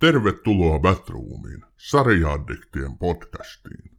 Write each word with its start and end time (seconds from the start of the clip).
Tervetuloa 0.00 0.78
Batroomiin, 0.78 1.64
sarjaaddiktien 1.76 2.98
podcastiin. 2.98 3.90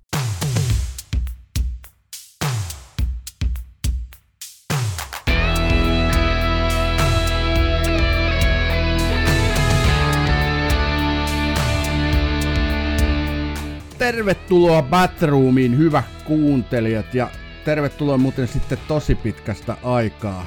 Tervetuloa 13.97 14.81
Batroomiin, 14.81 15.77
hyvä 15.77 16.03
kuuntelijat, 16.25 17.13
ja 17.13 17.29
tervetuloa 17.65 18.17
muuten 18.17 18.47
sitten 18.47 18.77
tosi 18.87 19.15
pitkästä 19.15 19.77
aikaa. 19.83 20.45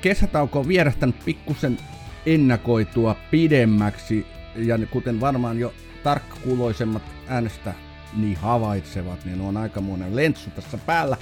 Kesätauko 0.00 0.58
on 0.58 0.68
vierähtänyt 0.68 1.16
pikkusen 1.24 1.78
ennakoitua 2.26 3.16
pidemmäksi, 3.30 4.26
ja 4.56 4.78
kuten 4.90 5.20
varmaan 5.20 5.58
jo 5.58 5.74
tarkkakuuloisemmat 6.02 7.02
äänestä 7.28 7.74
niin 8.16 8.36
havaitsevat, 8.36 9.24
niin 9.24 9.40
on 9.40 9.56
aikamoinen 9.56 10.16
lentsu 10.16 10.50
tässä 10.50 10.78
päällä. 10.78 11.16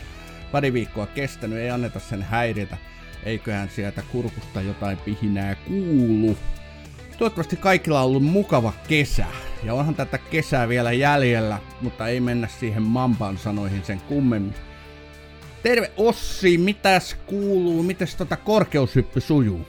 Pari 0.53 0.73
viikkoa 0.73 1.07
kestänyt, 1.07 1.59
ei 1.59 1.71
anneta 1.71 2.01
sen 2.01 2.23
häiritä. 2.23 2.77
Eiköhän 3.25 3.69
sieltä 3.69 4.03
kurkusta 4.13 4.61
jotain 4.61 4.99
pihinää 4.99 5.55
kuulu. 5.55 6.37
Toivottavasti 7.19 7.57
kaikilla 7.57 8.01
on 8.01 8.07
ollut 8.07 8.23
mukava 8.23 8.73
kesä. 8.89 9.27
Ja 9.65 9.75
onhan 9.75 9.95
tätä 9.95 10.19
kesää 10.19 10.69
vielä 10.69 10.93
jäljellä, 10.93 11.59
mutta 11.81 12.09
ei 12.09 12.21
mennä 12.21 12.49
siihen 12.49 12.83
Mampan 12.83 13.39
sanoihin 13.39 13.85
sen 13.85 14.01
kummemmin. 14.01 14.55
Terve 15.63 15.91
Ossi, 15.97 16.59
mitäs 16.59 17.17
kuuluu? 17.27 17.83
Mites 17.83 18.17
tota 18.17 18.37
korkeushyppy 18.37 19.21
sujuu? 19.21 19.67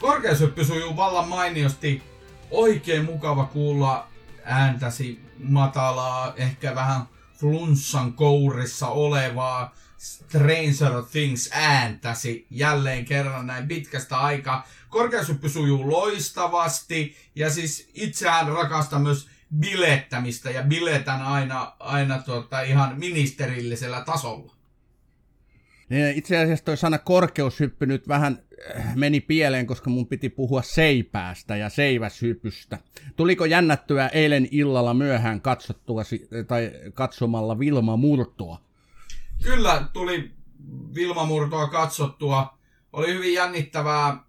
Korkeushyppy 0.00 0.64
sujuu 0.64 0.96
vallan 0.96 1.28
mainiosti. 1.28 2.02
Oikein 2.54 3.04
mukava 3.04 3.44
kuulla 3.44 4.08
ääntäsi 4.44 5.20
matalaa, 5.38 6.34
ehkä 6.36 6.74
vähän 6.74 7.02
flunssan 7.38 8.12
kourissa 8.12 8.88
olevaa 8.88 9.74
Stranger 9.98 11.02
Things 11.10 11.50
ääntäsi 11.52 12.46
jälleen 12.50 13.04
kerran 13.04 13.46
näin 13.46 13.68
pitkästä 13.68 14.18
aikaa. 14.18 14.66
Korkeushyppy 14.88 15.48
sujuu 15.48 15.90
loistavasti 15.90 17.16
ja 17.34 17.50
siis 17.50 17.90
itseään 17.94 18.48
rakastan 18.48 19.02
myös 19.02 19.28
bilettämistä 19.58 20.50
ja 20.50 20.62
biletän 20.62 21.22
aina, 21.22 21.72
aina 21.78 22.22
tuota, 22.22 22.60
ihan 22.60 22.98
ministerillisellä 22.98 24.00
tasolla. 24.00 24.53
Itse 26.14 26.38
asiassa 26.38 26.64
toi 26.64 26.76
sana 26.76 26.98
korkeushyppy 26.98 27.86
nyt 27.86 28.08
vähän 28.08 28.38
äh, 28.76 28.96
meni 28.96 29.20
pieleen, 29.20 29.66
koska 29.66 29.90
mun 29.90 30.06
piti 30.06 30.28
puhua 30.28 30.62
seipäästä 30.62 31.56
ja 31.56 31.68
seiväshypystä. 31.68 32.78
Tuliko 33.16 33.44
jännättyä 33.44 34.08
eilen 34.08 34.48
illalla 34.50 34.94
myöhään 34.94 35.40
katsottua 35.40 36.02
tai 36.46 36.70
katsomalla 36.94 37.58
Vilma 37.58 37.96
Murtoa? 37.96 38.60
Kyllä 39.42 39.88
tuli 39.92 40.30
Vilma 40.94 41.24
Murtoa 41.24 41.68
katsottua. 41.68 42.58
Oli 42.92 43.14
hyvin 43.14 43.34
jännittävää 43.34 44.24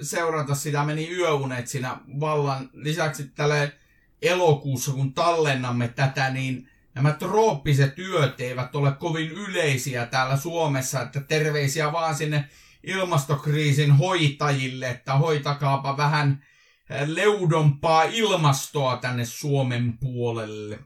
seurata 0.00 0.54
sitä, 0.54 0.84
meni 0.84 1.10
yöunet 1.10 1.68
siinä 1.68 1.98
vallan. 2.20 2.70
Lisäksi 2.72 3.24
tälle 3.34 3.72
elokuussa, 4.22 4.92
kun 4.92 5.14
tallennamme 5.14 5.88
tätä, 5.88 6.30
niin 6.30 6.68
nämä 6.96 7.12
trooppiset 7.12 7.98
yöt 7.98 8.40
eivät 8.40 8.74
ole 8.74 8.92
kovin 8.92 9.30
yleisiä 9.30 10.06
täällä 10.06 10.36
Suomessa, 10.36 11.02
että 11.02 11.20
terveisiä 11.20 11.92
vaan 11.92 12.14
sinne 12.14 12.44
ilmastokriisin 12.82 13.92
hoitajille, 13.92 14.90
että 14.90 15.14
hoitakaapa 15.14 15.96
vähän 15.96 16.44
leudompaa 17.06 18.02
ilmastoa 18.02 18.96
tänne 18.96 19.24
Suomen 19.24 19.98
puolelle. 19.98 20.78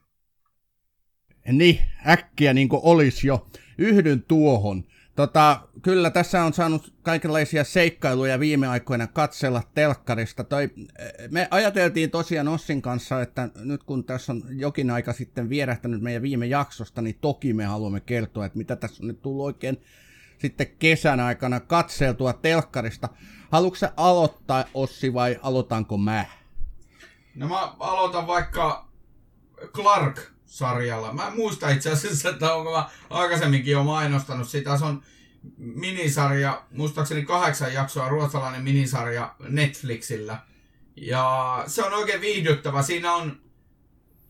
Niin, 1.53 1.81
äkkiä 2.07 2.55
niin 2.55 2.69
kuin 2.69 2.81
olisi 2.85 3.27
jo. 3.27 3.47
Yhdyn 3.79 4.23
tuohon. 4.23 4.85
Tota, 5.21 5.61
kyllä 5.83 6.11
tässä 6.11 6.45
on 6.45 6.53
saanut 6.53 6.95
kaikenlaisia 7.03 7.65
seikkailuja 7.65 8.41
viime 8.41 8.69
aikoina 8.69 9.07
katsella 9.07 9.63
telkkarista. 9.75 10.45
Toi, 10.45 10.71
me 11.31 11.49
ajateltiin 11.51 12.11
tosiaan 12.11 12.49
Ossin 12.49 12.83
kanssa, 12.83 13.23
että 13.23 13.49
nyt 13.55 13.83
kun 13.83 14.05
tässä 14.05 14.33
on 14.33 14.43
jokin 14.51 14.91
aika 14.91 15.13
sitten 15.13 15.49
vierähtänyt 15.49 16.01
meidän 16.01 16.23
viime 16.23 16.47
jaksosta, 16.47 17.03
niin 17.03 17.19
toki 17.21 17.53
me 17.53 17.65
haluamme 17.65 18.01
kertoa, 18.01 18.47
että 18.47 18.59
mitä 18.59 18.77
tässä 18.77 19.03
on 19.03 19.07
nyt 19.07 19.23
tullut 19.23 19.45
oikein 19.45 19.81
sitten 20.39 20.67
kesän 20.79 21.21
aikana 21.21 21.61
katseltua 21.61 22.33
telkkarista. 22.33 23.09
Haluatko 23.51 23.87
aloittaa 23.97 24.65
Ossi 24.75 25.15
vai 25.15 25.39
aloitanko 25.43 25.99
mä? 25.99 26.25
No 27.35 27.49
mä 27.49 27.75
aloitan 27.79 28.27
vaikka 28.27 28.89
Clark 29.73 30.21
sarjalla. 30.47 31.13
Mä 31.13 31.27
en 31.27 31.37
muista 31.37 31.71
itse 31.71 31.91
asiassa, 31.91 32.29
että 32.29 32.55
onko 32.55 32.73
mä 32.73 32.89
aikaisemminkin 33.11 33.73
jo 33.73 33.85
mainostanut 33.85 34.49
sitä. 34.49 34.77
Se 34.77 34.85
on 34.85 35.03
minisarja, 35.57 36.63
muistaakseni 36.71 37.23
kahdeksan 37.23 37.75
jaksoa 37.75 38.09
ruotsalainen 38.09 38.63
minisarja 38.63 39.35
Netflixillä. 39.49 40.39
Ja 40.97 41.65
se 41.67 41.85
on 41.85 41.93
oikein 41.93 42.21
viihdyttävä. 42.21 42.83
Siinä 42.83 43.15
on 43.15 43.41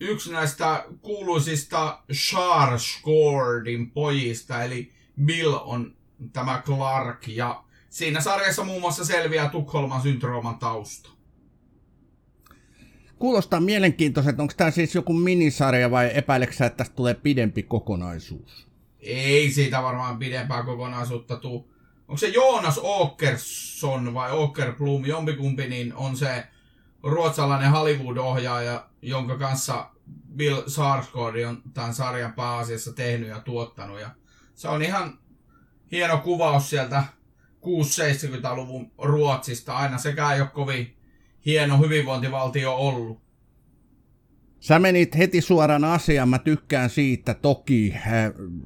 yksi 0.01 0.33
näistä 0.33 0.85
kuuluisista 1.03 2.03
Skarsgårdin 2.13 3.91
pojista, 3.95 4.65
eli 4.65 4.93
Bill 5.25 5.59
on 5.61 5.97
tämä 6.33 6.63
Clark. 6.67 7.29
Ja 7.29 7.65
siinä 7.89 8.21
sarjassa 8.21 8.65
muun 8.65 8.81
muassa 8.81 9.05
selviää 9.05 9.49
Tukholman 9.49 10.03
syndrooman 10.03 10.59
tausta. 10.59 11.11
Kuulostaa 13.19 13.61
mielenkiintoiselta. 13.61 14.43
Onko 14.43 14.55
tämä 14.57 14.71
siis 14.71 14.95
joku 14.95 15.13
minisarja 15.13 15.91
vai 15.91 16.11
epäileksä, 16.15 16.67
että 16.67 16.77
tästä 16.77 16.97
tulee 16.97 17.15
pidempi 17.15 17.63
kokonaisuus? 17.63 18.70
Ei 19.01 19.51
siitä 19.51 19.83
varmaan 19.83 20.19
pidempää 20.19 20.63
kokonaisuutta 20.63 21.37
tule. 21.37 21.65
Onko 22.09 22.17
se 22.19 22.29
Joonas 22.29 22.81
Åkersson 22.85 24.15
vai 24.15 24.31
Åkerblom, 24.33 25.07
jompikumpi, 25.07 25.69
niin 25.69 25.95
on 25.95 26.17
se 26.17 26.47
ruotsalainen 27.03 27.71
Hollywood-ohjaaja, 27.71 28.87
jonka 29.03 29.39
kanssa 29.39 29.91
Bill 30.37 30.63
Sarsgaard 30.67 31.45
on 31.45 31.63
tämän 31.75 31.95
sarjan 31.95 32.33
pääasiassa 32.33 32.93
tehnyt 32.93 33.29
ja 33.29 33.41
tuottanut. 33.41 34.01
Ja 34.01 34.11
se 34.55 34.69
on 34.69 34.83
ihan 34.83 35.19
hieno 35.93 36.19
kuvaus 36.19 36.71
sieltä 36.71 37.05
6-70-luvun 37.63 38.93
Ruotsista. 38.99 39.77
Aina 39.77 39.99
sekään 39.99 40.35
ei 40.35 40.41
ole 40.41 40.49
kovin 40.49 40.97
hieno 41.47 41.79
hyvinvointivaltio 41.79 42.75
ollut. 42.75 43.30
Sä 44.61 44.79
menit 44.79 45.19
heti 45.19 45.41
suoraan 45.41 45.85
asiaan, 45.85 46.29
mä 46.29 46.39
tykkään 46.39 46.91
siitä 46.91 47.35
toki. 47.35 47.95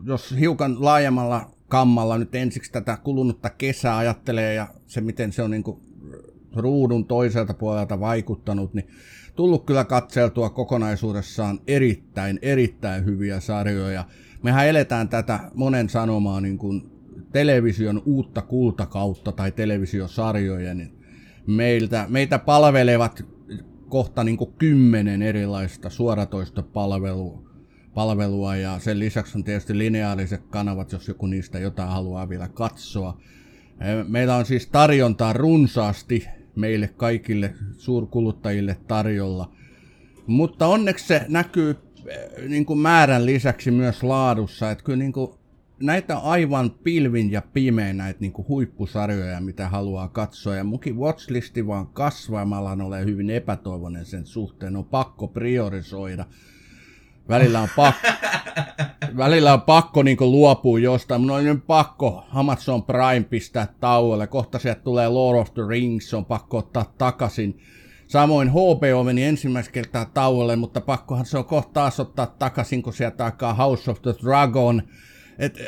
Jos 0.07 0.35
hiukan 0.41 0.85
laajemmalla 0.85 1.51
kammalla 1.69 2.19
nyt 2.19 2.35
ensiksi 2.35 2.73
tätä 2.73 2.97
kulunutta 2.97 3.51
kesää 3.51 3.97
ajattelee 3.97 4.55
ja 4.55 4.69
se 4.87 5.01
miten 5.01 5.33
se 5.33 5.43
on 5.43 5.51
niin 5.51 5.63
kuin 5.63 5.81
ruudun 6.57 7.05
toiselta 7.05 7.55
puolelta 7.55 8.01
vaikuttanut, 8.01 8.75
niin 8.75 8.89
tullut 9.37 9.67
kyllä 9.67 9.85
katseltua 9.85 10.51
kokonaisuudessaan 10.51 11.61
erittäin, 11.67 12.39
erittäin 12.43 13.05
hyviä 13.05 13.41
sarjoja. 13.41 14.05
Mehän 14.43 14.69
eletään 14.69 15.09
tätä 15.09 15.41
monen 15.55 15.89
sanomaa 15.89 16.41
niin 16.41 16.59
kuin 16.59 16.91
television 17.33 18.03
uutta 18.05 18.43
kultakautta 18.43 19.33
tai 19.33 19.53
televisiosarjoja, 19.53 20.75
niin 20.75 20.99
meiltä, 21.47 22.07
meitä 22.09 22.39
palvelevat 22.39 23.34
kohta 23.95 24.25
niin 24.25 24.37
kuin 24.37 24.53
kymmenen 24.59 25.23
erilaista 25.23 25.91
suoratoistopalvelua 25.91 27.43
palvelua 27.95 28.57
ja 28.57 28.79
sen 28.79 28.99
lisäksi 28.99 29.39
on 29.39 29.45
tietysti 29.45 29.79
lineaaliset 29.79 30.43
kanavat, 30.51 30.93
jos 30.93 31.09
joku 31.09 31.27
niistä 31.27 31.59
jotain 31.59 31.89
haluaa 31.89 32.29
vielä 32.29 32.49
katsoa. 32.49 33.21
Meillä 34.09 34.37
on 34.37 34.47
siis 34.47 34.67
tarjontaa 34.67 35.33
runsaasti 35.33 36.27
meille 36.57 36.89
kaikille 36.89 37.55
suurkuluttajille 37.77 38.77
tarjolla, 38.89 39.53
mutta 40.27 40.67
onneksi 40.67 41.07
se 41.07 41.27
näkyy 41.29 41.77
niin 42.49 42.67
kuin 42.67 42.79
määrän 42.79 43.27
lisäksi 43.27 43.71
myös 43.71 44.03
laadussa, 44.03 44.71
että 44.71 44.85
kyllä 44.85 44.99
niin 44.99 45.13
kuin 45.13 45.31
näitä 45.81 46.19
aivan 46.19 46.71
pilvin 46.71 47.33
ja 47.33 47.43
pimein 47.53 47.97
näitä 47.97 48.21
niin 48.21 48.33
kuin 48.33 48.49
huippusarjoja, 48.49 49.41
mitä 49.41 49.69
haluaa 49.69 50.09
katsoa. 50.09 50.57
Ja 50.57 50.65
munkin 50.65 50.99
watchlisti 50.99 51.67
vaan 51.67 51.87
kasvaa. 51.87 52.45
Mä 52.45 52.59
alan 52.59 52.81
ole 52.81 53.05
hyvin 53.05 53.31
epätoivoinen 53.31 54.07
sen 54.07 54.27
suhteen. 54.27 54.77
On 54.77 54.85
pakko 54.85 55.29
priorisoida. 55.29 56.25
Välillä 57.29 57.61
on 57.61 57.69
pakko, 57.77 58.09
välillä 59.25 59.53
on 59.53 59.61
pakko 59.61 60.03
niin 60.03 60.17
luopua 60.21 60.79
jostain. 60.79 61.21
Mun 61.21 61.31
on 61.31 61.45
nyt 61.45 61.67
pakko 61.67 62.25
Amazon 62.33 62.83
Prime 62.83 63.27
pistää 63.31 63.69
tauolle. 63.81 64.27
Kohta 64.27 64.59
sieltä 64.59 64.81
tulee 64.81 65.09
Lord 65.09 65.39
of 65.39 65.55
the 65.55 65.63
Rings, 65.69 66.15
on 66.15 66.25
pakko 66.25 66.59
ottaa 66.59 66.93
takaisin. 66.99 67.59
Samoin 68.07 68.51
HBO 68.51 69.05
meni 69.05 69.25
ensimmäistä 69.25 69.73
kertaa 69.73 70.05
tauolle, 70.05 70.57
mutta 70.57 70.81
pakkohan 70.81 71.27
se 71.27 71.39
on 71.39 71.45
kohta 71.45 71.73
taas 71.73 72.01
ottaa 72.01 72.27
takaisin, 72.27 72.83
kun 72.83 72.93
sieltä 72.93 73.25
alkaa 73.25 73.55
House 73.55 73.91
of 73.91 74.03
the 74.03 74.15
Dragon– 74.23 74.83
et, 75.39 75.59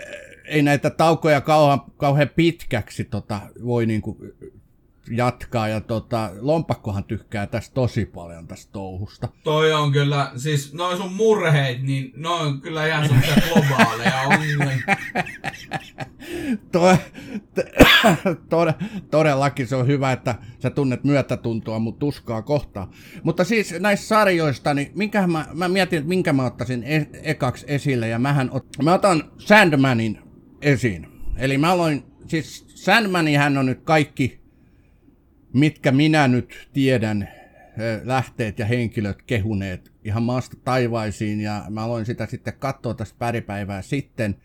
ei 0.46 0.62
näitä 0.62 0.90
taukoja 0.90 1.40
kauhean, 1.40 1.80
kauhean 1.96 2.30
pitkäksi 2.36 3.04
tota, 3.04 3.40
voi 3.64 3.86
niinku 3.86 4.18
jatkaa. 5.10 5.68
Ja 5.68 5.80
tota, 5.80 6.30
lompakkohan 6.40 7.04
tykkää 7.04 7.46
tästä 7.46 7.74
tosi 7.74 8.06
paljon 8.06 8.46
tästä 8.46 8.72
touhusta. 8.72 9.28
Toi 9.44 9.72
on 9.72 9.92
kyllä, 9.92 10.30
siis 10.36 10.74
noin 10.74 10.96
sun 10.96 11.12
murheit, 11.12 11.82
niin 11.82 12.12
noin 12.16 12.46
on 12.46 12.60
kyllä 12.60 12.86
ihan 12.86 13.08
semmoisia 13.08 13.34
globaaleja 13.52 14.20
ongelmia. 14.22 14.76
to, 16.72 16.96
to, 18.48 18.66
todellakin 19.10 19.66
se 19.66 19.76
on 19.76 19.86
hyvä, 19.86 20.12
että 20.12 20.34
sä 20.58 20.70
tunnet 20.70 21.04
myötätuntoa, 21.04 21.78
mutta 21.78 21.98
tuskaa 21.98 22.42
kohtaa. 22.42 22.90
Mutta 23.22 23.44
siis 23.44 23.74
näistä 23.80 24.06
sarjoista, 24.06 24.74
niin 24.74 24.92
minkä 24.94 25.26
mä, 25.26 25.46
mä 25.54 25.68
mietin, 25.68 25.96
että 25.98 26.08
minkä 26.08 26.32
mä 26.32 26.46
ottaisin 26.46 26.82
e- 26.84 27.08
ekaksi 27.22 27.66
esille, 27.68 28.08
ja 28.08 28.18
mähän 28.18 28.50
ot, 28.50 28.66
mä 28.82 28.94
otan 28.94 29.30
Sandmanin 29.38 30.18
esiin. 30.62 31.06
Eli 31.36 31.58
mä 31.58 31.72
aloin, 31.72 32.04
siis 32.26 32.66
Sandmanihän 32.68 33.58
on 33.58 33.66
nyt 33.66 33.80
kaikki, 33.84 34.40
mitkä 35.56 35.92
minä 35.92 36.28
nyt 36.28 36.68
tiedän, 36.72 37.28
lähteet 38.04 38.58
ja 38.58 38.66
henkilöt 38.66 39.22
kehuneet 39.22 39.92
ihan 40.04 40.22
maasta 40.22 40.56
taivaisiin, 40.64 41.40
ja 41.40 41.64
mä 41.70 41.84
aloin 41.84 42.06
sitä 42.06 42.26
sitten 42.26 42.54
katsoa 42.58 42.94
tästä 42.94 43.16
päripäivää 43.18 43.82
sitten, 43.82 44.36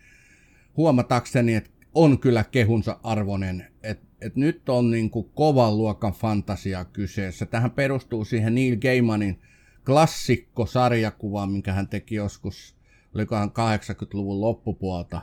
huomatakseni, 0.77 1.55
että 1.55 1.69
on 1.93 2.19
kyllä 2.19 2.43
kehunsa 2.43 2.99
arvoinen, 3.03 3.67
että 3.83 4.05
et 4.21 4.35
nyt 4.35 4.69
on 4.69 4.91
niin 4.91 5.09
kuin 5.09 5.29
kovan 5.35 5.77
luokan 5.77 6.13
fantasia 6.13 6.85
kyseessä. 6.85 7.45
Tähän 7.45 7.71
perustuu 7.71 8.25
siihen 8.25 8.55
Neil 8.55 8.77
Gaimanin 8.77 9.41
klassikko-sarjakuvaan, 9.85 11.51
minkä 11.51 11.73
hän 11.73 11.87
teki 11.87 12.15
joskus, 12.15 12.75
olikohan 13.15 13.49
80-luvun 13.49 14.41
loppupuolta. 14.41 15.21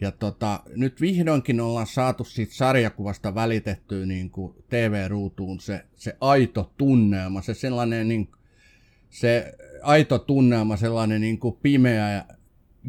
Ja 0.00 0.12
tota, 0.12 0.60
nyt 0.76 1.00
vihdoinkin 1.00 1.60
ollaan 1.60 1.86
saatu 1.86 2.24
siitä 2.24 2.54
sarjakuvasta 2.54 3.34
välitettyä 3.34 4.06
niin 4.06 4.30
kuin 4.30 4.54
TV-ruutuun 4.68 5.60
se, 5.60 5.84
se 5.94 6.16
aito 6.20 6.72
tunnelma, 6.78 7.42
se 7.42 7.54
sellainen 7.54 8.08
niin, 8.08 8.28
se 9.10 9.54
aito 9.82 10.18
tunnelma, 10.18 10.76
sellainen 10.76 11.20
niin 11.20 11.38
kuin 11.38 11.56
pimeä 11.62 12.12
ja 12.12 12.24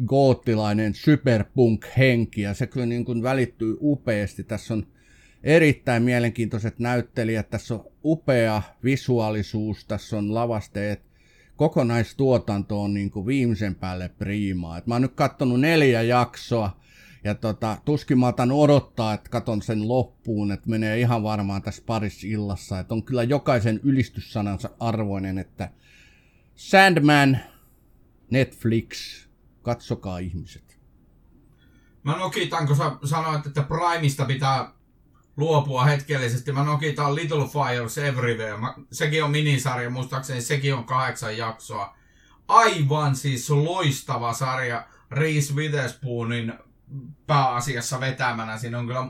goottilainen 0.06 0.94
superpunk-henki, 0.94 2.40
ja 2.40 2.54
se 2.54 2.66
kyllä 2.66 2.86
niin 2.86 3.04
kuin 3.04 3.22
välittyy 3.22 3.76
upeasti. 3.80 4.44
Tässä 4.44 4.74
on 4.74 4.86
erittäin 5.44 6.02
mielenkiintoiset 6.02 6.78
näyttelijät, 6.78 7.50
tässä 7.50 7.74
on 7.74 7.84
upea 8.04 8.62
visuaalisuus, 8.84 9.84
tässä 9.84 10.18
on 10.18 10.34
lavasteet, 10.34 11.02
kokonaistuotanto 11.56 12.82
on 12.82 12.94
niin 12.94 13.10
kuin 13.10 13.26
viimeisen 13.26 13.74
päälle 13.74 14.08
priimaa. 14.08 14.78
Et 14.78 14.86
mä 14.86 14.94
oon 14.94 15.02
nyt 15.02 15.14
katsonut 15.14 15.60
neljä 15.60 16.02
jaksoa, 16.02 16.81
ja 17.24 17.34
tota, 17.34 17.76
tuskin 17.84 18.18
mä 18.18 18.28
otan 18.28 18.52
odottaa, 18.52 19.14
että 19.14 19.30
katon 19.30 19.62
sen 19.62 19.88
loppuun, 19.88 20.52
että 20.52 20.70
menee 20.70 21.00
ihan 21.00 21.22
varmaan 21.22 21.62
tässä 21.62 21.82
parissa 21.86 22.26
illassa. 22.26 22.78
Että 22.78 22.94
on 22.94 23.02
kyllä 23.02 23.22
jokaisen 23.22 23.80
ylistyssanansa 23.82 24.70
arvoinen, 24.80 25.38
että 25.38 25.70
Sandman, 26.54 27.38
Netflix, 28.30 29.22
Katsokaa 29.62 30.18
ihmiset. 30.18 30.80
Mä 32.02 32.16
nokitan, 32.16 32.66
kun 32.66 32.76
sä 32.76 32.92
sanoit, 33.04 33.46
että 33.46 33.62
Primeista 33.62 34.24
pitää 34.24 34.72
luopua 35.36 35.84
hetkellisesti. 35.84 36.52
Mä 36.52 36.64
nokitan 36.64 37.14
Little 37.14 37.48
Fires 37.48 37.98
Everywhere. 37.98 38.56
Mä, 38.56 38.74
sekin 38.92 39.24
on 39.24 39.30
minisarja, 39.30 39.90
muistaakseni 39.90 40.40
sekin 40.40 40.74
on 40.74 40.84
kahdeksan 40.84 41.36
jaksoa. 41.36 41.96
Aivan 42.48 43.16
siis 43.16 43.50
loistava 43.50 44.32
sarja 44.32 44.86
Reese 45.10 45.54
Witherspoonin 45.54 46.52
pääasiassa 47.26 48.00
vetämänä. 48.00 48.58
Siinä 48.58 48.78
on 48.78 48.86
kyllä 48.86 49.06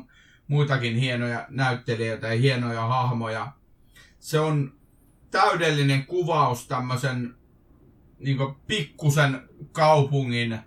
muitakin 0.49 0.97
hienoja 0.97 1.47
näyttelijöitä 1.49 2.27
ja 2.27 2.41
hienoja 2.41 2.87
hahmoja. 2.87 3.53
Se 4.19 4.41
on 4.41 4.73
täydellinen 5.31 6.07
kuvaus 6.07 6.69
tämmöisen 6.69 7.35
niin 8.19 8.39
pikkusen 8.67 9.49
kaupungin 9.73 10.59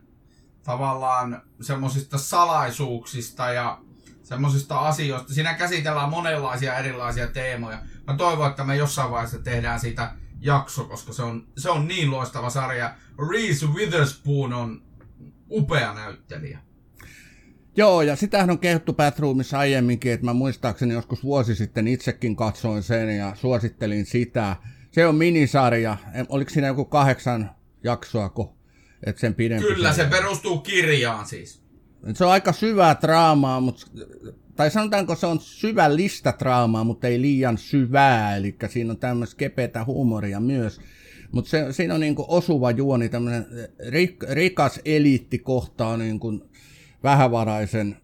tavallaan 0.63 1.41
semmoisista 1.61 2.17
salaisuuksista 2.17 3.53
ja 3.53 3.81
semmoisista 4.23 4.79
asioista. 4.79 5.33
Siinä 5.33 5.53
käsitellään 5.53 6.09
monenlaisia 6.09 6.77
erilaisia 6.77 7.27
teemoja. 7.27 7.77
Mä 8.07 8.15
toivon, 8.17 8.49
että 8.49 8.63
me 8.63 8.75
jossain 8.75 9.11
vaiheessa 9.11 9.39
tehdään 9.39 9.79
siitä 9.79 10.11
jakso, 10.39 10.83
koska 10.83 11.13
se 11.13 11.23
on, 11.23 11.47
se 11.57 11.69
on 11.69 11.87
niin 11.87 12.11
loistava 12.11 12.49
sarja. 12.49 12.95
Reese 13.31 13.65
Witherspoon 13.65 14.53
on 14.53 14.83
upea 15.51 15.93
näyttelijä. 15.93 16.59
Joo, 17.77 18.01
ja 18.01 18.15
sitähän 18.15 18.49
on 18.49 18.59
kehuttu 18.59 18.93
Batroomissa 18.93 19.59
aiemminkin, 19.59 20.11
että 20.11 20.25
mä 20.25 20.33
muistaakseni 20.33 20.93
joskus 20.93 21.23
vuosi 21.23 21.55
sitten 21.55 21.87
itsekin 21.87 22.35
katsoin 22.35 22.83
sen 22.83 23.17
ja 23.17 23.35
suosittelin 23.35 24.05
sitä. 24.05 24.55
Se 24.91 25.05
on 25.05 25.15
minisarja. 25.15 25.97
Oliko 26.29 26.49
siinä 26.49 26.67
joku 26.67 26.85
kahdeksan 26.85 27.49
jaksoa, 27.83 28.29
kun 28.29 28.55
et 29.05 29.17
sen 29.17 29.35
pidempi. 29.35 29.67
Kyllä, 29.67 29.93
se 29.93 30.05
perustuu 30.05 30.57
kirjaan 30.57 31.25
siis. 31.25 31.61
Se 32.13 32.25
on 32.25 32.31
aika 32.31 32.53
syvää 32.53 32.97
draamaa, 33.01 33.59
mutta, 33.59 33.87
tai 34.55 34.71
sanotaanko 34.71 35.15
se 35.15 35.25
on 35.25 35.39
syvällistä 35.39 36.33
draamaa, 36.39 36.83
mutta 36.83 37.07
ei 37.07 37.21
liian 37.21 37.57
syvää, 37.57 38.37
eli 38.37 38.55
siinä 38.69 38.91
on 38.91 38.97
tämmöistä 38.97 39.35
kepeätä 39.37 39.85
huumoria 39.85 40.39
myös. 40.39 40.81
Mutta 41.31 41.49
se, 41.49 41.65
siinä 41.71 41.93
on 41.93 41.99
niinku 41.99 42.25
osuva 42.27 42.71
juoni, 42.71 43.09
tämmöinen 43.09 43.45
rik, 43.89 44.23
rikas 44.31 44.79
eliitti 44.85 45.39
kohtaa 45.39 45.97
niinku 45.97 46.49
vähävaraisen 47.05 47.97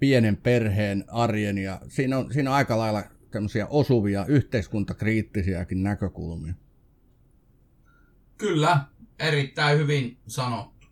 pienen 0.00 0.36
perheen 0.36 1.04
arjen, 1.08 1.58
ja 1.58 1.80
siinä 1.88 2.18
on, 2.18 2.32
siinä 2.32 2.50
on 2.50 2.56
aika 2.56 2.78
lailla 2.78 3.02
tämmöisiä 3.30 3.66
osuvia 3.66 4.26
yhteiskuntakriittisiäkin 4.26 5.82
näkökulmia. 5.82 6.54
Kyllä, 8.38 8.80
erittäin 9.18 9.78
hyvin 9.78 10.16
sanottu. 10.26 10.86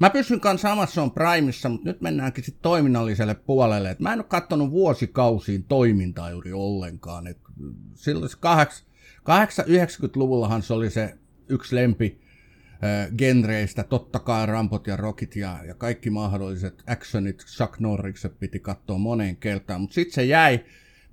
Mä 0.00 0.10
pysyn 0.10 0.40
kanssa 0.40 0.72
Amazon 0.72 1.10
Primeissa, 1.10 1.68
mutta 1.68 1.88
nyt 1.88 2.00
mennäänkin 2.00 2.44
sitten 2.44 2.62
toiminnalliselle 2.62 3.34
puolelle. 3.34 3.90
Et 3.90 4.00
mä 4.00 4.12
en 4.12 4.18
ole 4.18 4.26
katsonut 4.28 4.70
vuosikausiin 4.70 5.64
toimintaa 5.64 6.30
juuri 6.30 6.52
ollenkaan. 6.52 7.26
Et 7.26 7.38
silloin 7.94 8.30
80-90-luvullahan 8.30 10.62
se 10.62 10.74
oli 10.74 10.90
se 10.90 11.14
yksi 11.48 11.76
lempi 11.76 12.23
genreistä, 13.18 13.84
totta 13.84 14.18
kai 14.18 14.46
Rampot 14.46 14.86
ja 14.86 14.96
Rockit 14.96 15.36
ja, 15.36 15.58
ja 15.66 15.74
kaikki 15.74 16.10
mahdolliset 16.10 16.82
actionit, 16.86 17.44
Chuck 17.46 17.80
Norrikset 17.80 18.38
piti 18.38 18.58
katsoa 18.58 18.98
moneen 18.98 19.36
kertaan, 19.36 19.80
mutta 19.80 19.94
sitten 19.94 20.14
se 20.14 20.24
jäi 20.24 20.64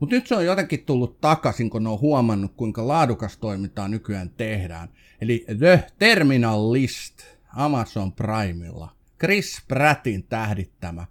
mutta 0.01 0.15
nyt 0.15 0.27
se 0.27 0.35
on 0.35 0.45
jotenkin 0.45 0.85
tullut 0.85 1.21
takaisin, 1.21 1.69
kun 1.69 1.87
on 1.87 1.99
huomannut, 1.99 2.53
kuinka 2.55 2.87
laadukas 2.87 3.37
toimintaa 3.37 3.87
nykyään 3.87 4.29
tehdään. 4.29 4.89
Eli 5.21 5.45
The 5.57 5.83
Terminal 5.99 6.73
List 6.73 7.23
Amazon 7.55 8.13
Primella. 8.13 8.95
Chris 9.19 9.61
Prattin 9.67 10.23
tähdittämä. 10.23 11.05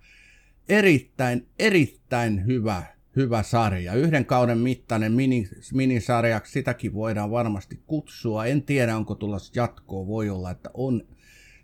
Erittäin, 0.69 1.47
erittäin 1.59 2.47
hyvä, 2.47 2.83
hyvä 3.21 3.43
sarja. 3.43 3.95
Yhden 3.95 4.27
kauden 4.27 4.59
mittainen 4.59 5.13
mini, 5.13 5.49
minisarjaksi, 5.73 6.53
sitäkin 6.53 6.95
voidaan 6.95 7.31
varmasti 7.31 7.83
kutsua. 7.87 8.47
En 8.47 8.63
tiedä, 8.63 8.97
onko 8.97 9.15
tulossa 9.15 9.53
jatkoa. 9.57 10.07
Voi 10.07 10.31
olla, 10.31 10.51
että 10.51 10.71
on. 10.75 11.03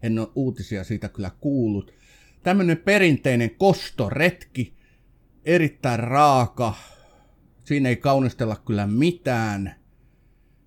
En 0.02 0.18
ole 0.18 0.28
uutisia 0.34 0.84
siitä 0.84 1.08
kyllä 1.08 1.30
kuullut. 1.40 1.92
Tämmöinen 2.42 2.76
perinteinen 2.76 3.50
kostoretki, 3.50 4.74
erittäin 5.44 6.00
raaka, 6.00 6.74
Siinä 7.66 7.88
ei 7.88 7.96
kaunistella 7.96 8.56
kyllä 8.66 8.86
mitään. 8.86 9.74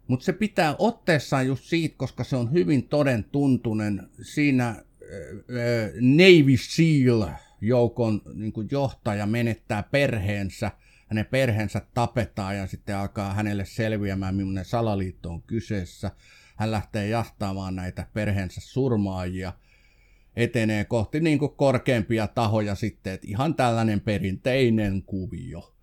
Mutta 0.08 0.26
se 0.26 0.34
pitää 0.34 0.76
otteessaan 0.80 1.48
just 1.48 1.64
siitä, 1.64 1.96
koska 1.98 2.24
se 2.24 2.36
on 2.36 2.52
hyvin 2.52 2.88
toden 2.88 3.24
tuntunen. 3.24 4.10
Siinä 4.22 4.68
äh, 4.70 4.78
Navy 6.02 6.58
SEAL-joukon 7.60 8.22
niin 8.34 8.54
johtaja 8.72 9.26
menettää 9.26 9.84
perheensä, 9.84 10.72
hänen 11.08 11.26
perheensä 11.26 11.82
tapetaan 11.94 12.58
ja 12.58 12.68
sitten 12.68 12.98
alkaa 12.98 13.34
hänelle 13.34 13.66
selviämään, 13.66 14.36
millainen 14.36 14.66
salaliitto 14.66 15.30
on 15.30 15.42
kyseessä. 15.42 16.12
Hän 16.56 16.72
lähtee 16.72 17.08
jahtaamaan 17.08 17.76
näitä 17.76 18.08
perheensä 18.14 18.62
surmaajia, 18.62 19.54
etenee 20.36 20.86
kohti 20.86 21.20
niin 21.20 21.40
kuin 21.40 21.56
korkeampia 21.56 22.28
tahoja 22.28 22.76
sitten, 22.76 23.14
että 23.14 23.28
ihan 23.30 23.56
tällainen 23.56 24.02
perinteinen 24.02 25.04
kuvio. 25.04 25.76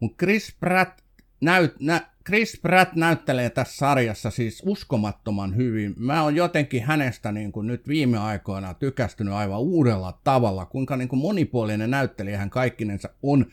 Mutta 0.00 0.16
Chris 0.24 0.56
Pratt, 0.60 1.00
näyt, 1.40 1.80
nä, 1.80 2.10
Chris 2.26 2.58
Pratt 2.62 2.94
näyttelee 2.94 3.50
tässä 3.50 3.76
sarjassa 3.76 4.30
siis 4.30 4.62
uskomattoman 4.66 5.56
hyvin. 5.56 5.94
Mä 5.96 6.22
oon 6.22 6.36
jotenkin 6.36 6.82
hänestä 6.82 7.32
niin 7.32 7.52
kuin 7.52 7.66
nyt 7.66 7.88
viime 7.88 8.18
aikoina 8.18 8.74
tykästynyt 8.74 9.34
aivan 9.34 9.60
uudella 9.60 10.20
tavalla, 10.24 10.66
kuinka 10.66 10.96
niin 10.96 11.08
kuin 11.08 11.20
monipuolinen 11.20 11.90
näyttelijä 11.90 12.38
hän 12.38 12.50
kaikkinensa 12.50 13.08
on. 13.22 13.46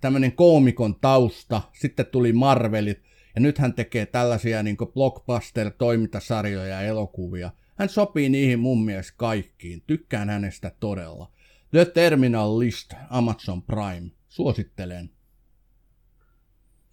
Tämmöinen 0.00 0.32
koomikon 0.32 0.94
tausta, 1.00 1.62
sitten 1.72 2.06
tuli 2.06 2.32
Marvelit, 2.32 3.02
ja 3.34 3.40
nyt 3.40 3.58
hän 3.58 3.72
tekee 3.74 4.06
tällaisia 4.06 4.62
niin 4.62 4.76
blockbuster-toimintasarjoja 4.76 6.66
ja 6.66 6.80
elokuvia. 6.80 7.50
Hän 7.78 7.88
sopii 7.88 8.28
niihin 8.28 8.58
mun 8.58 8.84
mielestä 8.84 9.14
kaikkiin. 9.16 9.82
Tykkään 9.86 10.30
hänestä 10.30 10.72
todella. 10.80 11.30
The 11.70 11.84
Terminal 11.84 12.58
List, 12.58 12.94
Amazon 13.10 13.62
Prime. 13.62 14.10
Suosittelen. 14.28 15.10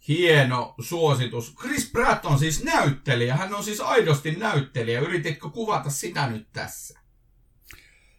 Hieno 0.08 0.74
suositus. 0.80 1.54
Chris 1.54 1.90
Pratt 1.90 2.24
on 2.24 2.38
siis 2.38 2.64
näyttelijä. 2.64 3.36
Hän 3.36 3.54
on 3.54 3.64
siis 3.64 3.80
aidosti 3.80 4.32
näyttelijä. 4.32 5.00
Yrititkö 5.00 5.48
kuvata 5.48 5.90
sitä 5.90 6.26
nyt 6.26 6.48
tässä? 6.52 7.00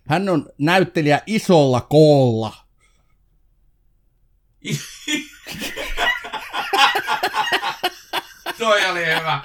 Hän 0.07 0.29
on 0.29 0.49
näyttelijä 0.57 1.21
isolla 1.25 1.81
koolla. 1.81 2.53
Toi 8.59 8.85
oli 8.85 9.05
hyvä. 9.05 9.41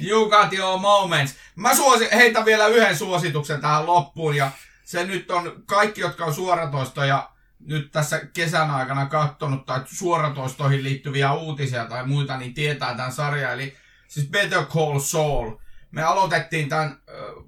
You 0.00 0.30
got 0.30 0.52
your 0.52 0.80
moments. 0.80 1.34
Mä 1.56 1.74
suosi, 1.74 2.08
heitä 2.12 2.44
vielä 2.44 2.66
yhden 2.66 2.98
suosituksen 2.98 3.60
tähän 3.60 3.86
loppuun 3.86 4.36
ja 4.36 4.50
se 4.84 5.04
nyt 5.04 5.30
on 5.30 5.62
kaikki, 5.66 6.00
jotka 6.00 6.24
on 6.24 6.34
suoratoistoja 6.34 7.33
nyt 7.64 7.92
tässä 7.92 8.20
kesän 8.34 8.70
aikana 8.70 9.06
katsonut 9.06 9.66
tai 9.66 9.80
suoratoistoihin 9.84 10.84
liittyviä 10.84 11.32
uutisia 11.32 11.84
tai 11.84 12.06
muita, 12.06 12.36
niin 12.36 12.54
tietää 12.54 12.96
tämän 12.96 13.12
sarjan. 13.12 13.52
Eli 13.52 13.76
siis 14.08 14.28
Better 14.28 14.64
Call 14.64 14.98
Saul. 14.98 15.56
Me 15.90 16.02
aloitettiin 16.02 16.68
tämän 16.68 16.88
äh, 16.88 17.44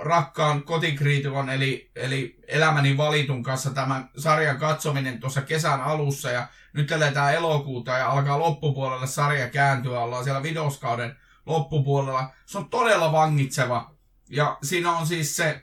rakkaan 0.00 0.62
kotikriitikon 0.62 1.50
eli, 1.50 1.90
eli 1.96 2.38
elämäni 2.48 2.96
valitun 2.96 3.42
kanssa 3.42 3.70
tämän 3.70 4.10
sarjan 4.16 4.58
katsominen 4.58 5.20
tuossa 5.20 5.42
kesän 5.42 5.80
alussa 5.80 6.30
ja 6.30 6.48
nyt 6.72 6.92
eletään 6.92 7.34
elokuuta 7.34 7.90
ja 7.90 8.10
alkaa 8.10 8.38
loppupuolelle 8.38 9.06
sarja 9.06 9.48
kääntyä, 9.48 10.00
ollaan 10.00 10.24
siellä 10.24 10.42
vidoskauden 10.42 11.16
loppupuolella. 11.46 12.30
Se 12.46 12.58
on 12.58 12.70
todella 12.70 13.12
vangitseva 13.12 13.94
ja 14.30 14.58
siinä 14.62 14.92
on 14.92 15.06
siis 15.06 15.36
se 15.36 15.62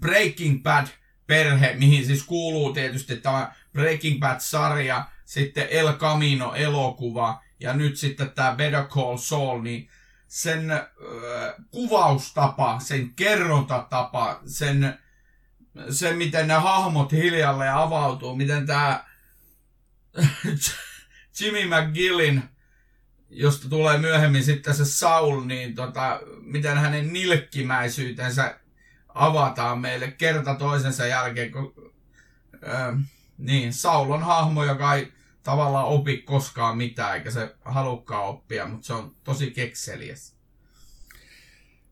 Breaking 0.00 0.62
Bad 0.62 0.86
perhe, 1.28 1.74
mihin 1.74 2.06
siis 2.06 2.24
kuuluu 2.24 2.72
tietysti 2.72 3.16
tämä 3.16 3.52
Breaking 3.72 4.20
Bad-sarja, 4.20 5.08
sitten 5.24 5.66
El 5.70 5.92
Camino-elokuva 5.92 7.42
ja 7.60 7.74
nyt 7.74 7.96
sitten 7.96 8.30
tämä 8.30 8.54
Better 8.54 8.84
Call 8.84 9.16
Saul, 9.16 9.62
niin 9.62 9.90
sen 10.28 10.70
äh, 10.70 10.80
kuvaustapa, 11.70 12.80
sen 12.80 13.14
kerrontatapa, 13.14 14.40
sen, 14.46 14.98
sen 15.90 16.16
miten 16.16 16.48
ne 16.48 16.54
hahmot 16.54 17.12
hiljalle 17.12 17.68
avautuu, 17.68 18.36
miten 18.36 18.66
tämä 18.66 19.04
Jimmy 21.40 21.60
McGillin, 21.64 22.42
josta 23.30 23.68
tulee 23.68 23.98
myöhemmin 23.98 24.44
sitten 24.44 24.74
se 24.74 24.84
Saul, 24.84 25.44
niin 25.44 25.74
tota, 25.74 26.20
miten 26.40 26.78
hänen 26.78 27.12
nilkkimäisyytensä 27.12 28.60
avataan 29.18 29.78
meille 29.78 30.10
kerta 30.10 30.54
toisensa 30.54 31.06
jälkeen, 31.06 31.52
kun 31.52 31.92
äh, 32.68 32.98
niin, 33.38 33.72
Saul 33.72 34.10
on 34.10 34.22
hahmo, 34.22 34.64
joka 34.64 34.94
ei 34.94 35.12
tavallaan 35.42 35.86
opi 35.86 36.16
koskaan 36.16 36.76
mitään, 36.76 37.16
eikä 37.16 37.30
se 37.30 37.56
halukkaan 37.64 38.24
oppia, 38.24 38.68
mutta 38.68 38.86
se 38.86 38.92
on 38.92 39.14
tosi 39.24 39.50
kekseliäs. 39.50 40.34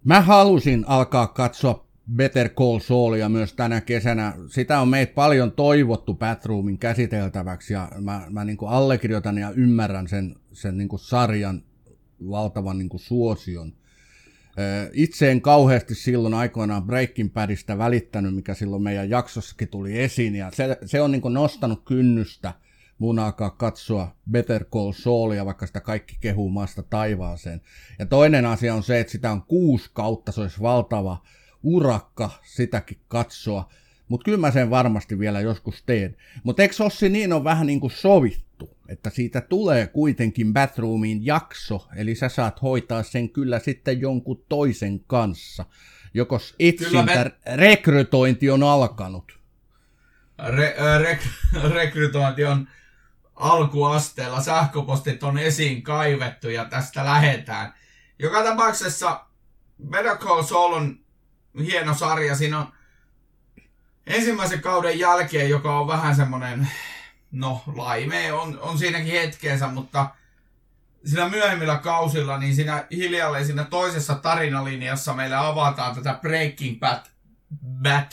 Mä 0.04 0.20
halusin 0.20 0.84
alkaa 0.88 1.26
katsoa 1.26 1.86
Better 2.14 2.48
Call 2.48 2.78
Saulia 2.78 3.28
myös 3.28 3.52
tänä 3.52 3.80
kesänä. 3.80 4.34
Sitä 4.48 4.80
on 4.80 4.88
meitä 4.88 5.14
paljon 5.14 5.52
toivottu 5.52 6.14
Batroomin 6.14 6.78
käsiteltäväksi 6.78 7.72
ja 7.72 7.88
mä, 8.00 8.26
mä 8.30 8.44
niin 8.44 8.56
kuin 8.56 8.70
allekirjoitan 8.70 9.38
ja 9.38 9.50
ymmärrän 9.50 10.08
sen, 10.08 10.36
sen 10.52 10.76
niin 10.76 10.88
kuin 10.88 11.00
sarjan 11.00 11.62
valtavan 12.30 12.78
niin 12.78 12.88
kuin 12.88 13.00
suosion. 13.00 13.72
Itse 14.92 15.30
en 15.30 15.40
kauheasti 15.40 15.94
silloin 15.94 16.34
aikoinaan 16.34 16.82
Breaking 16.82 17.32
Badista 17.32 17.78
välittänyt, 17.78 18.34
mikä 18.34 18.54
silloin 18.54 18.82
meidän 18.82 19.10
jaksossakin 19.10 19.68
tuli 19.68 20.00
esiin, 20.00 20.34
ja 20.34 20.50
se, 20.54 20.78
se 20.84 21.00
on 21.00 21.12
niin 21.12 21.22
nostanut 21.28 21.84
kynnystä 21.84 22.52
mun 22.98 23.18
alkaa 23.18 23.50
katsoa 23.50 24.16
Better 24.30 24.64
Call 24.64 24.92
Saulia, 24.92 25.46
vaikka 25.46 25.66
sitä 25.66 25.80
kaikki 25.80 26.16
kehuu 26.20 26.48
maasta 26.48 26.82
taivaaseen. 26.82 27.60
Ja 27.98 28.06
toinen 28.06 28.46
asia 28.46 28.74
on 28.74 28.82
se, 28.82 29.00
että 29.00 29.10
sitä 29.10 29.32
on 29.32 29.42
kuusi 29.42 29.90
kautta, 29.92 30.32
se 30.32 30.40
olisi 30.40 30.60
valtava 30.60 31.22
urakka 31.62 32.30
sitäkin 32.42 32.98
katsoa, 33.08 33.68
mutta 34.08 34.24
kyllä 34.24 34.38
mä 34.38 34.50
sen 34.50 34.70
varmasti 34.70 35.18
vielä 35.18 35.40
joskus 35.40 35.82
teen. 35.86 36.16
Mutta 36.44 36.62
eikö 36.62 36.84
Ossi 36.84 37.08
niin 37.08 37.32
on 37.32 37.44
vähän 37.44 37.66
niin 37.66 37.80
kuin 37.80 37.90
sovittu, 37.90 38.45
että 38.88 39.10
siitä 39.10 39.40
tulee 39.40 39.86
kuitenkin 39.86 40.52
Bathroomiin 40.52 41.26
jakso, 41.26 41.88
eli 41.96 42.14
sä 42.14 42.28
saat 42.28 42.62
hoitaa 42.62 43.02
sen 43.02 43.30
kyllä 43.30 43.58
sitten 43.58 44.00
jonkun 44.00 44.44
toisen 44.48 45.00
kanssa, 45.00 45.64
joko 46.14 46.40
etsintä, 46.58 47.24
me... 47.24 47.56
rekrytointi 47.56 48.50
on 48.50 48.62
alkanut. 48.62 49.38
Re, 50.48 50.76
re- 50.98 51.68
rekrytointi 51.74 52.44
on 52.44 52.68
alkuasteella, 53.34 54.40
sähköpostit 54.40 55.22
on 55.22 55.38
esiin 55.38 55.82
kaivettu 55.82 56.48
ja 56.48 56.64
tästä 56.64 57.04
lähetään. 57.04 57.74
Joka 58.18 58.44
tapauksessa 58.44 59.26
Better 59.90 60.16
Call 60.16 60.42
Saul 60.42 60.72
on 60.72 60.98
hieno 61.64 61.94
sarja. 61.94 62.36
Siinä 62.36 62.58
on 62.58 62.72
ensimmäisen 64.06 64.60
kauden 64.60 64.98
jälkeen, 64.98 65.50
joka 65.50 65.78
on 65.78 65.86
vähän 65.86 66.16
semmonen, 66.16 66.68
no 67.36 67.62
laime 67.74 68.32
on, 68.32 68.60
on 68.60 68.78
siinäkin 68.78 69.12
hetkeensä, 69.12 69.68
mutta 69.68 70.08
siinä 71.04 71.28
myöhemmillä 71.28 71.78
kausilla, 71.78 72.38
niin 72.38 72.54
siinä 72.54 72.86
hiljalleen 72.90 73.46
siinä 73.46 73.64
toisessa 73.64 74.14
tarinalinjassa 74.14 75.14
meille 75.14 75.36
avataan 75.36 75.94
tätä 75.94 76.18
Breaking 76.22 76.80
Bad, 76.80 77.06
Bad 77.82 78.12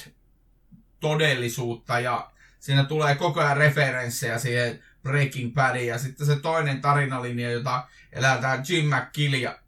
todellisuutta 1.00 2.00
ja 2.00 2.32
siinä 2.60 2.84
tulee 2.84 3.16
koko 3.16 3.40
ajan 3.40 3.58
referenssejä 3.58 4.40
siihen 4.40 4.84
Breaking 5.04 5.54
Badiin 5.54 5.88
ja 5.88 5.98
sitten 5.98 6.28
se 6.28 6.36
toinen 6.36 6.82
tarinalinja, 6.82 7.52
jota 7.52 7.88
elätään 8.12 8.64
Jim 8.70 8.86
McKill 8.96 9.34
ja 9.34 9.60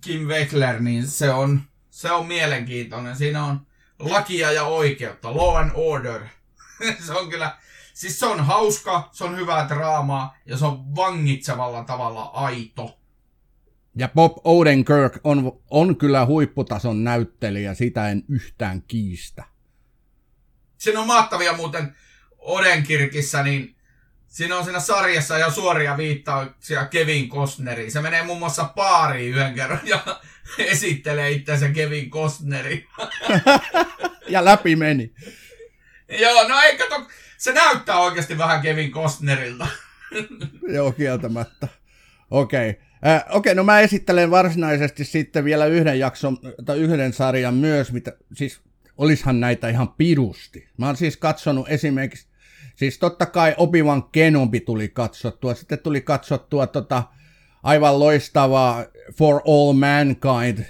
Kim 0.00 0.20
Weckler, 0.20 0.80
niin 0.80 1.06
se 1.06 1.30
on, 1.30 1.62
se 1.90 2.10
on 2.10 2.26
mielenkiintoinen. 2.26 3.16
Siinä 3.16 3.44
on 3.44 3.66
lakia 3.98 4.52
ja 4.52 4.64
oikeutta, 4.64 5.36
law 5.36 5.56
and 5.56 5.70
order. 5.74 6.20
se 7.06 7.12
on 7.12 7.30
kyllä, 7.30 7.56
siis 8.02 8.20
se 8.20 8.26
on 8.26 8.44
hauska, 8.44 9.08
se 9.12 9.24
on 9.24 9.36
hyvää 9.36 9.68
draamaa 9.68 10.36
ja 10.46 10.56
se 10.56 10.64
on 10.64 10.96
vangitsevalla 10.96 11.84
tavalla 11.84 12.22
aito. 12.22 12.98
Ja 13.96 14.08
Bob 14.08 14.32
Odenkirk 14.44 15.18
on, 15.24 15.60
on 15.70 15.96
kyllä 15.96 16.26
huipputason 16.26 17.04
näyttelijä, 17.04 17.74
sitä 17.74 18.08
en 18.08 18.24
yhtään 18.28 18.82
kiistä. 18.82 19.44
Siinä 20.78 21.00
on 21.00 21.06
mahtavia 21.06 21.56
muuten 21.56 21.96
Odenkirkissä, 22.38 23.42
niin 23.42 23.76
Siinä 24.26 24.56
on 24.56 24.64
siinä 24.64 24.80
sarjassa 24.80 25.38
jo 25.38 25.50
suoria 25.50 25.96
viittauksia 25.96 26.86
Kevin 26.86 27.28
Costneriin. 27.28 27.92
Se 27.92 28.00
menee 28.00 28.22
muun 28.22 28.38
muassa 28.38 28.64
paariin 28.64 29.34
yhden 29.34 29.54
kerran 29.54 29.80
ja 29.84 30.00
esittelee 30.58 31.30
itseänsä 31.30 31.68
Kevin 31.68 32.10
Costneri. 32.10 32.86
ja 34.28 34.44
läpi 34.44 34.76
meni. 34.76 35.14
Joo, 36.20 36.48
no 36.48 36.60
ei 36.60 36.78
kato, 36.78 37.06
se 37.42 37.52
näyttää 37.52 37.98
oikeasti 37.98 38.38
vähän 38.38 38.62
Kevin 38.62 38.90
Costnerilta. 38.90 39.66
Joo, 40.74 40.92
kieltämättä. 40.92 41.68
Okei. 42.30 42.70
Okay. 42.70 42.82
Äh, 43.06 43.20
Okei, 43.20 43.36
okay, 43.36 43.54
no 43.54 43.64
mä 43.64 43.80
esittelen 43.80 44.30
varsinaisesti 44.30 45.04
sitten 45.04 45.44
vielä 45.44 45.66
yhden 45.66 45.98
jakson, 45.98 46.38
tai 46.64 46.78
yhden 46.78 47.12
sarjan 47.12 47.54
myös, 47.54 47.92
mitä, 47.92 48.12
siis 48.34 48.60
olishan 48.98 49.40
näitä 49.40 49.68
ihan 49.68 49.88
pirusti. 49.88 50.68
Mä 50.76 50.86
oon 50.86 50.96
siis 50.96 51.16
katsonut 51.16 51.68
esimerkiksi 51.68 52.26
Siis 52.74 52.98
totta 52.98 53.26
kai 53.26 53.54
Obi-Wan 53.58 54.02
Kenobi 54.12 54.60
tuli 54.60 54.88
katsottua, 54.88 55.54
sitten 55.54 55.78
tuli 55.78 56.00
katsottua 56.00 56.66
tota, 56.66 57.02
aivan 57.62 57.98
loistavaa 57.98 58.84
For 59.18 59.42
All 59.48 59.72
Mankind 59.72 60.58
äh, 60.58 60.66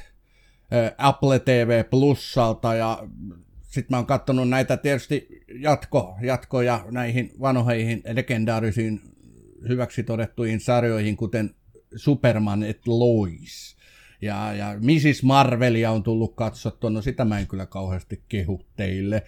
Apple 0.99 1.39
TV 1.39 1.85
Plusalta 1.85 2.75
ja 2.75 2.99
sitten 3.73 3.87
mä 3.91 3.97
oon 3.97 4.07
katsonut 4.07 4.49
näitä 4.49 4.77
tietysti 4.77 5.45
jatko, 5.59 6.17
jatkoja 6.23 6.85
näihin 6.91 7.33
vanhoihin 7.41 8.03
legendaarisiin 8.13 9.01
hyväksi 9.69 10.03
todettuihin 10.03 10.61
sarjoihin, 10.61 11.17
kuten 11.17 11.55
Superman 11.97 12.63
et 12.63 12.87
Lois. 12.87 13.77
Ja, 14.23 14.55
ja 14.55 14.75
Mrs. 14.81 15.23
Marvelia 15.23 15.91
on 15.91 16.03
tullut 16.03 16.35
katsottua, 16.35 16.91
no 16.91 17.03
sitä 17.03 17.25
mä 17.25 17.39
en 17.39 17.47
kyllä 17.47 17.67
kauheasti 17.67 18.23
kehu 18.29 18.67
teille 18.77 19.23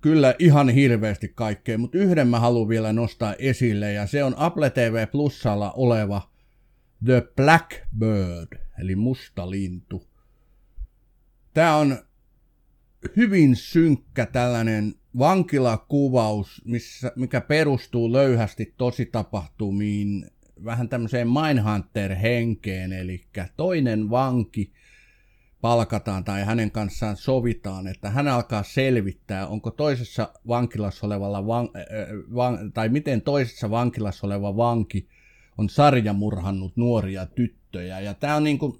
kyllä 0.00 0.34
ihan 0.38 0.68
hirveästi 0.68 1.32
kaikkea, 1.34 1.78
mutta 1.78 1.98
yhden 1.98 2.28
mä 2.28 2.40
haluan 2.40 2.68
vielä 2.68 2.92
nostaa 2.92 3.34
esille, 3.34 3.92
ja 3.92 4.06
se 4.06 4.24
on 4.24 4.34
Apple 4.36 4.70
TV 4.70 5.08
Plusalla 5.08 5.72
oleva 5.72 6.30
The 7.04 7.28
Blackbird, 7.36 8.58
eli 8.78 8.96
musta 8.96 9.50
lintu. 9.50 10.08
Tämä 11.54 11.76
on 11.76 11.98
hyvin 13.16 13.56
synkkä 13.56 14.26
tällainen 14.26 14.94
vankilakuvaus, 15.18 16.62
missä, 16.64 17.12
mikä 17.16 17.40
perustuu 17.40 18.12
löyhästi 18.12 18.74
tositapahtumiin, 18.76 20.30
vähän 20.64 20.88
tämmöiseen 20.88 21.28
Mindhunter-henkeen, 21.28 22.92
eli 22.92 23.24
toinen 23.56 24.10
vanki 24.10 24.72
palkataan 25.60 26.24
tai 26.24 26.44
hänen 26.44 26.70
kanssaan 26.70 27.16
sovitaan, 27.16 27.86
että 27.86 28.10
hän 28.10 28.28
alkaa 28.28 28.62
selvittää, 28.62 29.46
onko 29.46 29.70
toisessa 29.70 30.32
vankilassa 30.48 31.06
olevalla 31.06 31.46
van, 31.46 31.68
äh, 31.76 31.84
van, 32.34 32.72
tai 32.72 32.88
miten 32.88 33.22
toisessa 33.22 33.70
vankilassa 33.70 34.26
oleva 34.26 34.56
vanki 34.56 35.08
on 35.58 35.68
sarjamurhannut 35.68 36.76
nuoria 36.76 37.26
tyttöjä. 37.26 38.00
Ja 38.00 38.14
tämä 38.14 38.36
on 38.36 38.44
niin 38.44 38.58
kuin, 38.58 38.78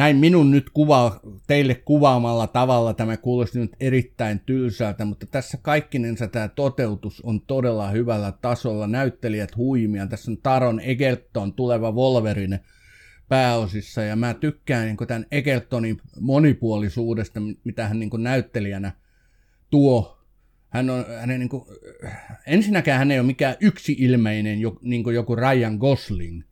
näin 0.00 0.16
minun 0.16 0.50
nyt 0.50 0.70
kuva, 0.70 1.20
teille 1.46 1.74
kuvaamalla 1.74 2.46
tavalla 2.46 2.94
tämä 2.94 3.16
kuulosti 3.16 3.58
nyt 3.58 3.76
erittäin 3.80 4.40
tylsältä, 4.46 5.04
mutta 5.04 5.26
tässä 5.26 5.58
kaikkinensa 5.62 6.28
tämä 6.28 6.48
toteutus 6.48 7.20
on 7.20 7.40
todella 7.40 7.90
hyvällä 7.90 8.32
tasolla. 8.32 8.86
Näyttelijät 8.86 9.56
huimia. 9.56 10.06
Tässä 10.06 10.30
on 10.30 10.38
Taron 10.42 10.80
Egerton, 10.80 11.52
tuleva 11.52 11.92
Wolverine 11.92 12.60
pääosissa, 13.28 14.02
ja 14.02 14.16
mä 14.16 14.34
tykkään 14.34 14.86
niin 14.86 15.08
tämän 15.08 15.26
Egertonin 15.30 16.00
monipuolisuudesta, 16.20 17.40
mitä 17.64 17.88
hän 17.88 17.98
niin 17.98 18.10
näyttelijänä 18.18 18.92
tuo. 19.70 20.18
Hän 20.68 20.90
on, 20.90 21.04
hänen, 21.20 21.40
niin 21.40 21.48
kuin, 21.48 21.64
ensinnäkään 22.46 22.98
hän 22.98 23.10
ei 23.10 23.18
ole 23.18 23.26
mikään 23.26 23.56
yksi 23.60 23.96
ilmeinen, 23.98 24.58
niin 24.82 25.04
kuin 25.04 25.14
joku 25.14 25.36
Ryan 25.36 25.76
Gosling, 25.76 26.42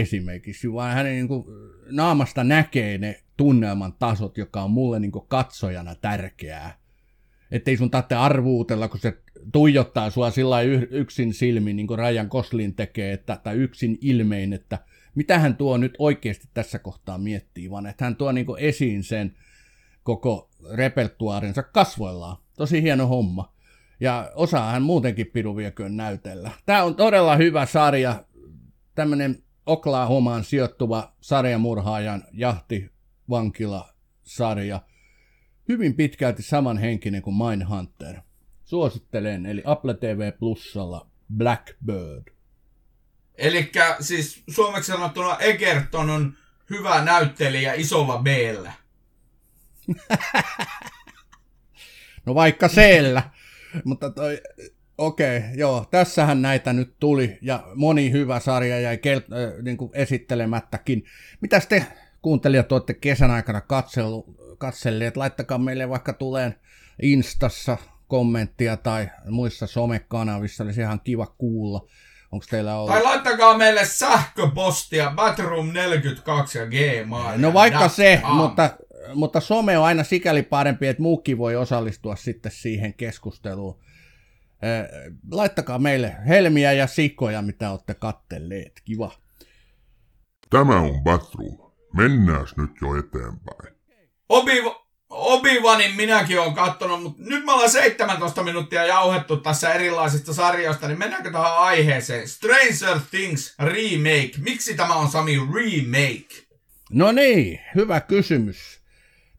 esimerkiksi, 0.00 0.72
vaan 0.72 0.94
hänen 0.94 1.12
niin 1.12 1.28
kuin, 1.28 1.44
naamasta 1.90 2.44
näkee 2.44 2.98
ne 2.98 3.20
tunnelman 3.36 3.92
tasot, 3.92 4.38
joka 4.38 4.62
on 4.62 4.70
mulle 4.70 5.00
niin 5.00 5.12
kuin, 5.12 5.24
katsojana 5.28 5.94
tärkeää. 5.94 6.78
Että 7.50 7.70
ei 7.70 7.76
sun 7.76 7.90
tarvitse 7.90 8.14
arvuutella, 8.14 8.88
kun 8.88 9.00
se 9.00 9.18
tuijottaa 9.52 10.10
sua 10.10 10.30
sillä 10.30 10.60
yksin 10.90 11.34
silmin, 11.34 11.76
niin 11.76 11.86
kuin 11.86 11.98
Rajan 11.98 12.28
Koslin 12.28 12.74
tekee, 12.74 13.12
että, 13.12 13.40
tai 13.44 13.56
yksin 13.56 13.98
ilmein, 14.00 14.52
että 14.52 14.78
mitä 15.14 15.38
hän 15.38 15.56
tuo 15.56 15.76
nyt 15.76 15.94
oikeasti 15.98 16.48
tässä 16.54 16.78
kohtaa 16.78 17.18
miettii, 17.18 17.70
vaan 17.70 17.86
että 17.86 18.04
hän 18.04 18.16
tuo 18.16 18.32
niin 18.32 18.46
kuin, 18.46 18.62
esiin 18.62 19.04
sen 19.04 19.36
koko 20.02 20.50
repertuaarinsa 20.74 21.62
kasvoillaan. 21.62 22.36
Tosi 22.56 22.82
hieno 22.82 23.06
homma. 23.06 23.52
Ja 24.00 24.32
osaa 24.34 24.70
hän 24.72 24.82
muutenkin 24.82 25.26
piru 25.26 25.56
vieköön 25.56 25.96
näytellä. 25.96 26.50
Tämä 26.66 26.82
on 26.82 26.94
todella 26.94 27.36
hyvä 27.36 27.66
sarja, 27.66 28.24
tämmöinen 28.94 29.42
Oklahomaan 29.66 30.44
sijoittuva 30.44 31.12
sarjamurhaajan 31.20 32.24
jahtivankila-sarja. 32.32 34.80
Hyvin 35.68 35.94
pitkälti 35.94 36.42
samanhenkinen 36.42 37.22
kuin 37.22 37.36
Mindhunter. 37.36 38.16
Suosittelen, 38.64 39.46
eli 39.46 39.62
Apple 39.64 39.94
TV 39.94 40.32
Plusalla 40.38 41.10
Blackbird. 41.36 42.32
Eli 43.34 43.70
siis 44.00 44.42
suomeksi 44.50 44.92
sanottuna 44.92 45.38
Egerton 45.38 46.10
on 46.10 46.36
hyvä 46.70 47.04
näyttelijä 47.04 47.74
isolla 47.74 48.18
b 48.18 48.26
no 52.26 52.34
vaikka 52.34 52.68
siellä. 52.68 53.30
Mutta 53.84 54.10
toi 54.10 54.40
Okei, 54.98 55.38
okay, 55.38 55.50
joo, 55.54 55.86
tässähän 55.90 56.42
näitä 56.42 56.72
nyt 56.72 56.94
tuli 57.00 57.38
ja 57.42 57.64
moni 57.74 58.12
hyvä 58.12 58.40
sarja 58.40 58.80
jäi 58.80 58.96
kel- 58.96 59.34
äh, 59.34 59.62
niin 59.62 59.76
kuin 59.76 59.90
esittelemättäkin. 59.94 61.04
Mitäs 61.40 61.66
te 61.66 61.86
kuuntelijat 62.22 62.72
olette 62.72 62.94
kesän 62.94 63.30
aikana 63.30 63.60
katsellu, 63.60 64.24
katselleet? 64.58 65.16
Laittakaa 65.16 65.58
meille 65.58 65.88
vaikka 65.88 66.12
tuleen 66.12 66.54
Instassa 67.02 67.76
kommenttia 68.08 68.76
tai 68.76 69.10
muissa 69.28 69.66
somekanavissa, 69.66 70.64
olisi 70.64 70.80
ihan 70.80 71.00
kiva 71.00 71.26
kuulla. 71.26 71.86
Onko 72.32 72.46
teillä 72.50 72.76
ollut... 72.76 72.90
Tai 72.90 73.02
laittakaa 73.02 73.58
meille 73.58 73.84
sähköpostia 73.84 75.14
batroom42 75.16 76.58
ja 76.58 76.66
gmail. 76.66 77.40
No 77.40 77.52
vaikka 77.52 77.88
se, 77.88 78.20
mutta, 78.32 78.70
mutta 79.14 79.40
some 79.40 79.78
on 79.78 79.84
aina 79.84 80.04
sikäli 80.04 80.42
parempi, 80.42 80.86
että 80.86 81.02
muukin 81.02 81.38
voi 81.38 81.56
osallistua 81.56 82.16
sitten 82.16 82.52
siihen 82.52 82.94
keskusteluun. 82.94 83.78
Laittakaa 85.30 85.78
meille 85.78 86.16
helmiä 86.28 86.72
ja 86.72 86.86
sikoja, 86.86 87.42
mitä 87.42 87.70
olette 87.70 87.94
kattelleet. 87.94 88.80
Kiva. 88.84 89.12
Tämä 90.50 90.80
on 90.80 91.02
Batroom. 91.04 91.72
Mennääs 91.96 92.56
nyt 92.56 92.70
jo 92.82 92.98
eteenpäin. 92.98 93.76
Obi, 94.28 94.52
Obi-Wanin 95.10 95.96
minäkin 95.96 96.40
olen 96.40 96.54
katsonut, 96.54 97.02
mutta 97.02 97.22
nyt 97.22 97.44
me 97.44 97.52
ollaan 97.52 97.70
17 97.70 98.42
minuuttia 98.42 98.86
jauhettu 98.86 99.36
tässä 99.36 99.72
erilaisista 99.72 100.34
sarjoista, 100.34 100.88
niin 100.88 100.98
mennäänkö 100.98 101.30
tähän 101.30 101.56
aiheeseen? 101.56 102.28
Stranger 102.28 103.00
Things 103.10 103.54
remake. 103.58 104.32
Miksi 104.38 104.74
tämä 104.74 104.94
on 104.94 105.10
Sami 105.10 105.36
remake? 105.36 106.46
No 106.90 107.12
niin, 107.12 107.60
hyvä 107.74 108.00
kysymys. 108.00 108.75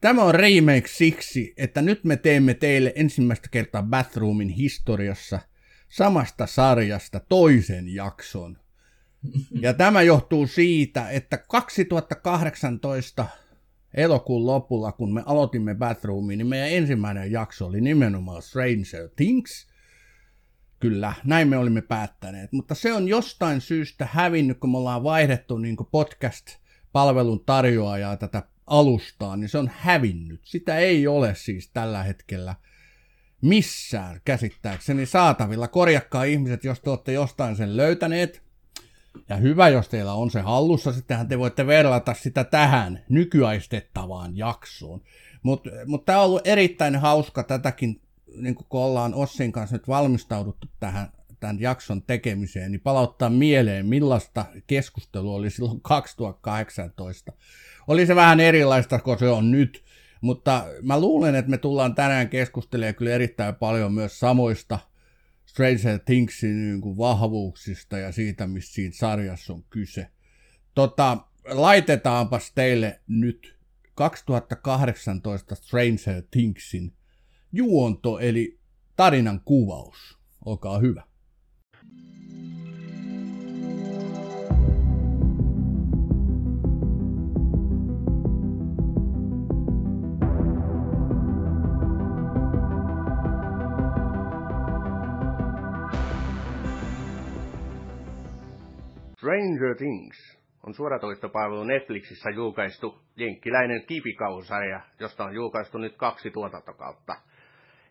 Tämä 0.01 0.23
on 0.23 0.36
remake 0.36 0.88
siksi, 0.88 1.53
että 1.57 1.81
nyt 1.81 2.03
me 2.03 2.17
teemme 2.17 2.53
teille 2.53 2.93
ensimmäistä 2.95 3.47
kertaa 3.51 3.83
Bathroomin 3.83 4.49
historiassa 4.49 5.39
samasta 5.89 6.47
sarjasta 6.47 7.19
toisen 7.19 7.93
jakson. 7.93 8.57
Ja 9.62 9.73
tämä 9.73 10.01
johtuu 10.01 10.47
siitä, 10.47 11.10
että 11.10 11.38
2018 11.38 13.25
elokuun 13.93 14.45
lopulla, 14.45 14.91
kun 14.91 15.13
me 15.13 15.23
aloitimme 15.25 15.75
Bathroomin, 15.75 16.38
niin 16.38 16.47
meidän 16.47 16.69
ensimmäinen 16.69 17.31
jakso 17.31 17.65
oli 17.65 17.81
nimenomaan 17.81 18.41
Stranger 18.41 19.10
Things. 19.15 19.67
Kyllä, 20.79 21.13
näin 21.23 21.47
me 21.47 21.57
olimme 21.57 21.81
päättäneet, 21.81 22.51
mutta 22.51 22.75
se 22.75 22.93
on 22.93 23.07
jostain 23.07 23.62
syystä 23.62 24.07
hävinnyt, 24.12 24.60
kun 24.60 24.71
me 24.71 24.77
ollaan 24.77 25.03
vaihdettu 25.03 25.57
niin 25.57 25.77
podcast-palvelun 25.91 27.45
tarjoajaa 27.45 28.17
tätä 28.17 28.43
alustaa, 28.67 29.38
niin 29.38 29.49
se 29.49 29.58
on 29.58 29.71
hävinnyt. 29.77 30.41
Sitä 30.43 30.77
ei 30.77 31.08
ole 31.08 31.36
siis 31.36 31.69
tällä 31.73 32.03
hetkellä 32.03 32.56
missään 33.41 34.21
käsittääkseni 34.25 35.06
saatavilla. 35.06 35.67
Korjakkaa 35.67 36.23
ihmiset, 36.23 36.63
jos 36.63 36.80
te 36.80 36.89
olette 36.89 37.13
jostain 37.13 37.56
sen 37.56 37.77
löytäneet. 37.77 38.41
Ja 39.30 39.36
hyvä, 39.36 39.69
jos 39.69 39.89
teillä 39.89 40.13
on 40.13 40.32
se 40.32 40.41
hallussa, 40.41 40.93
sittenhän 40.93 41.27
te 41.27 41.39
voitte 41.39 41.67
verrata 41.67 42.13
sitä 42.13 42.43
tähän 42.43 43.03
nykyaistettavaan 43.10 44.38
jaksoon. 44.38 45.01
Mutta 45.43 45.69
mut 45.86 46.06
tämä 46.06 46.19
on 46.19 46.25
ollut 46.25 46.47
erittäin 46.47 46.95
hauska 46.95 47.43
tätäkin, 47.43 48.01
niin 48.36 48.56
kun 48.56 48.82
ollaan 48.82 49.13
Ossin 49.13 49.51
kanssa 49.51 49.75
nyt 49.75 49.88
valmistauduttu 49.88 50.67
tähän 50.80 51.12
tämän 51.39 51.60
jakson 51.60 52.01
tekemiseen, 52.01 52.71
niin 52.71 52.82
palauttaa 52.82 53.30
mieleen, 53.30 53.86
millaista 53.86 54.45
keskustelua 54.67 55.36
oli 55.36 55.49
silloin 55.49 55.82
2018 55.82 57.34
oli 57.88 58.06
se 58.06 58.15
vähän 58.15 58.39
erilaista 58.39 59.00
kuin 59.00 59.19
se 59.19 59.28
on 59.28 59.52
nyt, 59.52 59.84
mutta 60.21 60.65
mä 60.82 61.00
luulen, 61.00 61.36
että 61.36 61.52
me 61.52 61.58
tullaan 61.58 61.95
tänään 61.95 62.30
keskustelemaan 62.30 62.95
kyllä 62.95 63.12
erittäin 63.12 63.56
paljon 63.56 63.93
myös 63.93 64.19
samoista 64.19 64.80
Stranger 65.45 66.00
Thingsin 66.00 66.62
niin 66.62 66.82
kuin 66.82 66.97
vahvuuksista 66.97 67.97
ja 67.97 68.12
siitä, 68.12 68.47
missä 68.47 68.73
siinä 68.73 68.93
sarjassa 68.95 69.54
on 69.54 69.63
kyse. 69.69 70.08
Tota, 70.76 71.17
laitetaanpas 71.45 72.52
teille 72.56 73.02
nyt 73.08 73.58
2018 73.95 75.56
Stranger 75.56 76.23
Thingsin 76.32 76.93
juonto, 77.52 78.19
eli 78.19 78.60
tarinan 78.95 79.41
kuvaus. 79.45 80.17
Olkaa 80.45 80.80
hyvä. 80.80 81.04
Stranger 99.28 99.76
Things 99.76 100.40
on 100.63 100.74
suoratoistopalvelu 100.74 101.63
Netflixissä 101.63 102.30
julkaistu 102.30 103.00
jenkkiläinen 103.16 103.86
kipikausarja, 103.86 104.82
josta 105.00 105.24
on 105.24 105.36
julkaistu 105.36 105.78
nyt 105.78 105.96
kaksi 105.98 106.32
tuotantokautta. 106.32 107.16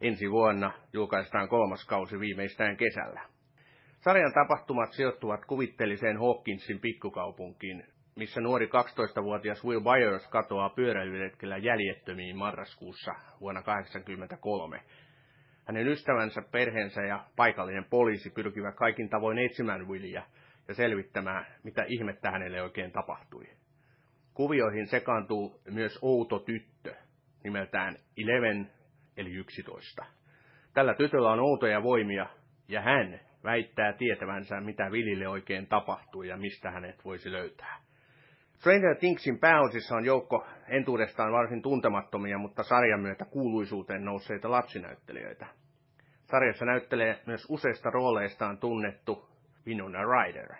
Ensi 0.00 0.30
vuonna 0.30 0.72
julkaistaan 0.92 1.48
kolmas 1.48 1.86
kausi 1.86 2.20
viimeistään 2.20 2.76
kesällä. 2.76 3.20
Sarjan 4.00 4.32
tapahtumat 4.32 4.92
sijoittuvat 4.92 5.44
kuvitteelliseen 5.44 6.18
Hawkinsin 6.18 6.80
pikkukaupunkiin, 6.80 7.84
missä 8.14 8.40
nuori 8.40 8.66
12-vuotias 8.66 9.64
Will 9.64 9.80
Byers 9.80 10.28
katoaa 10.28 10.70
pyöräilyretkellä 10.70 11.56
jäljettömiin 11.56 12.36
marraskuussa 12.36 13.14
vuonna 13.40 13.62
1983. 13.62 14.80
Hänen 15.64 15.88
ystävänsä, 15.88 16.42
perheensä 16.52 17.02
ja 17.02 17.24
paikallinen 17.36 17.84
poliisi 17.84 18.30
pyrkivät 18.30 18.74
kaikin 18.74 19.08
tavoin 19.08 19.38
etsimään 19.38 19.88
Willia– 19.88 20.22
ja 20.68 20.74
selvittämään, 20.74 21.46
mitä 21.62 21.84
ihmettä 21.88 22.30
hänelle 22.30 22.62
oikein 22.62 22.92
tapahtui. 22.92 23.46
Kuvioihin 24.34 24.86
sekaantuu 24.86 25.60
myös 25.70 25.98
outo 26.02 26.38
tyttö, 26.38 26.94
nimeltään 27.44 27.96
Eleven, 28.16 28.70
eli 29.16 29.32
11. 29.32 30.06
Tällä 30.74 30.94
tytöllä 30.94 31.30
on 31.30 31.40
outoja 31.40 31.82
voimia, 31.82 32.26
ja 32.68 32.80
hän 32.80 33.20
väittää 33.44 33.92
tietävänsä, 33.92 34.60
mitä 34.60 34.92
Vilille 34.92 35.28
oikein 35.28 35.66
tapahtui 35.66 36.28
ja 36.28 36.36
mistä 36.36 36.70
hänet 36.70 37.04
voisi 37.04 37.32
löytää. 37.32 37.80
Stranger 38.54 38.96
Thingsin 38.96 39.38
pääosissa 39.38 39.96
on 39.96 40.04
joukko 40.04 40.46
entuudestaan 40.68 41.32
varsin 41.32 41.62
tuntemattomia, 41.62 42.38
mutta 42.38 42.62
sarjan 42.62 43.00
myötä 43.00 43.24
kuuluisuuteen 43.24 44.04
nousseita 44.04 44.50
lapsinäyttelijöitä. 44.50 45.46
Sarjassa 46.24 46.64
näyttelee 46.64 47.20
myös 47.26 47.46
useista 47.48 47.90
rooleistaan 47.90 48.58
tunnettu 48.58 49.28
Winona 49.66 49.98
Ryder. 50.04 50.54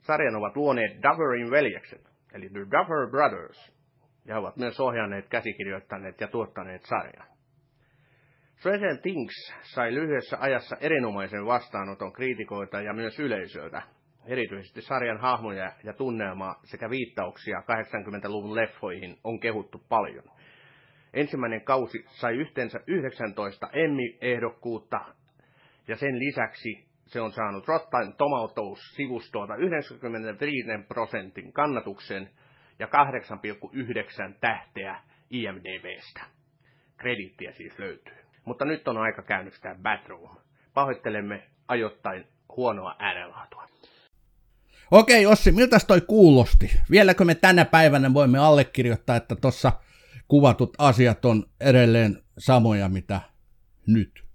Sarjan 0.00 0.36
ovat 0.36 0.56
luoneet 0.56 1.02
Dufferin 1.02 1.50
veljekset, 1.50 2.10
eli 2.34 2.48
The 2.48 2.60
Duffer 2.60 3.10
Brothers, 3.10 3.72
ja 4.24 4.38
ovat 4.38 4.56
myös 4.56 4.80
ohjanneet, 4.80 5.28
käsikirjoittaneet 5.28 6.20
ja 6.20 6.28
tuottaneet 6.28 6.82
sarjan. 6.84 7.26
Stranger 8.56 8.96
Things 9.02 9.54
sai 9.62 9.94
lyhyessä 9.94 10.36
ajassa 10.40 10.76
erinomaisen 10.80 11.46
vastaanoton 11.46 12.12
kriitikoilta 12.12 12.80
ja 12.80 12.92
myös 12.92 13.18
yleisöltä, 13.18 13.82
Erityisesti 14.28 14.82
sarjan 14.82 15.20
hahmoja 15.20 15.72
ja 15.84 15.92
tunnelmaa 15.92 16.60
sekä 16.64 16.90
viittauksia 16.90 17.60
80-luvun 17.60 18.54
leffoihin 18.54 19.18
on 19.24 19.40
kehuttu 19.40 19.82
paljon. 19.88 20.24
Ensimmäinen 21.14 21.64
kausi 21.64 22.04
sai 22.08 22.36
yhteensä 22.36 22.80
19 22.86 23.68
Emmy-ehdokkuutta 23.72 25.00
ja 25.88 25.96
sen 25.96 26.18
lisäksi 26.18 26.87
se 27.08 27.20
on 27.20 27.32
saanut 27.32 27.68
Rotten 27.68 28.12
Tomatoes-sivustolta 28.12 29.56
95 29.56 30.68
prosentin 30.88 31.52
kannatuksen 31.52 32.30
ja 32.78 32.86
8,9 32.86 34.34
tähteä 34.40 35.00
IMDBstä. 35.30 36.20
Krediittiä 36.96 37.52
siis 37.52 37.78
löytyy. 37.78 38.16
Mutta 38.44 38.64
nyt 38.64 38.88
on 38.88 38.98
aika 38.98 39.22
käynnistää 39.22 39.74
Batroom. 39.82 40.36
Pahoittelemme 40.74 41.42
ajoittain 41.68 42.24
huonoa 42.56 42.96
äänenlaatua. 42.98 43.66
Okei 44.90 45.26
Ossi, 45.26 45.52
miltä 45.52 45.78
toi 45.86 46.00
kuulosti? 46.00 46.80
Vieläkö 46.90 47.24
me 47.24 47.34
tänä 47.34 47.64
päivänä 47.64 48.14
voimme 48.14 48.38
allekirjoittaa, 48.38 49.16
että 49.16 49.36
tuossa 49.36 49.72
kuvatut 50.28 50.74
asiat 50.78 51.24
on 51.24 51.46
edelleen 51.60 52.22
samoja 52.38 52.88
mitä 52.88 53.20
nyt? 53.86 54.27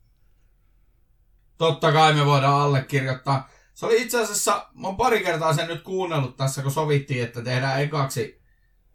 Totta 1.57 1.91
kai 1.91 2.13
me 2.13 2.25
voidaan 2.25 2.61
allekirjoittaa. 2.61 3.49
Se 3.73 3.85
oli 3.85 4.01
itse 4.01 4.21
asiassa, 4.21 4.67
mä 4.73 4.87
oon 4.87 4.97
pari 4.97 5.23
kertaa 5.23 5.53
sen 5.53 5.67
nyt 5.67 5.81
kuunnellut 5.81 6.37
tässä, 6.37 6.61
kun 6.61 6.71
sovittiin, 6.71 7.23
että 7.23 7.41
tehdään 7.41 7.81
ekaksi 7.81 8.41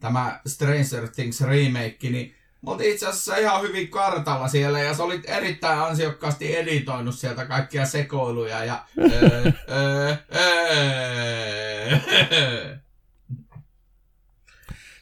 tämä 0.01 0.40
Stranger 0.47 1.09
Things 1.09 1.40
remake, 1.40 2.11
niin 2.11 2.35
Mä 2.62 2.71
oltiin 2.71 2.92
itse 2.92 3.07
asiassa 3.07 3.37
ihan 3.37 3.62
hyvin 3.62 3.88
kartalla 3.88 4.49
siellä 4.49 4.81
ja 4.81 4.94
sä 4.94 5.03
olit 5.03 5.31
erittäin 5.31 5.79
ansiokkaasti 5.81 6.57
editoinut 6.57 7.14
sieltä 7.14 7.44
kaikkia 7.44 7.87
sekoiluja 7.87 8.64
ja... 8.64 8.85
öö, 8.99 9.53
öö, 9.71 10.16
öö. 10.35 11.99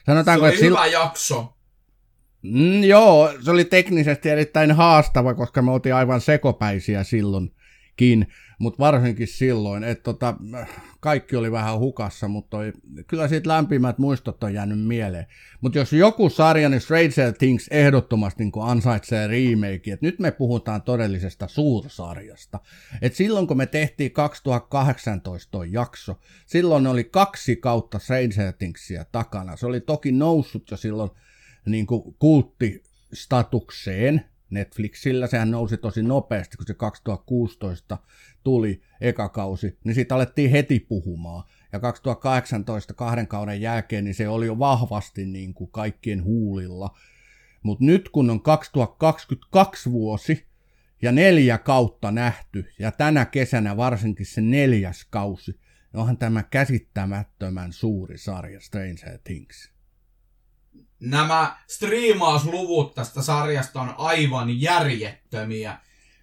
Sanotaanko, 0.05 0.45
se 0.45 0.49
oli 0.49 0.53
että 0.53 0.65
hyvä 0.65 0.83
sil... 0.85 0.91
jakso. 0.91 1.56
Mm, 2.41 2.83
joo, 2.83 3.33
se 3.41 3.51
oli 3.51 3.65
teknisesti 3.65 4.29
erittäin 4.29 4.71
haastava, 4.71 5.33
koska 5.33 5.61
me 5.61 5.71
oltiin 5.71 5.95
aivan 5.95 6.21
sekopäisiä 6.21 7.03
silloinkin 7.03 8.27
mutta 8.59 8.79
varsinkin 8.79 9.27
silloin, 9.27 9.83
että 9.83 10.03
tota, 10.03 10.35
kaikki 10.99 11.35
oli 11.35 11.51
vähän 11.51 11.79
hukassa, 11.79 12.27
mutta 12.27 12.49
toi, 12.49 12.73
kyllä 13.07 13.27
siitä 13.27 13.49
lämpimät 13.49 13.97
muistot 13.97 14.43
on 14.43 14.53
jäänyt 14.53 14.79
mieleen. 14.79 15.25
Mutta 15.61 15.77
jos 15.77 15.93
joku 15.93 16.29
sarja, 16.29 16.69
niin 16.69 16.81
Stranger 16.81 17.33
Things 17.37 17.67
ehdottomasti 17.71 18.43
niin 18.43 18.53
ansaitsee 18.61 19.27
remake, 19.27 19.91
että 19.91 20.05
nyt 20.05 20.19
me 20.19 20.31
puhutaan 20.31 20.81
todellisesta 20.81 21.47
suursarjasta. 21.47 22.59
Et 23.01 23.15
silloin 23.15 23.47
kun 23.47 23.57
me 23.57 23.65
tehtiin 23.65 24.11
2018 24.11 25.51
toi 25.51 25.71
jakso, 25.71 26.19
silloin 26.45 26.87
oli 26.87 27.03
kaksi 27.03 27.55
kautta 27.55 27.99
Stranger 27.99 28.53
Thingsia 28.57 29.05
takana. 29.11 29.57
Se 29.57 29.65
oli 29.65 29.81
toki 29.81 30.11
noussut 30.11 30.71
jo 30.71 30.77
silloin 30.77 31.09
niin 31.67 31.87
kulttistatukseen, 32.19 34.25
Netflixillä, 34.49 35.27
sehän 35.27 35.51
nousi 35.51 35.77
tosi 35.77 36.03
nopeasti, 36.03 36.57
kun 36.57 36.67
se 36.67 36.73
2016 36.73 37.97
tuli 38.43 38.81
eka 39.01 39.29
kausi, 39.29 39.77
niin 39.83 39.95
siitä 39.95 40.15
alettiin 40.15 40.51
heti 40.51 40.79
puhumaan. 40.79 41.43
Ja 41.73 41.79
2018 41.79 42.93
kahden 42.93 43.27
kauden 43.27 43.61
jälkeen, 43.61 44.03
niin 44.03 44.15
se 44.15 44.27
oli 44.27 44.45
jo 44.45 44.59
vahvasti 44.59 45.25
niin 45.25 45.53
kuin 45.53 45.71
kaikkien 45.71 46.23
huulilla. 46.23 46.97
Mutta 47.63 47.85
nyt 47.85 48.09
kun 48.09 48.29
on 48.29 48.41
2022 48.41 49.91
vuosi 49.91 50.47
ja 51.01 51.11
neljä 51.11 51.57
kautta 51.57 52.11
nähty, 52.11 52.65
ja 52.79 52.91
tänä 52.91 53.25
kesänä 53.25 53.77
varsinkin 53.77 54.25
se 54.25 54.41
neljäs 54.41 55.05
kausi, 55.05 55.51
niin 55.51 55.99
onhan 55.99 56.17
tämä 56.17 56.43
käsittämättömän 56.43 57.73
suuri 57.73 58.17
sarja 58.17 58.59
Stranger 58.59 59.19
Things 59.23 59.76
nämä 60.99 61.57
striimausluvut 61.67 62.93
tästä 62.93 63.21
sarjasta 63.21 63.81
on 63.81 63.95
aivan 63.97 64.61
järjettömiä. 64.61 65.77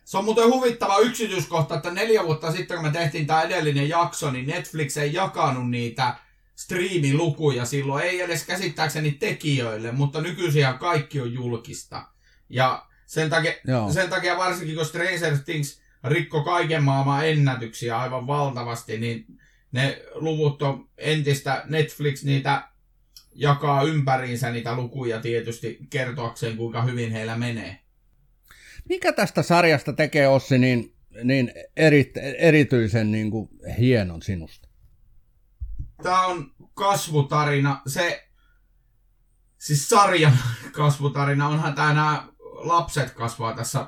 Se 0.04 0.18
on 0.18 0.24
muuten 0.24 0.50
huvittava 0.50 0.98
yksityiskohta, 0.98 1.74
että 1.74 1.90
neljä 1.90 2.24
vuotta 2.24 2.52
sitten, 2.52 2.76
kun 2.76 2.86
me 2.86 2.92
tehtiin 2.92 3.26
tämä 3.26 3.42
edellinen 3.42 3.88
jakso, 3.88 4.30
niin 4.30 4.46
Netflix 4.46 4.96
ei 4.96 5.12
jakanut 5.12 5.70
niitä 5.70 6.14
striimilukuja 6.56 7.64
silloin, 7.64 8.04
ei 8.04 8.20
edes 8.20 8.44
käsittääkseni 8.44 9.12
tekijöille, 9.12 9.92
mutta 9.92 10.20
nykyisin 10.20 10.66
kaikki 10.80 11.20
on 11.20 11.32
julkista. 11.32 12.06
Ja 12.48 12.86
sen 13.06 13.30
takia, 13.30 13.52
sen 13.92 14.10
takia 14.10 14.36
varsinkin, 14.36 14.76
kun 14.76 14.86
Stranger 14.86 15.38
Things 15.44 15.80
rikko 16.04 16.44
kaiken 16.44 16.82
maailman 16.82 17.28
ennätyksiä 17.28 17.98
aivan 17.98 18.26
valtavasti, 18.26 18.98
niin 18.98 19.26
ne 19.72 20.02
luvut 20.14 20.62
on 20.62 20.88
entistä 20.98 21.62
Netflix 21.66 22.24
niitä 22.24 22.68
jakaa 23.34 23.82
ympäriinsä 23.82 24.50
niitä 24.50 24.76
lukuja 24.76 25.20
tietysti 25.20 25.78
kertoakseen, 25.90 26.56
kuinka 26.56 26.82
hyvin 26.82 27.12
heillä 27.12 27.36
menee. 27.36 27.80
Mikä 28.88 29.12
tästä 29.12 29.42
sarjasta 29.42 29.92
tekee 29.92 30.28
Ossi 30.28 30.58
niin, 30.58 30.94
niin 31.24 31.52
eri, 31.76 32.12
erityisen 32.38 33.12
niin 33.12 33.30
kuin 33.30 33.48
hienon 33.78 34.22
sinusta? 34.22 34.68
Tämä 36.02 36.26
on 36.26 36.54
kasvutarina. 36.74 37.82
Se, 37.86 38.28
siis 39.58 39.88
sarjan 39.88 40.38
kasvutarina, 40.72 41.48
onhan 41.48 41.74
tämä 41.74 41.94
nämä 41.94 42.28
lapset 42.42 43.10
kasvaa 43.10 43.54
tässä 43.54 43.86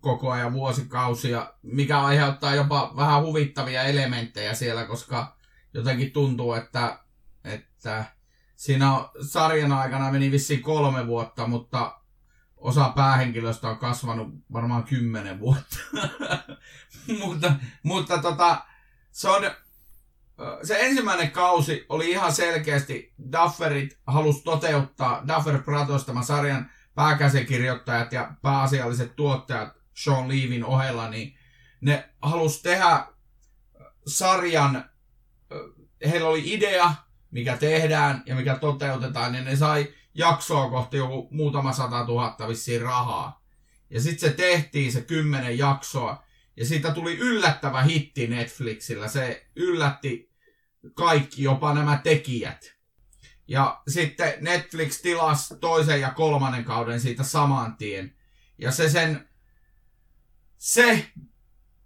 koko 0.00 0.30
ajan 0.30 0.52
vuosikausia, 0.52 1.54
mikä 1.62 2.00
aiheuttaa 2.00 2.54
jopa 2.54 2.92
vähän 2.96 3.22
huvittavia 3.22 3.82
elementtejä 3.82 4.54
siellä, 4.54 4.84
koska 4.84 5.36
jotenkin 5.74 6.12
tuntuu, 6.12 6.52
että, 6.52 6.98
että 7.44 8.04
siinä 8.56 8.96
on, 8.96 9.10
sarjan 9.26 9.72
aikana 9.72 10.12
meni 10.12 10.30
vissiin 10.30 10.62
kolme 10.62 11.06
vuotta, 11.06 11.46
mutta 11.46 12.00
osa 12.56 12.88
päähenkilöstä 12.88 13.68
on 13.68 13.78
kasvanut 13.78 14.28
varmaan 14.52 14.84
kymmenen 14.84 15.40
vuotta. 15.40 15.76
mutta 17.20 17.52
mutta 17.82 18.18
tota, 18.18 18.64
se 19.10 19.28
on, 19.28 19.42
se 20.62 20.80
ensimmäinen 20.80 21.30
kausi 21.30 21.86
oli 21.88 22.10
ihan 22.10 22.32
selkeästi, 22.32 23.14
Dufferit 23.32 23.98
halusi 24.06 24.44
toteuttaa, 24.44 25.22
Duffer 25.28 25.62
Pratos, 25.62 26.04
tämä 26.04 26.22
sarjan 26.22 26.70
pääkäsikirjoittajat 26.94 28.12
ja 28.12 28.34
pääasialliset 28.42 29.16
tuottajat 29.16 29.74
Sean 29.94 30.28
Leavin 30.28 30.64
ohella, 30.64 31.10
niin 31.10 31.38
ne 31.80 32.08
halusi 32.22 32.62
tehdä 32.62 33.06
sarjan, 34.06 34.90
heillä 36.10 36.28
oli 36.28 36.52
idea, 36.54 36.94
mikä 37.34 37.56
tehdään 37.56 38.22
ja 38.26 38.34
mikä 38.34 38.54
toteutetaan, 38.54 39.32
niin 39.32 39.44
ne 39.44 39.56
sai 39.56 39.94
jaksoa 40.14 40.70
kohti 40.70 40.96
joku 40.96 41.28
muutama 41.30 41.72
sata 41.72 42.06
tuhatta 42.06 42.48
vissiin 42.48 42.82
rahaa. 42.82 43.44
Ja 43.90 44.00
sitten 44.00 44.30
se 44.30 44.36
tehtiin 44.36 44.92
se 44.92 45.00
kymmenen 45.00 45.58
jaksoa. 45.58 46.24
Ja 46.56 46.66
siitä 46.66 46.90
tuli 46.90 47.18
yllättävä 47.18 47.82
hitti 47.82 48.26
Netflixillä. 48.26 49.08
Se 49.08 49.46
yllätti 49.56 50.30
kaikki, 50.94 51.42
jopa 51.42 51.74
nämä 51.74 52.00
tekijät. 52.02 52.74
Ja 53.48 53.82
sitten 53.88 54.32
Netflix 54.40 55.00
tilasi 55.00 55.54
toisen 55.60 56.00
ja 56.00 56.10
kolmannen 56.10 56.64
kauden 56.64 57.00
siitä 57.00 57.22
saman 57.22 57.76
tien. 57.76 58.14
Ja 58.58 58.72
se 58.72 58.88
sen, 58.88 59.28
se 60.58 61.12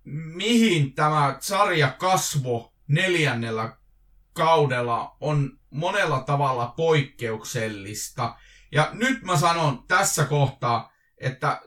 mihin 0.05 0.95
tämä 0.95 1.37
sarja 1.41 1.91
kasvo 1.91 2.75
neljännellä 2.89 3.78
kaudella 4.39 5.17
on 5.21 5.59
monella 5.71 6.21
tavalla 6.21 6.67
poikkeuksellista. 6.77 8.37
Ja 8.73 8.89
nyt 8.93 9.23
mä 9.23 9.37
sanon 9.37 9.85
tässä 9.89 10.25
kohtaa, 10.25 10.93
että 11.19 11.61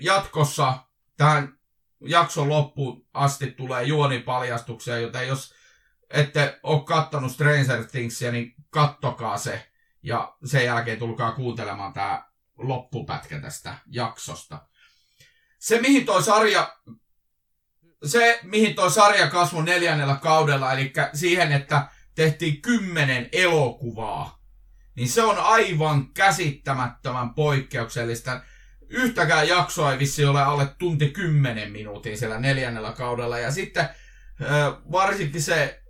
jatkossa 0.00 0.78
tähän 1.16 1.58
jakson 2.00 2.48
loppuun 2.48 3.06
asti 3.14 3.50
tulee 3.50 3.82
juonipaljastuksia, 3.82 4.98
joten 4.98 5.28
jos 5.28 5.54
ette 6.10 6.60
ole 6.62 6.84
kattonut 6.84 7.32
Stranger 7.32 7.84
Thingsia, 7.84 8.32
niin 8.32 8.54
kattokaa 8.70 9.38
se. 9.38 9.70
Ja 10.02 10.36
sen 10.44 10.64
jälkeen 10.64 10.98
tulkaa 10.98 11.32
kuuntelemaan 11.32 11.92
tämä 11.92 12.24
loppupätkä 12.58 13.40
tästä 13.40 13.78
jaksosta. 13.86 14.66
Se, 15.58 15.80
mihin 15.80 16.06
toi 16.06 16.22
sarja 16.22 16.76
se, 18.04 18.40
mihin 18.42 18.74
tuo 18.74 18.90
sarja 18.90 19.26
kasvoi 19.26 19.64
neljännellä 19.64 20.16
kaudella, 20.22 20.72
eli 20.72 20.92
siihen, 21.14 21.52
että 21.52 21.86
tehtiin 22.14 22.62
kymmenen 22.62 23.28
elokuvaa. 23.32 24.40
Niin 24.94 25.08
se 25.08 25.22
on 25.22 25.38
aivan 25.38 26.12
käsittämättömän 26.12 27.34
poikkeuksellista. 27.34 28.40
Yhtäkään 28.88 29.48
jaksoa 29.48 29.92
ei 29.92 29.98
vissi 29.98 30.24
ole 30.24 30.42
alle 30.42 30.66
tunti 30.78 31.08
kymmenen 31.08 31.72
minuutin 31.72 32.18
siellä 32.18 32.40
neljännellä 32.40 32.92
kaudella. 32.92 33.38
Ja 33.38 33.50
sitten 33.50 33.88
varsinkin 34.92 35.42
se 35.42 35.82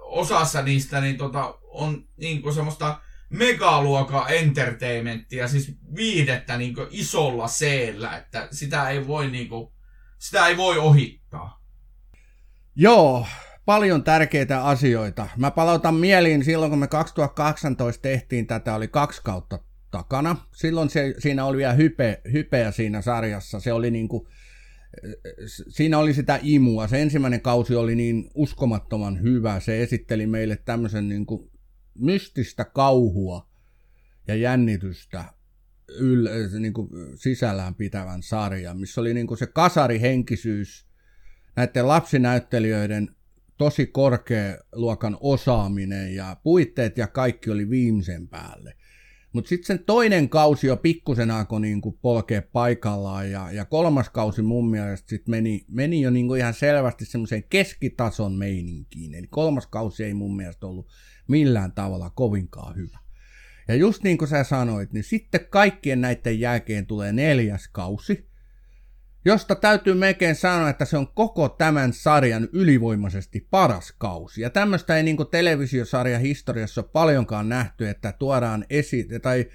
osassa 0.00 0.62
niistä 0.62 1.00
niin 1.00 1.16
tota, 1.16 1.58
on 1.62 2.08
niin 2.16 2.42
kuin 2.42 2.54
semmoista 2.54 3.00
megaluokan 3.30 4.24
entertainmenttia, 4.28 5.48
siis 5.48 5.72
viidettä 5.96 6.56
niin 6.56 6.74
isolla 6.90 7.48
c 7.48 7.62
että 8.16 8.48
sitä 8.50 8.88
ei 8.88 9.06
voi 9.06 9.30
niin 9.30 9.48
kuin, 9.48 9.72
sitä 10.18 10.46
ei 10.46 10.56
voi 10.56 10.78
ohittaa. 10.78 11.57
Joo, 12.80 13.26
paljon 13.64 14.04
tärkeitä 14.04 14.64
asioita. 14.64 15.28
Mä 15.36 15.50
palautan 15.50 15.94
mieliin 15.94 16.44
silloin, 16.44 16.70
kun 16.70 16.78
me 16.78 16.88
2018 16.88 18.02
tehtiin 18.02 18.46
tätä, 18.46 18.74
oli 18.74 18.88
kaksi 18.88 19.20
kautta 19.24 19.58
takana. 19.90 20.36
Silloin 20.54 20.90
se, 20.90 21.14
siinä 21.18 21.44
oli 21.44 21.56
vielä 21.56 21.72
hype, 21.72 22.20
hypeä 22.32 22.70
siinä 22.70 23.02
sarjassa. 23.02 23.60
Se 23.60 23.72
oli 23.72 23.90
niin 23.90 24.08
kuin, 24.08 24.26
siinä 25.68 25.98
oli 25.98 26.14
sitä 26.14 26.38
imua. 26.42 26.88
Se 26.88 27.02
ensimmäinen 27.02 27.40
kausi 27.40 27.74
oli 27.74 27.94
niin 27.94 28.30
uskomattoman 28.34 29.22
hyvä. 29.22 29.60
Se 29.60 29.82
esitteli 29.82 30.26
meille 30.26 30.56
tämmöisen 30.56 31.08
niin 31.08 31.26
kuin 31.26 31.50
mystistä 31.94 32.64
kauhua 32.64 33.48
ja 34.28 34.34
jännitystä 34.34 35.24
yl, 35.88 36.28
niin 36.60 36.72
kuin 36.72 36.88
sisällään 37.14 37.74
pitävän 37.74 38.22
sarjan, 38.22 38.80
missä 38.80 39.00
oli 39.00 39.14
niin 39.14 39.26
kuin 39.26 39.38
se 39.38 39.46
kasarihenkisyys, 39.46 40.87
näiden 41.58 41.88
lapsinäyttelijöiden 41.88 43.10
tosi 43.56 43.86
korkealuokan 43.86 45.16
osaaminen 45.20 46.14
ja 46.14 46.36
puitteet 46.42 46.98
ja 46.98 47.06
kaikki 47.06 47.50
oli 47.50 47.70
viimeisen 47.70 48.28
päälle. 48.28 48.74
Mutta 49.32 49.48
sitten 49.48 49.66
sen 49.66 49.84
toinen 49.84 50.28
kausi 50.28 50.66
jo 50.66 50.76
pikkusen 50.76 51.30
alkoi 51.30 51.60
niinku 51.60 51.92
polkea 51.92 52.42
paikallaan 52.52 53.30
ja, 53.30 53.52
ja 53.52 53.64
kolmas 53.64 54.10
kausi 54.10 54.42
mun 54.42 54.70
mielestä 54.70 55.08
sit 55.08 55.28
meni, 55.28 55.64
meni 55.68 56.00
jo 56.00 56.10
niinku 56.10 56.34
ihan 56.34 56.54
selvästi 56.54 57.04
semmoiseen 57.04 57.44
keskitason 57.50 58.32
meininkiin. 58.32 59.14
Eli 59.14 59.26
kolmas 59.26 59.66
kausi 59.66 60.04
ei 60.04 60.14
mun 60.14 60.36
mielestä 60.36 60.66
ollut 60.66 60.88
millään 61.28 61.72
tavalla 61.72 62.10
kovinkaan 62.10 62.76
hyvä. 62.76 62.98
Ja 63.68 63.74
just 63.74 64.02
niin 64.02 64.18
kuin 64.18 64.28
sä 64.28 64.44
sanoit, 64.44 64.92
niin 64.92 65.04
sitten 65.04 65.46
kaikkien 65.50 66.00
näiden 66.00 66.40
jälkeen 66.40 66.86
tulee 66.86 67.12
neljäs 67.12 67.68
kausi, 67.72 68.27
josta 69.28 69.54
täytyy 69.54 69.94
melkein 69.94 70.34
sanoa, 70.34 70.70
että 70.70 70.84
se 70.84 70.96
on 70.96 71.08
koko 71.14 71.48
tämän 71.48 71.92
sarjan 71.92 72.48
ylivoimaisesti 72.52 73.46
paras 73.50 73.94
kausi. 73.98 74.40
Ja 74.40 74.50
tämmöistä 74.50 74.96
ei 74.96 75.02
niin 75.02 75.16
televisiosarja 75.30 76.18
historiassa 76.18 76.80
ole 76.80 76.90
paljonkaan 76.92 77.48
nähty, 77.48 77.88
että 77.88 78.12
tuodaan 78.12 78.64
esi- 78.70 79.08
tai 79.22 79.46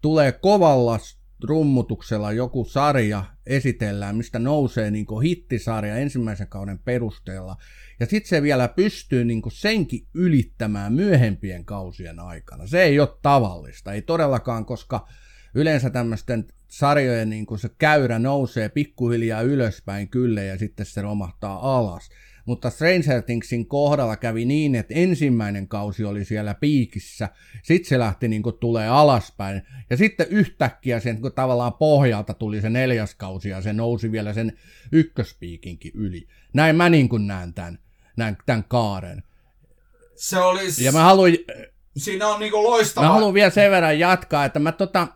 tulee 0.00 0.32
kovalla 0.32 0.98
rummutuksella 1.44 2.32
joku 2.32 2.64
sarja 2.64 3.24
esitellään, 3.46 4.16
mistä 4.16 4.38
nousee 4.38 4.90
niin 4.90 5.06
hittisarja 5.22 5.96
ensimmäisen 5.96 6.48
kauden 6.48 6.78
perusteella. 6.78 7.56
Ja 8.00 8.06
sitten 8.06 8.28
se 8.28 8.42
vielä 8.42 8.68
pystyy 8.68 9.24
niin 9.24 9.42
senkin 9.52 10.06
ylittämään 10.14 10.92
myöhempien 10.92 11.64
kausien 11.64 12.20
aikana. 12.20 12.66
Se 12.66 12.82
ei 12.82 13.00
ole 13.00 13.18
tavallista, 13.22 13.92
ei 13.92 14.02
todellakaan, 14.02 14.64
koska 14.64 15.08
yleensä 15.54 15.90
tämmöisten 15.90 16.46
sarjojen 16.72 17.30
niin 17.30 17.46
se 17.56 17.70
käyrä 17.78 18.18
nousee 18.18 18.68
pikkuhiljaa 18.68 19.42
ylöspäin 19.42 20.08
kyllä 20.08 20.42
ja 20.42 20.58
sitten 20.58 20.86
se 20.86 21.02
romahtaa 21.02 21.78
alas. 21.78 22.10
Mutta 22.44 22.70
Stranger 22.70 23.22
Thingsin 23.22 23.66
kohdalla 23.66 24.16
kävi 24.16 24.44
niin, 24.44 24.74
että 24.74 24.94
ensimmäinen 24.94 25.68
kausi 25.68 26.04
oli 26.04 26.24
siellä 26.24 26.54
piikissä, 26.54 27.28
sitten 27.62 27.88
se 27.88 27.98
lähti 27.98 28.28
niin 28.28 28.42
kuin 28.42 28.58
tulee 28.58 28.88
alaspäin, 28.88 29.62
ja 29.90 29.96
sitten 29.96 30.26
yhtäkkiä 30.30 31.00
sen 31.00 31.18
niin 31.22 31.32
tavallaan 31.32 31.72
pohjalta 31.72 32.34
tuli 32.34 32.60
se 32.60 32.70
neljäs 32.70 33.14
kausi, 33.14 33.48
ja 33.48 33.60
se 33.60 33.72
nousi 33.72 34.12
vielä 34.12 34.32
sen 34.32 34.58
ykköspiikinkin 34.92 35.92
yli. 35.94 36.28
Näin 36.52 36.76
mä 36.76 36.88
niin 36.88 37.08
kuin 37.08 37.26
näen 37.26 37.54
tämän, 37.54 37.78
näen 38.16 38.36
tämän 38.46 38.64
kaaren. 38.68 39.22
Se 40.14 40.38
olisi... 40.38 40.84
Ja 40.84 40.92
mä 40.92 41.02
haluin... 41.02 41.38
Siinä 41.96 42.28
on 42.28 42.40
niin 42.40 42.52
loistava... 42.52 43.06
Mä 43.06 43.12
haluan 43.12 43.34
vielä 43.34 43.50
sen 43.50 43.70
verran 43.70 43.98
jatkaa, 43.98 44.44
että 44.44 44.58
mä 44.58 44.72
tota, 44.72 45.08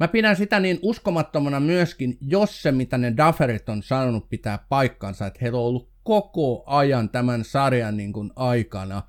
Mä 0.00 0.08
pidän 0.08 0.36
sitä 0.36 0.60
niin 0.60 0.78
uskomattomana 0.82 1.60
myöskin, 1.60 2.18
jos 2.20 2.62
se 2.62 2.72
mitä 2.72 2.98
ne 2.98 3.14
Dufferit 3.16 3.68
on 3.68 3.82
sanonut 3.82 4.28
pitää 4.28 4.58
paikkansa, 4.68 5.26
että 5.26 5.38
heillä 5.42 5.58
on 5.58 5.64
ollut 5.64 5.90
koko 6.02 6.64
ajan 6.66 7.08
tämän 7.08 7.44
sarjan 7.44 7.96
niin 7.96 8.12
kuin 8.12 8.30
aikana 8.36 9.02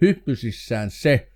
hyppysissään 0.00 0.90
se 0.90 1.28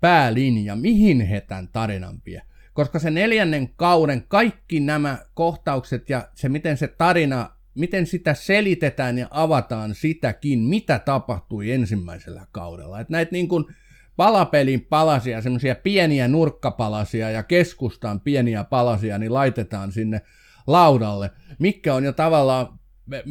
päälinja, 0.00 0.76
mihin 0.76 1.20
he 1.20 1.40
tämän 1.40 1.68
tarinan 1.68 2.22
vie. 2.26 2.42
Koska 2.72 2.98
se 2.98 3.10
neljännen 3.10 3.68
kauden 3.76 4.24
kaikki 4.28 4.80
nämä 4.80 5.18
kohtaukset 5.34 6.10
ja 6.10 6.28
se 6.34 6.48
miten 6.48 6.76
se 6.76 6.88
tarina, 6.88 7.50
miten 7.74 8.06
sitä 8.06 8.34
selitetään 8.34 9.18
ja 9.18 9.28
avataan 9.30 9.94
sitäkin, 9.94 10.58
mitä 10.58 10.98
tapahtui 10.98 11.70
ensimmäisellä 11.70 12.46
kaudella. 12.52 13.00
Että 13.00 13.12
näitä 13.12 13.32
niin 13.32 13.48
kuin, 13.48 13.64
palapelin 14.18 14.80
palasia, 14.80 15.42
semmoisia 15.42 15.74
pieniä 15.74 16.28
nurkkapalasia 16.28 17.30
ja 17.30 17.42
keskustan 17.42 18.20
pieniä 18.20 18.64
palasia, 18.64 19.18
niin 19.18 19.34
laitetaan 19.34 19.92
sinne 19.92 20.20
laudalle, 20.66 21.30
mikä 21.58 21.94
on 21.94 22.04
jo 22.04 22.12
tavallaan 22.12 22.78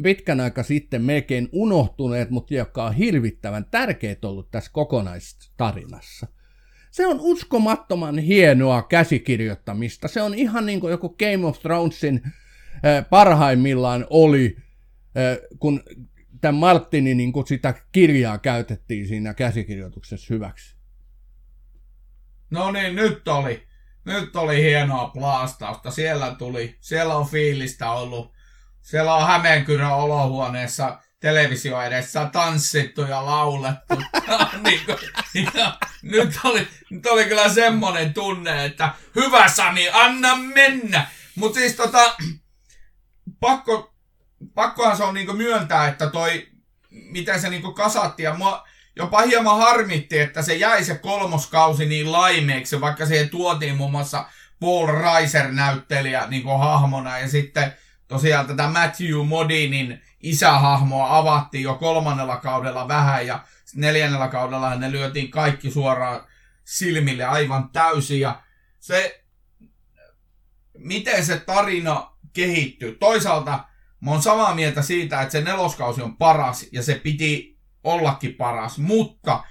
pitkän 0.02 0.40
aika 0.40 0.62
sitten 0.62 1.02
melkein 1.02 1.48
unohtuneet, 1.52 2.30
mutta 2.30 2.54
jotka 2.54 2.84
on 2.84 2.94
hirvittävän 2.94 3.64
tärkeät 3.70 4.24
ollut 4.24 4.50
tässä 4.50 4.70
kokonaistarinassa. 4.72 6.26
Se 6.90 7.06
on 7.06 7.20
uskomattoman 7.20 8.18
hienoa 8.18 8.82
käsikirjoittamista. 8.82 10.08
Se 10.08 10.22
on 10.22 10.34
ihan 10.34 10.66
niin 10.66 10.80
kuin 10.80 10.90
joku 10.90 11.08
Game 11.08 11.46
of 11.46 11.58
Thronesin 11.60 12.22
parhaimmillaan 13.10 14.06
oli, 14.10 14.56
kun 15.58 15.82
tämän 16.40 16.54
Martinin 16.54 17.16
niin 17.16 17.32
kuin 17.32 17.46
sitä 17.46 17.74
kirjaa 17.92 18.38
käytettiin 18.38 19.08
siinä 19.08 19.34
käsikirjoituksessa 19.34 20.34
hyväksi. 20.34 20.77
No 22.50 22.70
niin, 22.72 22.96
nyt 22.96 23.28
oli. 23.28 23.68
Nyt 24.04 24.36
oli 24.36 24.62
hienoa 24.62 25.08
plastausta. 25.08 25.90
Siellä 25.90 26.34
tuli, 26.34 26.76
siellä 26.80 27.14
on 27.14 27.28
fiilistä 27.28 27.90
ollut. 27.90 28.32
Siellä 28.82 29.14
on 29.14 29.26
Hämeenkyrön 29.26 29.90
olohuoneessa 29.90 30.98
televisio 31.20 31.82
edessä 31.82 32.28
tanssittu 32.32 33.02
ja 33.02 33.24
laulettu. 33.24 33.94
niin 34.64 34.80
kuin, 34.86 34.98
ja 35.54 35.78
nyt, 36.02 36.40
oli, 36.44 36.68
nyt 36.90 37.06
oli 37.06 37.24
kyllä 37.24 37.48
semmonen 37.48 38.14
tunne, 38.14 38.64
että 38.64 38.94
hyvä 39.16 39.48
Sami, 39.48 39.88
anna 39.92 40.36
mennä. 40.36 41.06
Mutta 41.34 41.58
siis 41.58 41.74
tota, 41.74 42.16
pakko, 43.40 43.94
pakkohan 44.54 44.96
se 44.96 45.04
on 45.04 45.14
niinku 45.14 45.32
myöntää, 45.32 45.88
että 45.88 46.10
toi, 46.10 46.48
miten 46.90 47.40
se 47.40 47.50
niinku 47.50 47.72
kasatti 47.72 48.22
ja 48.22 48.34
mua, 48.34 48.68
jopa 48.98 49.22
hieman 49.22 49.58
harmitti, 49.58 50.18
että 50.18 50.42
se 50.42 50.54
jäi 50.54 50.84
se 50.84 50.94
kolmoskausi 50.94 51.86
niin 51.86 52.12
laimeeksi, 52.12 52.80
vaikka 52.80 53.06
siihen 53.06 53.30
tuotiin 53.30 53.76
muun 53.76 53.90
muassa 53.90 54.24
Paul 54.60 54.86
Reiser 54.86 55.52
näyttelijä 55.52 56.26
niin 56.26 56.58
hahmona 56.58 57.18
ja 57.18 57.28
sitten 57.28 57.72
tosiaan 58.08 58.46
tätä 58.46 58.68
Matthew 58.68 59.26
Modinin 59.26 60.02
isähahmoa 60.20 61.18
avattiin 61.18 61.62
jo 61.62 61.74
kolmannella 61.74 62.36
kaudella 62.36 62.88
vähän 62.88 63.26
ja 63.26 63.44
neljännellä 63.74 64.28
kaudella 64.28 64.74
ne 64.74 64.90
lyötiin 64.90 65.30
kaikki 65.30 65.70
suoraan 65.70 66.20
silmille 66.64 67.24
aivan 67.24 67.70
täysin 67.70 68.20
ja 68.20 68.42
se, 68.80 69.24
miten 70.78 71.24
se 71.24 71.38
tarina 71.38 72.12
kehittyy. 72.32 72.96
Toisaalta 73.00 73.64
mä 74.00 74.10
oon 74.10 74.22
samaa 74.22 74.54
mieltä 74.54 74.82
siitä, 74.82 75.22
että 75.22 75.32
se 75.32 75.40
neloskausi 75.40 76.02
on 76.02 76.16
paras 76.16 76.66
ja 76.72 76.82
se 76.82 76.94
piti 76.94 77.57
ollakin 77.92 78.34
paras, 78.34 78.78
mutta 78.78 79.44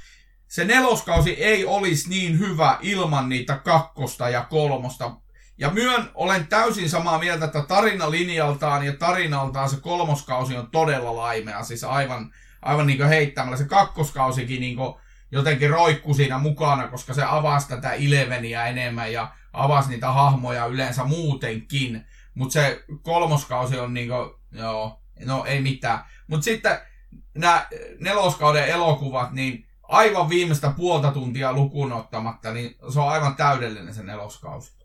se 0.47 0.65
neloskausi 0.65 1.31
ei 1.31 1.65
olisi 1.65 2.09
niin 2.09 2.39
hyvä 2.39 2.77
ilman 2.81 3.29
niitä 3.29 3.57
kakkosta 3.57 4.29
ja 4.29 4.43
kolmosta. 4.43 5.11
Ja 5.57 5.69
myön 5.69 6.09
olen 6.13 6.47
täysin 6.47 6.89
samaa 6.89 7.19
mieltä, 7.19 7.45
että 7.45 7.61
tarinalinjaltaan 7.67 8.85
ja 8.85 8.93
tarinaltaan 8.93 9.69
se 9.69 9.77
kolmoskausi 9.81 10.57
on 10.57 10.71
todella 10.71 11.15
laimea. 11.15 11.63
Siis 11.63 11.83
aivan, 11.83 12.33
aivan 12.61 12.87
niin 12.87 12.97
kuin 12.97 13.09
heittämällä. 13.09 13.57
Se 13.57 13.65
kakkoskausikin 13.65 14.61
niin 14.61 14.75
kuin 14.75 14.93
jotenkin 15.31 15.69
roikku 15.69 16.13
siinä 16.13 16.37
mukana, 16.37 16.87
koska 16.87 17.13
se 17.13 17.23
avasi 17.23 17.67
tätä 17.67 17.93
Ileveniä 17.93 18.67
enemmän 18.67 19.13
ja 19.13 19.31
avasi 19.53 19.89
niitä 19.89 20.11
hahmoja 20.11 20.65
yleensä 20.65 21.03
muutenkin. 21.03 22.05
Mutta 22.33 22.53
se 22.53 22.83
kolmoskausi 23.01 23.79
on 23.79 23.93
niin 23.93 24.07
kuin, 24.07 24.29
joo, 24.51 25.01
no 25.25 25.45
ei 25.45 25.61
mitään. 25.61 25.99
Mutta 26.27 26.43
sitten 26.43 26.77
nämä 27.37 27.67
neloskauden 27.99 28.67
elokuvat, 28.67 29.31
niin 29.31 29.65
aivan 29.83 30.29
viimeistä 30.29 30.73
puolta 30.77 31.11
tuntia 31.11 31.53
lukuun 31.53 31.93
ottamatta, 31.93 32.53
niin 32.53 32.75
se 32.93 32.99
on 32.99 33.09
aivan 33.09 33.35
täydellinen 33.35 33.93
se 33.93 34.03
neloskausi. 34.03 34.77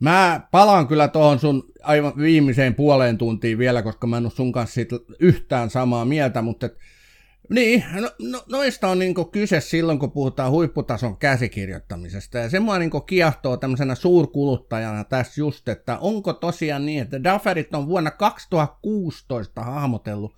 Mä 0.00 0.40
palaan 0.50 0.88
kyllä 0.88 1.08
tuohon 1.08 1.38
sun 1.38 1.64
aivan 1.82 2.12
viimeiseen 2.16 2.74
puoleen 2.74 3.18
tuntiin 3.18 3.58
vielä, 3.58 3.82
koska 3.82 4.06
mä 4.06 4.16
en 4.16 4.24
ole 4.24 4.32
sun 4.32 4.52
kanssa 4.52 4.74
siitä 4.74 4.96
yhtään 5.20 5.70
samaa 5.70 6.04
mieltä, 6.04 6.42
mutta 6.42 6.66
et, 6.66 6.78
Niin, 7.50 7.84
no, 8.00 8.10
no, 8.18 8.42
noista 8.48 8.88
on 8.88 8.98
niin 8.98 9.14
kyse 9.32 9.60
silloin, 9.60 9.98
kun 9.98 10.10
puhutaan 10.10 10.50
huipputason 10.50 11.16
käsikirjoittamisesta. 11.16 12.38
Ja 12.38 12.50
se 12.50 12.60
mua 12.60 12.78
niin 12.78 12.90
kiehtoo 13.06 13.56
tämmöisenä 13.56 13.94
suurkuluttajana 13.94 15.04
tässä 15.04 15.40
just, 15.40 15.68
että 15.68 15.98
onko 15.98 16.32
tosiaan 16.32 16.86
niin, 16.86 17.02
että 17.02 17.24
Dufferit 17.24 17.74
on 17.74 17.86
vuonna 17.86 18.10
2016 18.10 19.62
hahmotellut, 19.62 20.34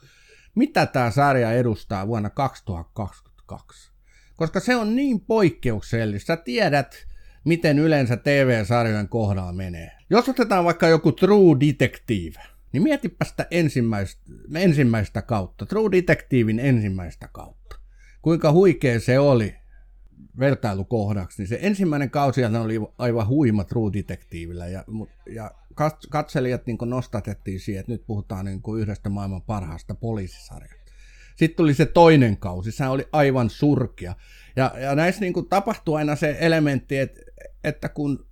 mitä 0.55 0.87
tämä 0.87 1.11
sarja 1.11 1.53
edustaa 1.53 2.07
vuonna 2.07 2.31
2022. 2.31 3.93
Koska 4.37 4.61
se 4.61 4.77
on 4.77 4.97
niin 4.97 5.21
poikkeuksellista. 5.21 6.27
Sä 6.27 6.37
tiedät, 6.37 7.07
miten 7.45 7.79
yleensä 7.79 8.17
TV-sarjojen 8.17 9.09
kohdalla 9.09 9.53
menee. 9.53 9.91
Jos 10.11 10.29
otetaan 10.29 10.65
vaikka 10.65 10.89
joku 10.89 11.13
True 11.13 11.61
Detective, 11.61 12.41
niin 12.73 12.83
mietipä 12.83 13.25
sitä 13.25 13.47
ensimmäistä, 13.51 14.23
ensimmäistä 14.55 15.23
kautta, 15.23 15.67
True 15.67 15.91
Detectivein 15.93 16.59
ensimmäistä 16.59 17.29
kautta. 17.33 17.77
Kuinka 18.23 18.53
huikea 18.53 19.01
se 19.01 19.19
oli 19.19 19.55
vertailukohdaksi, 20.39 21.43
niin 21.43 21.49
se 21.49 21.59
ensimmäinen 21.63 22.11
kausi 22.11 22.45
oli 22.45 22.81
aivan 22.99 23.29
huima 23.29 23.65
True 23.65 23.93
Detectivellä 23.93 24.67
ja, 24.67 24.85
ja 25.31 25.51
katselijat 26.11 26.67
niin 26.67 26.79
nostatettiin 26.85 27.61
siihen, 27.61 27.81
että 27.81 27.93
nyt 27.93 28.07
puhutaan 28.07 28.45
niin 28.45 28.61
yhdestä 28.81 29.09
maailman 29.09 29.43
parhaasta 29.43 29.95
poliisisarjasta. 29.95 30.93
Sitten 31.37 31.57
tuli 31.57 31.75
se 31.75 31.87
toinen 31.87 32.37
kausi, 32.37 32.73
se 32.73 32.87
oli 32.87 33.09
aivan 33.13 33.51
surkea. 33.51 34.15
Ja, 34.57 34.73
ja 34.81 34.95
näissä 34.95 35.21
niin 35.21 35.33
kuin 35.33 35.49
tapahtui 35.49 35.99
aina 35.99 36.17
se 36.17 36.37
elementti, 36.41 36.99
että, 36.99 37.21
että 37.65 37.89
kun 37.89 38.27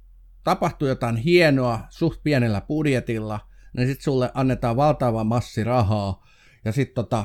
tapahtuu 0.45 0.89
jotain 0.89 1.17
hienoa 1.17 1.81
suht 1.91 2.23
pienellä 2.23 2.61
budjetilla– 2.61 3.41
niin 3.77 3.89
sitten 3.89 4.05
sulle 4.05 4.31
annetaan 4.35 4.77
valtava 4.77 5.25
massi 5.25 5.65
rahaa, 5.65 6.27
ja 6.65 6.73
sitten 6.73 6.95
tota, 6.95 7.25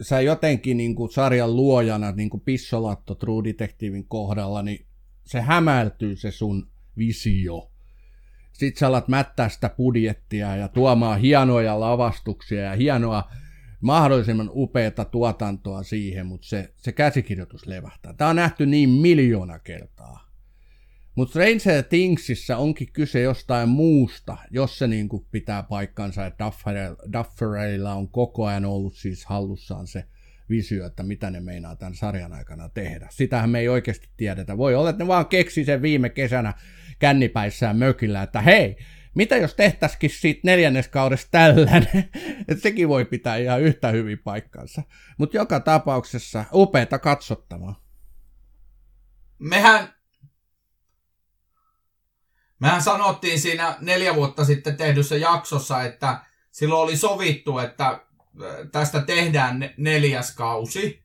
sä 0.00 0.20
jotenkin 0.20 0.76
niin 0.76 0.94
kuin 0.94 1.12
sarjan 1.12 1.56
luojana, 1.56 2.12
niin 2.12 2.30
kuin 2.30 2.40
Pissolatto 2.40 3.14
True 3.14 3.44
Detectivein 3.44 4.08
kohdalla, 4.08 4.62
niin 4.62 4.86
se 5.24 5.40
hämältyy 5.40 6.16
se 6.16 6.30
sun 6.30 6.70
visio. 6.96 7.70
Sitten 8.52 8.78
sä 8.78 8.86
alat 8.86 9.08
mättää 9.08 9.48
sitä 9.48 9.68
budjettia 9.68 10.56
ja 10.56 10.68
tuomaan 10.68 11.20
hienoja 11.20 11.80
lavastuksia 11.80 12.62
ja 12.62 12.76
hienoa, 12.76 13.30
mahdollisimman 13.80 14.50
upeata 14.52 15.04
tuotantoa 15.04 15.82
siihen, 15.82 16.26
mutta 16.26 16.46
se, 16.46 16.72
se 16.76 16.92
käsikirjoitus 16.92 17.66
levähtää. 17.66 18.12
Tämä 18.12 18.30
on 18.30 18.36
nähty 18.36 18.66
niin 18.66 18.90
miljoona 18.90 19.58
kertaa. 19.58 20.28
Mutta 21.14 21.30
Stranger 21.30 21.82
Thingsissä 21.88 22.56
onkin 22.56 22.92
kyse 22.92 23.20
jostain 23.20 23.68
muusta, 23.68 24.36
jos 24.50 24.78
se 24.78 24.86
niinku 24.86 25.26
pitää 25.30 25.62
paikkansa, 25.62 26.26
että 26.26 26.44
Duffereilla 27.12 27.94
on 27.94 28.08
koko 28.08 28.46
ajan 28.46 28.64
ollut 28.64 28.94
siis 28.94 29.24
hallussaan 29.24 29.86
se 29.86 30.04
visio, 30.50 30.86
että 30.86 31.02
mitä 31.02 31.30
ne 31.30 31.40
meinaa 31.40 31.76
tämän 31.76 31.94
sarjan 31.94 32.32
aikana 32.32 32.68
tehdä. 32.68 33.08
Sitähän 33.10 33.50
me 33.50 33.58
ei 33.58 33.68
oikeasti 33.68 34.08
tiedetä. 34.16 34.58
Voi 34.58 34.74
olla, 34.74 34.90
että 34.90 35.04
ne 35.04 35.08
vaan 35.08 35.26
keksi 35.26 35.64
sen 35.64 35.82
viime 35.82 36.08
kesänä 36.08 36.54
kännipäissään 36.98 37.76
mökillä, 37.76 38.22
että 38.22 38.40
hei, 38.40 38.76
mitä 39.14 39.36
jos 39.36 39.54
tehtäisikin 39.54 40.10
siitä 40.10 40.40
neljänneskaudesta 40.44 41.28
tällainen, 41.30 42.10
että 42.48 42.62
sekin 42.62 42.88
voi 42.88 43.04
pitää 43.04 43.36
ihan 43.36 43.62
yhtä 43.62 43.88
hyvin 43.88 44.18
paikkansa. 44.18 44.82
Mutta 45.18 45.36
joka 45.36 45.60
tapauksessa 45.60 46.44
upeata 46.52 46.98
katsottavaa. 46.98 47.82
Mehän 49.38 49.88
Mehän 52.60 52.82
sanottiin 52.82 53.40
siinä 53.40 53.76
neljä 53.80 54.14
vuotta 54.14 54.44
sitten 54.44 54.76
tehdyssä 54.76 55.16
jaksossa, 55.16 55.82
että 55.82 56.20
silloin 56.50 56.82
oli 56.82 56.96
sovittu, 56.96 57.58
että 57.58 58.00
tästä 58.72 59.00
tehdään 59.00 59.70
neljäs 59.76 60.34
kausi. 60.34 61.02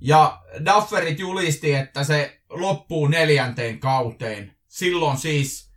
Ja 0.00 0.42
Dufferit 0.64 1.18
julisti, 1.18 1.74
että 1.74 2.04
se 2.04 2.40
loppuu 2.50 3.08
neljänteen 3.08 3.80
kauteen. 3.80 4.56
Silloin 4.68 5.18
siis 5.18 5.72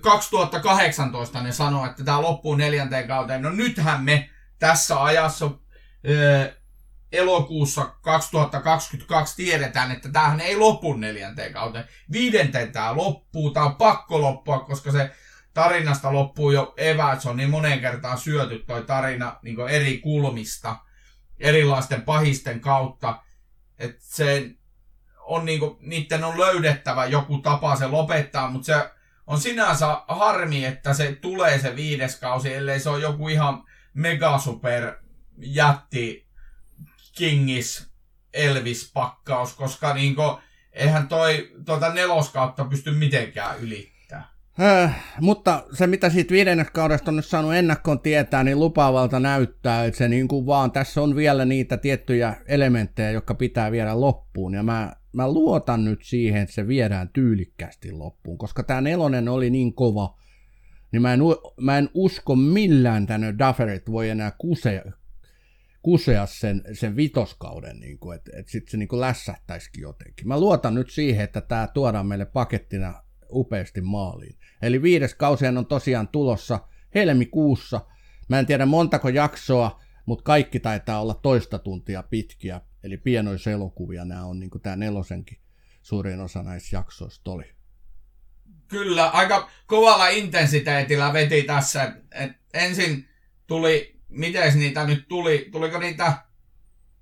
2018 0.00 1.42
ne 1.42 1.52
sanoi, 1.52 1.88
että 1.88 2.04
tämä 2.04 2.22
loppuu 2.22 2.54
neljänteen 2.54 3.08
kauteen. 3.08 3.42
No 3.42 3.50
nythän 3.50 4.04
me 4.04 4.30
tässä 4.58 5.02
ajassa 5.02 5.50
elokuussa 7.12 7.84
2022 8.02 9.36
tiedetään, 9.36 9.92
että 9.92 10.08
tämähän 10.08 10.40
ei 10.40 10.56
lopu 10.56 10.92
neljänteen 10.92 11.52
kauteen. 11.52 11.84
Viidenteen 12.12 12.72
tämä 12.72 12.96
loppuu, 12.96 13.50
tämä 13.50 13.66
on 13.66 13.76
pakko 13.76 14.20
loppua, 14.20 14.58
koska 14.58 14.92
se 14.92 15.10
tarinasta 15.56 16.12
loppuu 16.12 16.50
jo 16.50 16.74
eväät, 16.76 17.20
se 17.20 17.28
on 17.28 17.36
niin 17.36 17.50
moneen 17.50 17.80
kertaan 17.80 18.18
syöty 18.18 18.58
toi 18.58 18.82
tarina 18.82 19.38
niin 19.42 19.68
eri 19.68 19.98
kulmista, 19.98 20.76
erilaisten 21.40 22.02
pahisten 22.02 22.60
kautta, 22.60 23.22
että 23.78 24.00
se 24.00 24.50
on 25.18 25.44
niin 25.44 25.60
kuin, 25.60 25.76
niiden 25.80 26.24
on 26.24 26.40
löydettävä 26.40 27.06
joku 27.06 27.38
tapa 27.38 27.76
se 27.76 27.86
lopettaa, 27.86 28.50
mutta 28.50 28.66
se 28.66 28.90
on 29.26 29.40
sinänsä 29.40 29.86
harmi, 30.08 30.64
että 30.64 30.94
se 30.94 31.18
tulee 31.20 31.58
se 31.58 31.76
viides 31.76 32.16
kausi, 32.16 32.54
ellei 32.54 32.80
se 32.80 32.90
ole 32.90 33.02
joku 33.02 33.28
ihan 33.28 33.64
mega 33.94 34.38
super 34.38 34.96
jätti 35.38 36.26
Kingis 37.12 37.90
Elvis-pakkaus, 38.32 39.54
koska 39.54 39.94
niinku, 39.94 40.40
eihän 40.72 41.08
toi 41.08 41.52
tuota 41.66 41.94
neloskautta 41.94 42.64
pysty 42.64 42.90
mitenkään 42.90 43.58
ylittämään. 43.58 43.95
Äh, 44.60 44.96
mutta 45.20 45.64
se 45.72 45.86
mitä 45.86 46.10
siitä 46.10 46.34
viidennestä 46.34 46.72
kaudesta 46.72 47.10
on 47.10 47.16
nyt 47.16 47.24
saanut 47.24 47.54
ennakkoon 47.54 48.00
tietää, 48.00 48.44
niin 48.44 48.60
lupaavalta 48.60 49.20
näyttää, 49.20 49.84
että 49.84 49.98
se 49.98 50.08
niin 50.08 50.28
kuin 50.28 50.46
vaan 50.46 50.72
tässä 50.72 51.02
on 51.02 51.16
vielä 51.16 51.44
niitä 51.44 51.76
tiettyjä 51.76 52.34
elementtejä, 52.46 53.10
jotka 53.10 53.34
pitää 53.34 53.72
viedä 53.72 54.00
loppuun. 54.00 54.54
Ja 54.54 54.62
mä, 54.62 54.96
mä 55.12 55.32
luotan 55.32 55.84
nyt 55.84 56.02
siihen, 56.02 56.42
että 56.42 56.54
se 56.54 56.68
viedään 56.68 57.08
tyylikkästi 57.08 57.92
loppuun, 57.92 58.38
koska 58.38 58.62
tämä 58.62 58.80
nelonen 58.80 59.28
oli 59.28 59.50
niin 59.50 59.74
kova, 59.74 60.18
niin 60.92 61.02
mä 61.02 61.12
en, 61.12 61.20
mä 61.60 61.78
en 61.78 61.90
usko 61.94 62.36
millään 62.36 63.06
tänne 63.06 63.34
Dufferit 63.38 63.90
voi 63.90 64.08
enää 64.08 64.32
kuse, 64.38 64.84
kusea 65.82 66.26
sen, 66.26 66.62
sen 66.72 66.96
vitoskauden, 66.96 67.80
niin 67.80 67.98
että, 68.14 68.30
että 68.38 68.52
sitten 68.52 68.70
se 68.70 68.76
niin 68.76 69.00
lässähtäisikin 69.00 69.82
jotenkin. 69.82 70.28
Mä 70.28 70.40
luotan 70.40 70.74
nyt 70.74 70.90
siihen, 70.90 71.24
että 71.24 71.40
tämä 71.40 71.68
tuodaan 71.74 72.06
meille 72.06 72.26
pakettina 72.26 73.05
upeasti 73.32 73.80
maaliin. 73.80 74.38
Eli 74.62 74.82
viides 74.82 75.14
kausihan 75.14 75.58
on 75.58 75.66
tosiaan 75.66 76.08
tulossa 76.08 76.60
helmikuussa. 76.94 77.80
Mä 78.28 78.38
en 78.38 78.46
tiedä 78.46 78.66
montako 78.66 79.08
jaksoa, 79.08 79.80
mutta 80.06 80.22
kaikki 80.22 80.60
taitaa 80.60 81.00
olla 81.00 81.14
toista 81.14 81.58
tuntia 81.58 82.02
pitkiä. 82.02 82.60
Eli 82.82 82.96
pienoiselokuvia 82.96 84.04
nämä 84.04 84.24
on, 84.24 84.40
niin 84.40 84.50
kuin 84.50 84.62
tämä 84.62 84.76
nelosenkin 84.76 85.38
suurin 85.82 86.20
osa 86.20 86.42
näistä 86.42 86.76
jaksoista 86.76 87.30
oli. 87.30 87.52
Kyllä, 88.68 89.08
aika 89.08 89.50
kovalla 89.66 90.08
intensiteetillä 90.08 91.12
veti 91.12 91.42
tässä. 91.42 91.96
Et 92.12 92.32
ensin 92.54 93.08
tuli 93.46 93.96
miten 94.08 94.58
niitä 94.58 94.84
nyt 94.86 95.08
tuli, 95.08 95.48
tuliko 95.52 95.78
niitä 95.78 96.12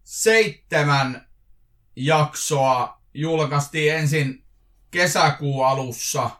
seitsemän 0.05 1.29
jaksoa 1.97 3.03
julkaistiin 3.15 3.95
ensin 3.95 4.44
kesäkuun 4.95 5.67
alussa, 5.67 6.31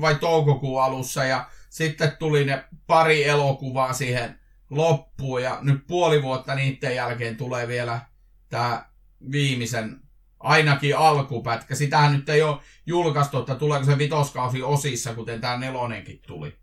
vai 0.00 0.14
toukokuun 0.14 0.82
alussa, 0.82 1.24
ja 1.24 1.50
sitten 1.70 2.12
tuli 2.18 2.44
ne 2.44 2.64
pari 2.86 3.24
elokuvaa 3.24 3.92
siihen 3.92 4.38
loppuun, 4.70 5.42
ja 5.42 5.58
nyt 5.62 5.86
puoli 5.86 6.22
vuotta 6.22 6.54
niiden 6.54 6.94
jälkeen 6.94 7.36
tulee 7.36 7.68
vielä 7.68 8.00
tämä 8.48 8.84
viimeisen, 9.32 10.00
ainakin 10.40 10.96
alkupätkä. 10.96 11.74
Sitähän 11.74 12.12
nyt 12.12 12.28
ei 12.28 12.42
ole 12.42 12.60
julkaistu, 12.86 13.38
että 13.38 13.54
tuleeko 13.54 13.84
se 13.84 13.98
vitoskausi 13.98 14.62
osissa, 14.62 15.14
kuten 15.14 15.40
tämä 15.40 15.56
nelonenkin 15.56 16.20
tuli. 16.26 16.56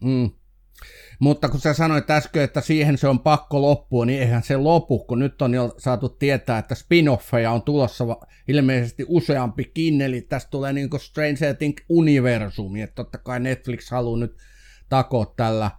Mm. 0.00 0.30
Mutta 1.18 1.48
kun 1.48 1.60
sä 1.60 1.74
sanoit 1.74 2.10
äsken, 2.10 2.42
että 2.42 2.60
siihen 2.60 2.98
se 2.98 3.08
on 3.08 3.20
pakko 3.20 3.62
loppua, 3.62 4.06
niin 4.06 4.20
eihän 4.20 4.42
se 4.42 4.56
lopu, 4.56 4.98
kun 4.98 5.18
nyt 5.18 5.42
on 5.42 5.54
jo 5.54 5.74
saatu 5.78 6.08
tietää, 6.08 6.58
että 6.58 6.74
spin-offeja 6.74 7.50
on 7.50 7.62
tulossa 7.62 8.04
ilmeisesti 8.48 9.04
useampikin, 9.08 10.00
eli 10.00 10.20
tästä 10.20 10.50
tulee 10.50 10.72
niin 10.72 10.90
kuin 10.90 11.00
Stranger 11.00 11.54
Things 11.54 11.82
universumi, 11.88 12.82
että 12.82 12.94
totta 12.94 13.18
kai 13.18 13.40
Netflix 13.40 13.90
haluaa 13.90 14.18
nyt 14.18 14.36
takoa 14.88 15.34
tällä, 15.36 15.70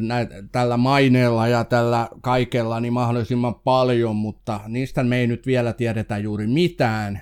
nä, 0.00 0.26
tällä 0.52 0.76
maineella 0.76 1.48
ja 1.48 1.64
tällä 1.64 2.08
kaikella 2.20 2.80
niin 2.80 2.92
mahdollisimman 2.92 3.54
paljon, 3.54 4.16
mutta 4.16 4.60
niistä 4.68 5.04
me 5.04 5.16
ei 5.16 5.26
nyt 5.26 5.46
vielä 5.46 5.72
tiedetä 5.72 6.18
juuri 6.18 6.46
mitään, 6.46 7.20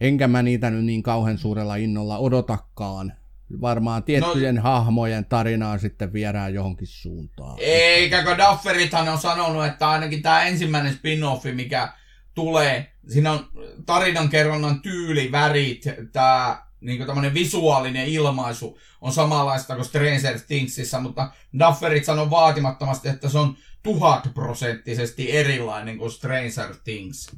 enkä 0.00 0.28
mä 0.28 0.42
niitä 0.42 0.70
nyt 0.70 0.84
niin 0.84 1.02
kauhean 1.02 1.38
suurella 1.38 1.76
innolla 1.76 2.18
odotakaan, 2.18 3.12
varmaan 3.60 4.02
tiettyjen 4.02 4.54
no, 4.54 4.62
hahmojen 4.62 5.24
tarinaa 5.24 5.78
sitten 5.78 6.12
viedään 6.12 6.54
johonkin 6.54 6.86
suuntaan. 6.86 7.56
Eikä, 7.60 8.24
kun 8.24 8.36
Dufferithan 8.38 9.08
on 9.08 9.18
sanonut, 9.18 9.66
että 9.66 9.90
ainakin 9.90 10.22
tämä 10.22 10.42
ensimmäinen 10.42 10.92
spin-offi, 10.92 11.52
mikä 11.52 11.92
tulee, 12.34 12.92
siinä 13.08 13.32
on 13.32 13.48
tarinankerronnan 13.86 14.80
tyyli, 14.80 15.32
värit, 15.32 15.84
tämä 16.12 16.66
niin 16.80 17.06
kuin 17.06 17.34
visuaalinen 17.34 18.06
ilmaisu 18.06 18.78
on 19.00 19.12
samanlaista 19.12 19.74
kuin 19.74 19.84
Stranger 19.84 20.40
Thingsissa, 20.46 21.00
mutta 21.00 21.30
Dufferit 21.58 22.04
sanoo 22.04 22.30
vaatimattomasti, 22.30 23.08
että 23.08 23.28
se 23.28 23.38
on 23.38 23.56
tuhat 23.82 24.28
prosenttisesti 24.34 25.32
erilainen 25.32 25.98
kuin 25.98 26.10
Stranger 26.10 26.76
Things. 26.84 27.30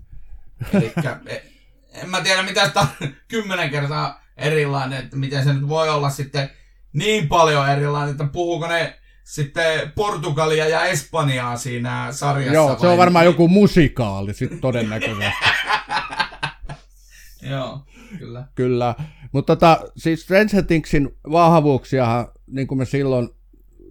Eli 0.75 0.93
e, 1.27 1.43
en 1.93 2.11
mä 2.11 2.21
tiedä 2.21 2.43
mitä 2.43 2.67
sitä 2.67 2.87
kymmenen 3.29 3.71
kertaa 3.71 4.28
erilainen, 4.39 4.99
että 4.99 5.17
miten 5.17 5.45
se 5.45 5.53
nyt 5.53 5.69
voi 5.69 5.89
olla 5.89 6.11
sitten 6.11 6.51
niin 6.93 7.29
paljon 7.29 7.69
erilainen, 7.69 8.11
että 8.11 8.25
puhuuko 8.25 8.67
ne 8.67 8.99
sitten 9.25 9.93
Portugalia 9.95 10.69
ja 10.69 10.85
Espanjaa 10.85 11.57
siinä 11.57 12.09
sarjassa. 12.11 12.55
Joo, 12.55 12.79
se 12.79 12.87
on 12.87 12.99
varmaan 12.99 13.25
joku 13.25 13.49
musikaali 13.49 14.35
sitten 14.35 14.61
todennäköisesti. 14.61 15.25
Joo, 17.51 17.83
kyllä. 18.19 18.45
Kyllä, 18.55 18.95
mutta 19.33 19.57
tota, 19.57 19.81
siis 19.97 20.23
Stranger 20.23 20.65
Thingsin 20.65 21.09
vahvuuksia, 21.31 22.29
niin 22.47 22.67
kuin 22.67 22.79
me 22.79 22.85
silloin 22.85 23.29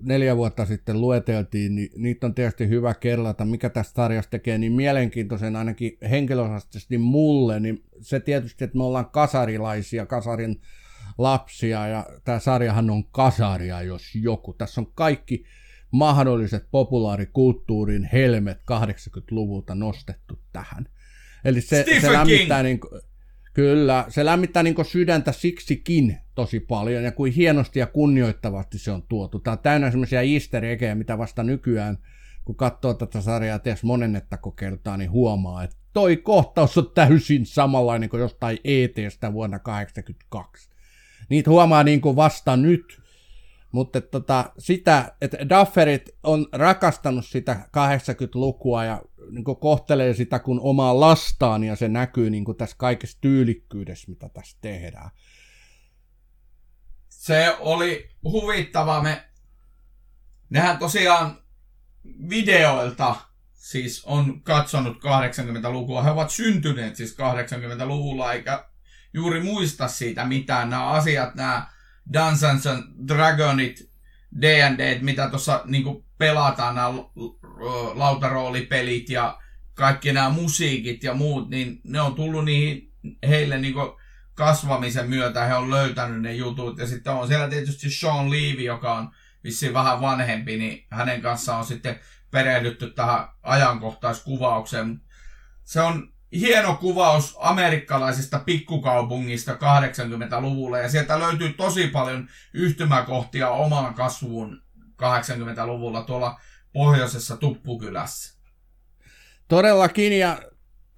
neljä 0.01 0.37
vuotta 0.37 0.65
sitten 0.65 1.01
lueteltiin, 1.01 1.75
niin 1.75 1.89
niitä 1.95 2.27
on 2.27 2.33
tietysti 2.35 2.69
hyvä 2.69 2.93
kerrata, 2.93 3.45
mikä 3.45 3.69
tästä 3.69 3.95
sarjasta 3.95 4.31
tekee 4.31 4.57
niin 4.57 4.73
mielenkiintoisen 4.73 5.55
ainakin 5.55 5.97
henkilökohtaisesti 6.09 6.97
mulle, 6.97 7.59
niin 7.59 7.83
se 8.01 8.19
tietysti, 8.19 8.63
että 8.63 8.77
me 8.77 8.83
ollaan 8.83 9.09
kasarilaisia, 9.09 10.05
kasarin 10.05 10.61
lapsia, 11.17 11.87
ja 11.87 12.05
tämä 12.23 12.39
sarjahan 12.39 12.89
on 12.89 13.05
kasaria, 13.05 13.81
jos 13.81 14.15
joku. 14.15 14.53
Tässä 14.53 14.81
on 14.81 14.91
kaikki 14.95 15.45
mahdolliset 15.91 16.67
populaarikulttuurin 16.71 18.09
helmet 18.13 18.57
80-luvulta 18.57 19.75
nostettu 19.75 20.39
tähän. 20.53 20.85
Eli 21.45 21.61
se, 21.61 21.85
se 22.01 22.13
lämmittää 22.13 22.63
niin, 22.63 22.79
Kyllä, 23.57 24.05
se 24.09 24.25
lämmittää 24.25 24.63
niin 24.63 24.85
sydäntä 24.85 25.31
siksikin 25.31 26.17
tosi 26.35 26.59
paljon, 26.59 27.03
ja 27.03 27.11
kuin 27.11 27.33
hienosti 27.33 27.79
ja 27.79 27.87
kunnioittavasti 27.87 28.77
se 28.77 28.91
on 28.91 29.03
tuotu. 29.03 29.39
Tämä 29.39 29.51
on 29.51 29.59
täynnä 29.59 29.91
sellaisia 29.91 30.21
easter 30.21 30.65
eggejä, 30.65 30.95
mitä 30.95 31.17
vasta 31.17 31.43
nykyään, 31.43 31.97
kun 32.45 32.55
katsoo 32.55 32.93
tätä 32.93 33.21
sarjaa 33.21 33.59
ties 33.59 33.83
monennetta 33.83 34.37
kertaa, 34.59 34.97
niin 34.97 35.11
huomaa, 35.11 35.63
että 35.63 35.75
toi 35.93 36.17
kohtaus 36.17 36.77
on 36.77 36.91
täysin 36.95 37.45
samanlainen 37.45 38.09
kuin 38.09 38.19
jostain 38.19 38.57
ETstä 38.63 39.33
vuonna 39.33 39.59
1982. 39.59 40.69
Niitä 41.29 41.49
huomaa 41.49 41.83
niin 41.83 42.01
kuin 42.01 42.15
vasta 42.15 42.57
nyt, 42.57 43.01
mutta 43.71 44.01
tota, 44.01 44.51
sitä, 44.57 45.11
että 45.21 45.37
Dufferit 45.49 46.09
on 46.23 46.47
rakastanut 46.51 47.25
sitä 47.25 47.55
80-lukua 47.67 48.85
ja 48.85 49.01
niin 49.31 49.43
kohtelee 49.43 50.13
sitä 50.13 50.39
kuin 50.39 50.59
omaa 50.61 50.99
lastaan 50.99 51.63
ja 51.63 51.75
se 51.75 51.87
näkyy 51.87 52.29
niin 52.29 52.45
tässä 52.57 52.75
kaikessa 52.79 53.17
tyylikkyydessä, 53.21 54.09
mitä 54.09 54.29
tässä 54.29 54.57
tehdään. 54.61 55.09
Se 57.09 57.55
oli 57.59 58.09
huvittava. 58.23 59.01
Me, 59.01 59.29
nehän 60.49 60.77
tosiaan 60.77 61.37
videoilta 62.29 63.15
siis 63.53 64.05
on 64.05 64.41
katsonut 64.41 64.97
80-lukua. 64.97 66.03
He 66.03 66.09
ovat 66.09 66.29
syntyneet 66.29 66.95
siis 66.95 67.17
80-luvulla 67.17 68.33
eikä 68.33 68.65
juuri 69.13 69.43
muista 69.43 69.87
siitä 69.87 70.25
mitään. 70.25 70.69
Nämä 70.69 70.87
asiat, 70.87 71.35
nämä 71.35 71.67
Dungeons 72.13 72.67
and 72.67 72.83
Dragonit, 73.07 73.91
D&D, 74.41 74.99
mitä 75.01 75.29
tuossa 75.29 75.61
niin 75.65 76.05
pelataan, 76.17 76.75
nämä 76.75 76.87
lautaroolipelit 77.93 79.09
ja 79.09 79.39
kaikki 79.73 80.13
nämä 80.13 80.29
musiikit 80.29 81.03
ja 81.03 81.13
muut, 81.13 81.49
niin 81.49 81.81
ne 81.83 82.01
on 82.01 82.15
tullut 82.15 82.45
niihin 82.45 82.93
heille 83.27 83.57
niin 83.57 83.75
kasvamisen 84.33 85.09
myötä, 85.09 85.45
he 85.45 85.55
on 85.55 85.71
löytänyt 85.71 86.21
ne 86.21 86.33
jutut. 86.33 86.77
Ja 86.77 86.87
sitten 86.87 87.13
on 87.13 87.27
siellä 87.27 87.49
tietysti 87.49 87.89
Sean 87.89 88.29
Levy, 88.29 88.63
joka 88.63 88.93
on 88.93 89.11
vissiin 89.43 89.73
vähän 89.73 90.01
vanhempi, 90.01 90.57
niin 90.57 90.85
hänen 90.91 91.21
kanssaan 91.21 91.59
on 91.59 91.65
sitten 91.65 91.99
perehdytty 92.31 92.89
tähän 92.91 93.27
ajankohtaiskuvaukseen. 93.43 95.01
Se 95.63 95.81
on 95.81 96.13
hieno 96.31 96.75
kuvaus 96.75 97.35
amerikkalaisesta 97.39 98.39
pikkukaupungista 98.39 99.53
80-luvulla 99.53 100.77
ja 100.77 100.89
sieltä 100.89 101.19
löytyy 101.19 101.53
tosi 101.53 101.87
paljon 101.87 102.29
yhtymäkohtia 102.53 103.49
omaan 103.49 103.93
kasvuun 103.93 104.61
80-luvulla 104.79 106.03
tuolla 106.03 106.39
pohjoisessa 106.77 107.37
Tuppukylässä. 107.37 108.37
Todellakin 109.47 110.19
ja 110.19 110.41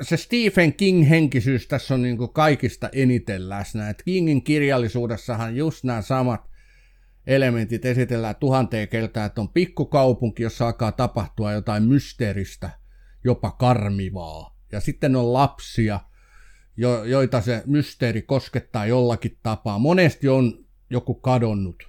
se 0.01 0.17
Stephen 0.17 0.73
King-henkisyys 0.73 1.67
tässä 1.67 1.93
on 1.93 2.01
niin 2.01 2.17
kuin 2.17 2.33
kaikista 2.33 2.89
eniten 2.91 3.49
läsnä. 3.49 3.89
Et 3.89 4.03
Kingin 4.03 4.43
kirjallisuudessahan 4.43 5.55
just 5.55 5.83
nämä 5.83 6.01
samat 6.01 6.49
elementit 7.27 7.85
esitellään 7.85 8.35
tuhanteen 8.35 8.87
kertaa, 8.87 9.25
että 9.25 9.41
on 9.41 9.49
pikkukaupunki, 9.49 10.43
jossa 10.43 10.65
alkaa 10.65 10.91
tapahtua 10.91 11.51
jotain 11.51 11.83
mysteeristä, 11.83 12.69
jopa 13.23 13.51
karmivaa 13.51 14.57
ja 14.71 14.79
sitten 14.79 15.15
on 15.15 15.33
lapsia, 15.33 15.99
jo, 16.77 17.03
joita 17.03 17.41
se 17.41 17.63
mysteeri 17.65 18.21
koskettaa 18.21 18.85
jollakin 18.85 19.37
tapaa. 19.43 19.79
Monesti 19.79 20.27
on 20.27 20.65
joku 20.89 21.13
kadonnut, 21.13 21.83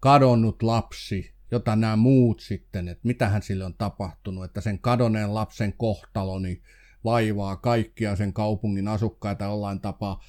kadonnut 0.00 0.62
lapsi, 0.62 1.35
jota 1.50 1.76
nämä 1.76 1.96
muut 1.96 2.40
sitten, 2.40 2.88
että 2.88 3.06
mitähän 3.06 3.42
sille 3.42 3.64
on 3.64 3.74
tapahtunut, 3.74 4.44
että 4.44 4.60
sen 4.60 4.78
kadoneen 4.78 5.34
lapsen 5.34 5.72
kohtalo 5.72 6.38
niin 6.38 6.62
vaivaa 7.04 7.56
kaikkia 7.56 8.16
sen 8.16 8.32
kaupungin 8.32 8.88
asukkaita 8.88 9.44
jollain 9.44 9.80
tapaa. 9.80 10.22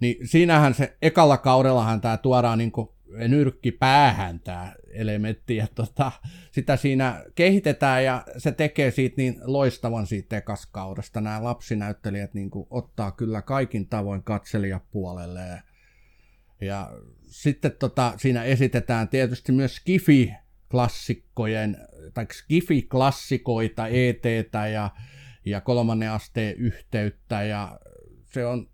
Niin 0.00 0.28
siinähän 0.28 0.74
se 0.74 0.96
ekalla 1.02 1.36
kaudellahan 1.36 2.00
tämä 2.00 2.16
tuodaan 2.16 2.58
niin 2.58 2.72
nyrkki 3.28 3.72
päähän 3.72 4.40
tämä 4.40 4.72
elementti, 4.90 5.56
ja 5.56 5.66
tota, 5.74 6.12
sitä 6.50 6.76
siinä 6.76 7.24
kehitetään, 7.34 8.04
ja 8.04 8.24
se 8.38 8.52
tekee 8.52 8.90
siitä 8.90 9.14
niin 9.16 9.40
loistavan 9.44 10.06
siitä 10.06 10.36
ekaskaudesta. 10.36 11.20
Nämä 11.20 11.44
lapsinäyttelijät 11.44 12.34
niin 12.34 12.50
ottaa 12.70 13.12
kyllä 13.12 13.42
kaikin 13.42 13.88
tavoin 13.88 14.22
katselijapuolelle, 14.22 15.40
ja, 15.40 15.58
ja 16.60 16.90
sitten 17.22 17.72
tota, 17.78 18.12
siinä 18.16 18.42
esitetään 18.42 19.08
tietysti 19.08 19.52
myös 19.52 19.80
Skifi-klassikkojen, 20.72 21.76
tai 22.14 22.26
Skifi-klassikoita, 22.32 23.88
ETtä 23.88 24.66
ja, 24.66 24.90
ja 25.44 25.60
kolmannen 25.60 26.10
asteen 26.10 26.56
yhteyttä, 26.56 27.42
ja 27.42 27.80
se 28.24 28.46
on 28.46 28.68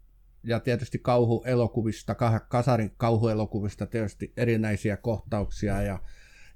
ja 0.45 0.61
tietysti 0.61 0.99
kauhuelokuvista, 0.99 2.17
kasarin 2.49 2.93
kauhuelokuvista 2.97 3.87
tietysti 3.87 4.33
erinäisiä 4.37 4.97
kohtauksia 4.97 5.83
ja, 5.83 5.99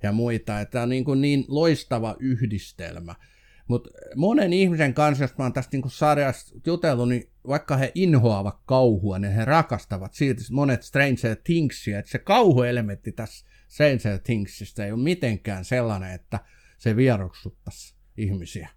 ja 0.02 0.12
muita. 0.12 0.64
Tämä 0.64 0.82
on 0.82 0.88
niin, 0.88 1.04
kuin 1.04 1.20
niin 1.20 1.44
loistava 1.48 2.16
yhdistelmä. 2.18 3.14
Mutta 3.68 3.90
monen 4.16 4.52
ihmisen 4.52 4.94
kanssa, 4.94 5.24
jos 5.24 5.38
mä 5.38 5.44
oon 5.44 5.52
tästä 5.52 5.76
niin 5.76 5.90
sarjasta 5.90 6.54
jutellut, 6.66 7.08
niin 7.08 7.30
vaikka 7.46 7.76
he 7.76 7.92
inhoavat 7.94 8.58
kauhua, 8.66 9.18
niin 9.18 9.32
he 9.32 9.44
rakastavat 9.44 10.14
silti 10.14 10.42
monet 10.50 10.82
Stranger 10.82 11.36
Thingsia. 11.44 11.98
Että 11.98 12.10
se 12.10 12.18
kauhuelementti 12.18 13.12
tässä 13.12 13.46
Stranger 13.72 14.18
Thingsista 14.18 14.84
ei 14.84 14.92
ole 14.92 15.02
mitenkään 15.02 15.64
sellainen, 15.64 16.12
että 16.12 16.40
se 16.78 16.96
vieroksuttaisi 16.96 17.94
ihmisiä. 18.16 18.68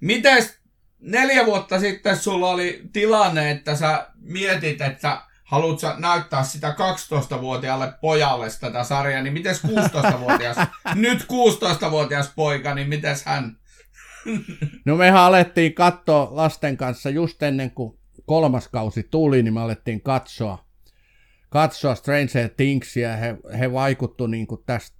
Mites 0.00 0.60
neljä 1.00 1.46
vuotta 1.46 1.80
sitten 1.80 2.16
sulla 2.16 2.50
oli 2.50 2.82
tilanne, 2.92 3.50
että 3.50 3.76
sä 3.76 4.06
mietit, 4.20 4.80
että 4.80 5.22
haluat 5.44 5.80
sä 5.80 5.94
näyttää 5.98 6.44
sitä 6.44 6.76
12-vuotiaalle 6.78 7.92
pojalle 8.00 8.46
tätä 8.60 8.84
sarjaa, 8.84 9.22
niin 9.22 9.32
miten 9.32 9.54
16-vuotias, 9.54 10.56
nyt 10.94 11.22
16-vuotias 11.22 12.32
poika, 12.36 12.74
niin 12.74 12.88
miten 12.88 13.16
hän? 13.24 13.56
No 14.84 14.96
mehän 14.96 15.20
alettiin 15.20 15.74
katsoa 15.74 16.28
lasten 16.30 16.76
kanssa 16.76 17.10
just 17.10 17.42
ennen 17.42 17.70
kuin 17.70 17.98
kolmas 18.26 18.68
kausi 18.68 19.02
tuli, 19.10 19.42
niin 19.42 19.54
me 19.54 19.60
alettiin 19.60 20.00
katsoa, 20.00 20.64
katsoa 21.52 21.94
Stranger 21.94 22.48
Thingsia. 22.56 23.16
He, 23.16 23.36
he 23.58 23.72
vaikuttu 23.72 24.26
niin 24.26 24.46
kuin 24.46 24.62
tästä 24.66 24.96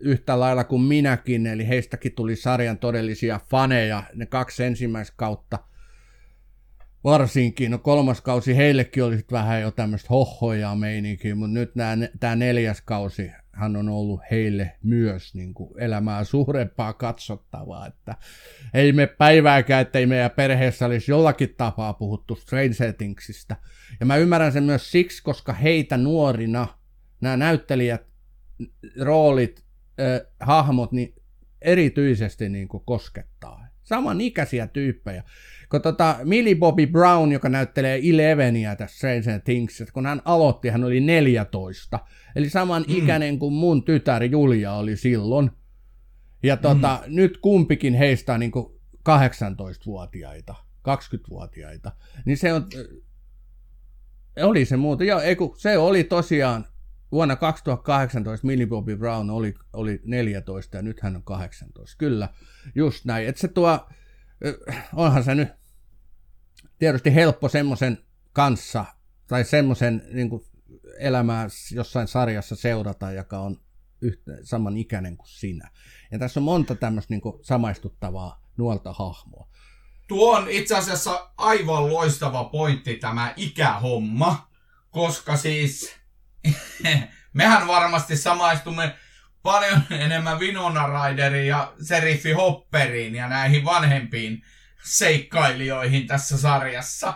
yhtä 0.00 0.40
lailla 0.40 0.64
kuin 0.64 0.82
minäkin, 0.82 1.46
eli 1.46 1.68
heistäkin 1.68 2.12
tuli 2.12 2.36
sarjan 2.36 2.78
todellisia 2.78 3.40
faneja 3.50 4.02
ne 4.14 4.26
kaksi 4.26 4.64
ensimmäistä 4.64 5.14
kautta 5.16 5.58
varsinkin. 7.04 7.70
No 7.70 7.78
kolmas 7.78 8.20
kausi 8.20 8.56
heillekin 8.56 9.04
oli 9.04 9.20
vähän 9.32 9.60
jo 9.60 9.70
tämmöistä 9.70 10.08
hohhoja 10.10 10.74
meininkiä, 10.74 11.34
mutta 11.34 11.54
nyt 11.54 11.72
tämä 12.20 12.36
neljäs 12.36 12.80
kausi 12.80 13.30
hän 13.52 13.76
on 13.76 13.88
ollut 13.88 14.20
heille 14.30 14.72
myös 14.82 15.34
niin 15.34 15.54
kuin 15.54 15.70
elämää 15.78 16.24
suurempaa 16.24 16.92
katsottavaa, 16.92 17.86
että 17.86 18.16
ei 18.74 18.92
me 18.92 19.06
päivääkään, 19.06 19.82
että 19.82 19.98
ei 19.98 20.06
meidän 20.06 20.30
perheessä 20.30 20.86
olisi 20.86 21.10
jollakin 21.10 21.54
tapaa 21.56 21.92
puhuttu 21.92 22.34
Stranger 22.34 22.92
Thingsista. 22.98 23.56
Ja 24.00 24.06
mä 24.06 24.16
ymmärrän 24.16 24.52
sen 24.52 24.64
myös 24.64 24.90
siksi, 24.90 25.22
koska 25.22 25.52
heitä 25.52 25.96
nuorina 25.96 26.68
nämä 27.20 27.36
näyttelijät, 27.36 28.06
roolit, 29.00 29.64
äh, 30.00 30.20
hahmot 30.40 30.92
niin 30.92 31.14
erityisesti 31.62 32.48
niin 32.48 32.68
kuin 32.68 32.82
koskettaa. 32.86 33.66
Samanikäisiä 33.82 34.66
tyyppejä. 34.66 35.22
Kun 35.72 35.82
tota 35.82 36.16
Millie 36.24 36.54
Bobby 36.54 36.86
Brown, 36.86 37.32
joka 37.32 37.48
näyttelee 37.48 38.00
Eleveniä 38.10 38.76
tässä 38.76 38.96
Stranger 38.96 39.40
Things, 39.40 39.82
kun 39.92 40.06
hän 40.06 40.22
aloitti, 40.24 40.68
hän 40.68 40.84
oli 40.84 41.00
14. 41.00 41.98
Eli 42.36 42.50
saman 42.50 42.84
mm. 42.88 42.96
ikäinen 42.96 43.38
kuin 43.38 43.54
mun 43.54 43.84
tytär 43.84 44.24
Julia 44.24 44.72
oli 44.72 44.96
silloin. 44.96 45.50
Ja 46.42 46.56
tota, 46.56 47.00
mm. 47.06 47.16
nyt 47.16 47.38
kumpikin 47.38 47.94
heistä 47.94 48.34
on 48.34 48.40
niin 48.40 48.52
18-vuotiaita, 49.08 50.54
20-vuotiaita. 50.88 51.92
Niin 52.24 52.36
se 52.36 52.52
on, 52.52 52.68
oli 54.42 54.64
se 54.64 54.76
muuten, 54.76 55.06
joo, 55.06 55.20
ei 55.20 55.36
kun, 55.36 55.54
se 55.58 55.78
oli 55.78 56.04
tosiaan 56.04 56.66
vuonna 57.12 57.36
2018 57.36 58.46
Millie 58.46 58.66
Bobby 58.66 58.96
Brown 58.96 59.30
oli, 59.30 59.54
oli 59.72 60.00
14 60.04 60.76
ja 60.76 60.82
nyt 60.82 61.00
hän 61.00 61.16
on 61.16 61.22
18. 61.22 61.96
Kyllä, 61.98 62.28
just 62.74 63.04
näin. 63.04 63.28
Että 63.28 63.40
se 63.40 63.48
tuo, 63.48 63.88
onhan 64.94 65.24
se 65.24 65.34
nyt 65.34 65.61
tietysti 66.82 67.14
helppo 67.14 67.48
semmoisen 67.48 67.98
kanssa 68.32 68.84
tai 69.28 69.44
semmoisen 69.44 70.02
niin 70.12 70.30
elämää 70.98 71.48
jossain 71.72 72.08
sarjassa 72.08 72.56
seurata, 72.56 73.12
joka 73.12 73.38
on 73.38 73.56
yhtä, 74.00 74.32
saman 74.42 74.76
ikäinen 74.76 75.16
kuin 75.16 75.28
sinä. 75.28 75.70
Ja 76.12 76.18
tässä 76.18 76.40
on 76.40 76.44
monta 76.44 76.74
tämmöistä 76.74 77.14
niin 77.14 77.22
samaistuttavaa 77.42 78.42
nuolta 78.56 78.92
hahmoa. 78.92 79.48
Tuo 80.08 80.36
on 80.36 80.50
itse 80.50 80.76
asiassa 80.76 81.30
aivan 81.36 81.92
loistava 81.92 82.44
pointti 82.44 82.96
tämä 82.96 83.34
ikähomma, 83.36 84.50
koska 84.90 85.36
siis 85.36 85.96
mehän 87.32 87.66
varmasti 87.66 88.16
samaistumme 88.16 88.94
paljon 89.42 89.82
enemmän 89.90 90.40
Winona 90.40 91.08
Rideriin 91.08 91.46
ja 91.48 91.72
Seriffi 91.82 92.32
Hopperiin 92.32 93.14
ja 93.14 93.28
näihin 93.28 93.64
vanhempiin 93.64 94.42
seikkailijoihin 94.82 96.06
tässä 96.06 96.38
sarjassa. 96.38 97.14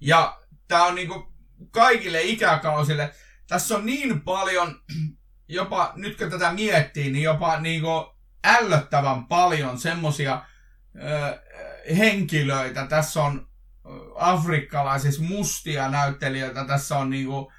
Ja 0.00 0.40
tää 0.68 0.84
on 0.84 0.94
niinku 0.94 1.32
kaikille 1.70 2.22
ikäkausille, 2.22 3.14
tässä 3.48 3.76
on 3.76 3.86
niin 3.86 4.20
paljon, 4.20 4.80
jopa 5.48 5.92
nyt 5.96 6.18
kun 6.18 6.30
tätä 6.30 6.52
miettii, 6.52 7.10
niin 7.10 7.22
jopa 7.22 7.60
niinku 7.60 8.16
ällöttävän 8.44 9.26
paljon 9.26 9.78
semmosia 9.78 10.42
ö, 10.96 11.40
henkilöitä. 11.96 12.86
Tässä 12.86 13.22
on 13.22 13.48
afrikkalaisissa 14.16 15.22
mustia 15.22 15.88
näyttelijöitä, 15.88 16.64
tässä 16.64 16.98
on 16.98 17.10
niinku, 17.10 17.52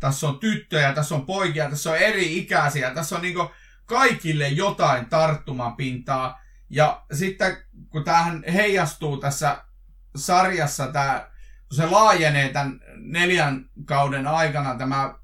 tässä 0.00 0.28
on 0.28 0.38
tyttöjä, 0.38 0.92
tässä 0.92 1.14
on 1.14 1.26
poikia, 1.26 1.70
tässä 1.70 1.90
on 1.90 1.98
eri 1.98 2.38
ikäisiä, 2.38 2.94
tässä 2.94 3.16
on 3.16 3.22
niinku 3.22 3.50
kaikille 3.86 4.48
jotain 4.48 5.06
tarttumapintaa. 5.06 6.40
Ja 6.70 7.04
sitten 7.12 7.56
kun 7.92 8.04
tämähän 8.04 8.44
heijastuu 8.52 9.16
tässä 9.16 9.64
sarjassa, 10.16 10.86
tämä, 10.86 11.30
kun 11.68 11.76
se 11.76 11.86
laajenee 11.86 12.48
tämän 12.48 12.80
neljän 12.96 13.70
kauden 13.84 14.26
aikana 14.26 14.74
tämä 14.74 15.14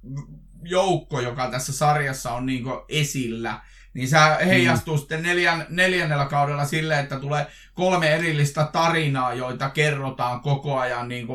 joukko, 0.62 1.20
joka 1.20 1.50
tässä 1.50 1.72
sarjassa 1.72 2.32
on 2.32 2.46
niin 2.46 2.64
esillä, 2.88 3.60
niin 3.94 4.08
se 4.08 4.16
heijastuu 4.46 4.94
mm. 4.94 4.98
sitten 4.98 5.22
neljän, 5.22 5.66
neljännellä 5.68 6.26
kaudella 6.26 6.64
sille, 6.64 7.00
että 7.00 7.20
tulee 7.20 7.46
kolme 7.74 8.14
erillistä 8.14 8.68
tarinaa, 8.72 9.34
joita 9.34 9.70
kerrotaan 9.70 10.40
koko 10.40 10.78
ajan 10.78 11.08
niin 11.08 11.26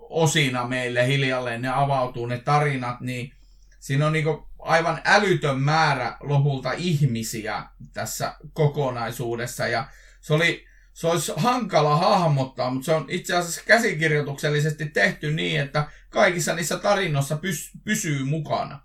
osina 0.00 0.66
meille 0.66 1.06
hiljalleen, 1.06 1.62
ne 1.62 1.68
avautuu 1.68 2.26
ne 2.26 2.38
tarinat, 2.38 3.00
niin 3.00 3.32
siinä 3.80 4.06
on 4.06 4.12
niin 4.12 4.26
aivan 4.58 5.00
älytön 5.04 5.60
määrä 5.60 6.16
lopulta 6.20 6.72
ihmisiä 6.72 7.62
tässä 7.92 8.34
kokonaisuudessa. 8.52 9.68
Ja 9.68 9.88
se, 10.20 10.34
oli, 10.34 10.64
se 10.92 11.06
olisi 11.06 11.32
hankala 11.36 11.96
hahmottaa, 11.96 12.70
mutta 12.70 12.86
se 12.86 12.94
on 12.94 13.04
itse 13.08 13.36
asiassa 13.36 13.62
käsikirjoituksellisesti 13.66 14.86
tehty 14.86 15.32
niin, 15.32 15.60
että 15.60 15.88
kaikissa 16.10 16.54
niissä 16.54 16.78
tarinoissa 16.78 17.36
pys, 17.36 17.70
pysyy 17.84 18.24
mukana. 18.24 18.80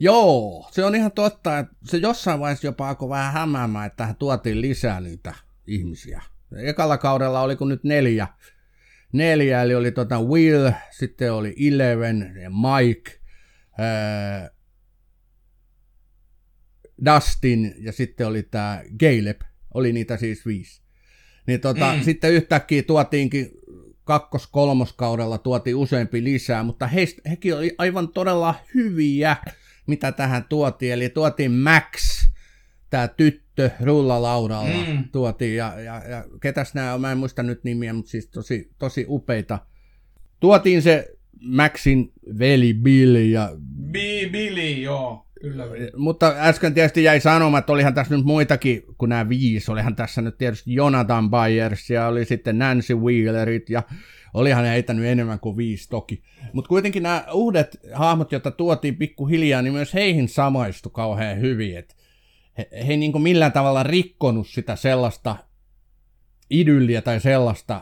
Joo, 0.00 0.68
se 0.72 0.84
on 0.84 0.94
ihan 0.94 1.12
totta, 1.12 1.58
että 1.58 1.74
se 1.84 1.96
jossain 1.96 2.40
vaiheessa 2.40 2.66
jopa 2.66 2.88
alkoi 2.88 3.08
vähän 3.08 3.32
hämäämään, 3.32 3.86
että 3.86 3.96
tähän 3.96 4.16
tuotiin 4.16 4.60
lisää 4.60 5.00
niitä 5.00 5.34
ihmisiä. 5.66 6.22
Ekalla 6.56 6.98
kaudella 6.98 7.40
oli 7.40 7.56
kun 7.56 7.68
nyt 7.68 7.84
neljä, 7.84 8.28
neljä 9.12 9.62
eli 9.62 9.74
oli 9.74 9.92
tota 9.92 10.20
Will, 10.20 10.70
sitten 10.90 11.32
oli 11.32 11.54
Eleven 11.68 12.32
Mike, 12.48 13.20
ää, 13.78 14.50
Dustin 17.04 17.74
ja 17.78 17.92
sitten 17.92 18.26
oli 18.26 18.42
tämä 18.42 18.82
Caleb, 19.00 19.40
oli 19.76 19.92
niitä 19.92 20.16
siis 20.16 20.46
viisi. 20.46 20.82
Niin 21.46 21.60
tota, 21.60 21.94
mm. 21.94 22.02
sitten 22.02 22.32
yhtäkkiä 22.32 22.82
tuotiinkin 22.82 23.50
kakkos-kolmoskaudella 24.04 25.38
tuotiin 25.38 25.76
useampi 25.76 26.24
lisää, 26.24 26.62
mutta 26.62 26.86
heistä, 26.86 27.22
hekin 27.30 27.56
oli 27.56 27.74
aivan 27.78 28.08
todella 28.08 28.54
hyviä, 28.74 29.36
mitä 29.86 30.12
tähän 30.12 30.44
tuotiin. 30.44 30.92
Eli 30.92 31.08
tuotiin 31.08 31.52
Max, 31.52 31.86
tämä 32.90 33.08
tyttö 33.08 33.70
rullalaudalla 33.80 34.86
mm. 34.86 35.04
tuotiin, 35.12 35.56
ja, 35.56 35.80
ja, 35.80 36.02
ja 36.08 36.24
ketäs 36.40 36.74
nämä 36.74 36.94
on, 36.94 37.00
mä 37.00 37.12
en 37.12 37.18
muista 37.18 37.42
nyt 37.42 37.64
nimiä, 37.64 37.92
mutta 37.92 38.10
siis 38.10 38.28
tosi, 38.28 38.70
tosi 38.78 39.06
upeita. 39.08 39.58
Tuotiin 40.40 40.82
se 40.82 41.08
Maxin 41.40 42.12
veli 42.38 42.74
Billy 42.74 43.24
ja... 43.24 43.50
Billy, 44.32 44.70
joo. 44.70 45.25
Kyllä. 45.40 45.64
Mutta 45.96 46.34
äsken 46.38 46.74
tietysti 46.74 47.04
jäi 47.04 47.20
sanomaan, 47.20 47.58
että 47.58 47.72
olihan 47.72 47.94
tässä 47.94 48.16
nyt 48.16 48.24
muitakin 48.24 48.82
kuin 48.98 49.08
nämä 49.08 49.28
viisi. 49.28 49.70
Olihan 49.70 49.96
tässä 49.96 50.22
nyt 50.22 50.38
tietysti 50.38 50.74
Jonathan 50.74 51.30
Byers 51.30 51.90
ja 51.90 52.06
oli 52.06 52.24
sitten 52.24 52.58
Nancy 52.58 52.94
Wheelerit 52.94 53.70
ja 53.70 53.82
olihan 54.34 54.64
ne 54.64 54.70
heittänyt 54.70 55.04
enemmän 55.04 55.40
kuin 55.40 55.56
viisi 55.56 55.88
toki. 55.88 56.22
Mutta 56.52 56.68
kuitenkin 56.68 57.02
nämä 57.02 57.24
uudet 57.32 57.80
hahmot, 57.92 58.32
joita 58.32 58.50
tuotiin 58.50 58.96
pikkuhiljaa, 58.96 59.62
niin 59.62 59.72
myös 59.72 59.94
heihin 59.94 60.28
samaistui 60.28 60.92
kauhean 60.94 61.40
hyvin. 61.40 61.76
Et 61.78 61.96
he, 62.58 62.68
he 62.72 62.92
ei 62.92 62.96
niin 62.96 63.22
millään 63.22 63.52
tavalla 63.52 63.82
rikkonut 63.82 64.48
sitä 64.48 64.76
sellaista 64.76 65.36
idylliä 66.50 67.02
tai 67.02 67.20
sellaista 67.20 67.80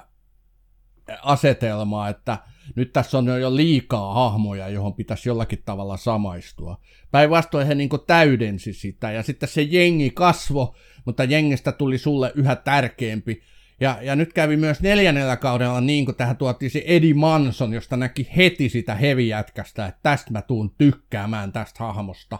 asetelmaa, 1.22 2.08
että– 2.08 2.38
nyt 2.76 2.92
tässä 2.92 3.18
on 3.18 3.40
jo 3.40 3.56
liikaa 3.56 4.14
hahmoja, 4.14 4.68
johon 4.68 4.94
pitäisi 4.94 5.28
jollakin 5.28 5.62
tavalla 5.64 5.96
samaistua. 5.96 6.80
Päinvastoin 7.10 7.66
he 7.66 7.74
niin 7.74 7.90
täydensi 8.06 8.72
sitä 8.72 9.10
ja 9.10 9.22
sitten 9.22 9.48
se 9.48 9.62
jengi 9.62 10.10
kasvo, 10.10 10.74
mutta 11.04 11.24
jengistä 11.24 11.72
tuli 11.72 11.98
sulle 11.98 12.32
yhä 12.34 12.56
tärkeämpi. 12.56 13.42
Ja, 13.80 13.98
ja 14.02 14.16
nyt 14.16 14.32
kävi 14.32 14.56
myös 14.56 14.80
neljännellä 14.80 15.36
kaudella 15.36 15.80
niin, 15.80 16.04
kuin 16.04 16.16
tähän 16.16 16.36
tuotiin 16.36 16.70
se 16.70 16.82
Eddie 16.86 17.14
Manson, 17.14 17.72
josta 17.72 17.96
näki 17.96 18.28
heti 18.36 18.68
sitä 18.68 18.94
hevijätkästä, 18.94 19.86
että 19.86 20.00
tästä 20.02 20.32
mä 20.32 20.42
tuun 20.42 20.74
tykkäämään 20.78 21.52
tästä 21.52 21.84
hahmosta. 21.84 22.38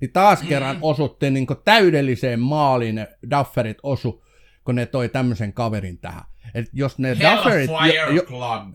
Niin 0.00 0.12
taas 0.12 0.42
kerran 0.42 0.78
osutti 0.82 1.30
niin 1.30 1.46
täydelliseen 1.64 2.40
maaliin 2.40 2.94
ne 2.94 3.08
Dufferit 3.30 3.78
osu, 3.82 4.24
kun 4.64 4.74
ne 4.74 4.86
toi 4.86 5.08
tämmöisen 5.08 5.52
kaverin 5.52 5.98
tähän. 5.98 6.24
Et 6.54 6.66
jos 6.72 6.98
ne 6.98 7.16
Dufferit... 7.20 7.70
Jo, 7.70 8.10
jo, 8.10 8.22
Club. 8.22 8.74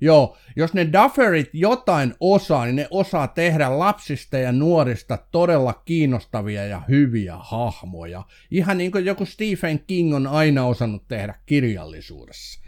Joo, 0.00 0.36
jos 0.56 0.74
ne 0.74 0.92
Dufferit 0.92 1.50
jotain 1.52 2.14
osaa, 2.20 2.64
niin 2.64 2.76
ne 2.76 2.88
osaa 2.90 3.28
tehdä 3.28 3.78
lapsista 3.78 4.38
ja 4.38 4.52
nuorista 4.52 5.16
todella 5.16 5.72
kiinnostavia 5.72 6.64
ja 6.64 6.82
hyviä 6.88 7.36
hahmoja. 7.36 8.24
Ihan 8.50 8.78
niin 8.78 8.92
kuin 8.92 9.04
joku 9.04 9.26
Stephen 9.26 9.80
King 9.86 10.14
on 10.14 10.26
aina 10.26 10.66
osannut 10.66 11.08
tehdä 11.08 11.34
kirjallisuudessa. 11.46 12.60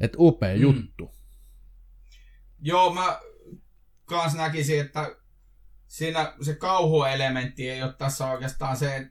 Et 0.00 0.12
upea 0.18 0.54
mm. 0.54 0.62
juttu. 0.62 1.14
Joo, 2.60 2.94
mä 2.94 3.20
kans 4.04 4.34
näkisin, 4.34 4.80
että 4.80 5.16
siinä 5.86 6.34
se 6.42 6.54
kauhuelementti 6.54 7.70
ei 7.70 7.82
ole 7.82 7.92
tässä 7.92 8.26
oikeastaan 8.26 8.76
se, 8.76 9.10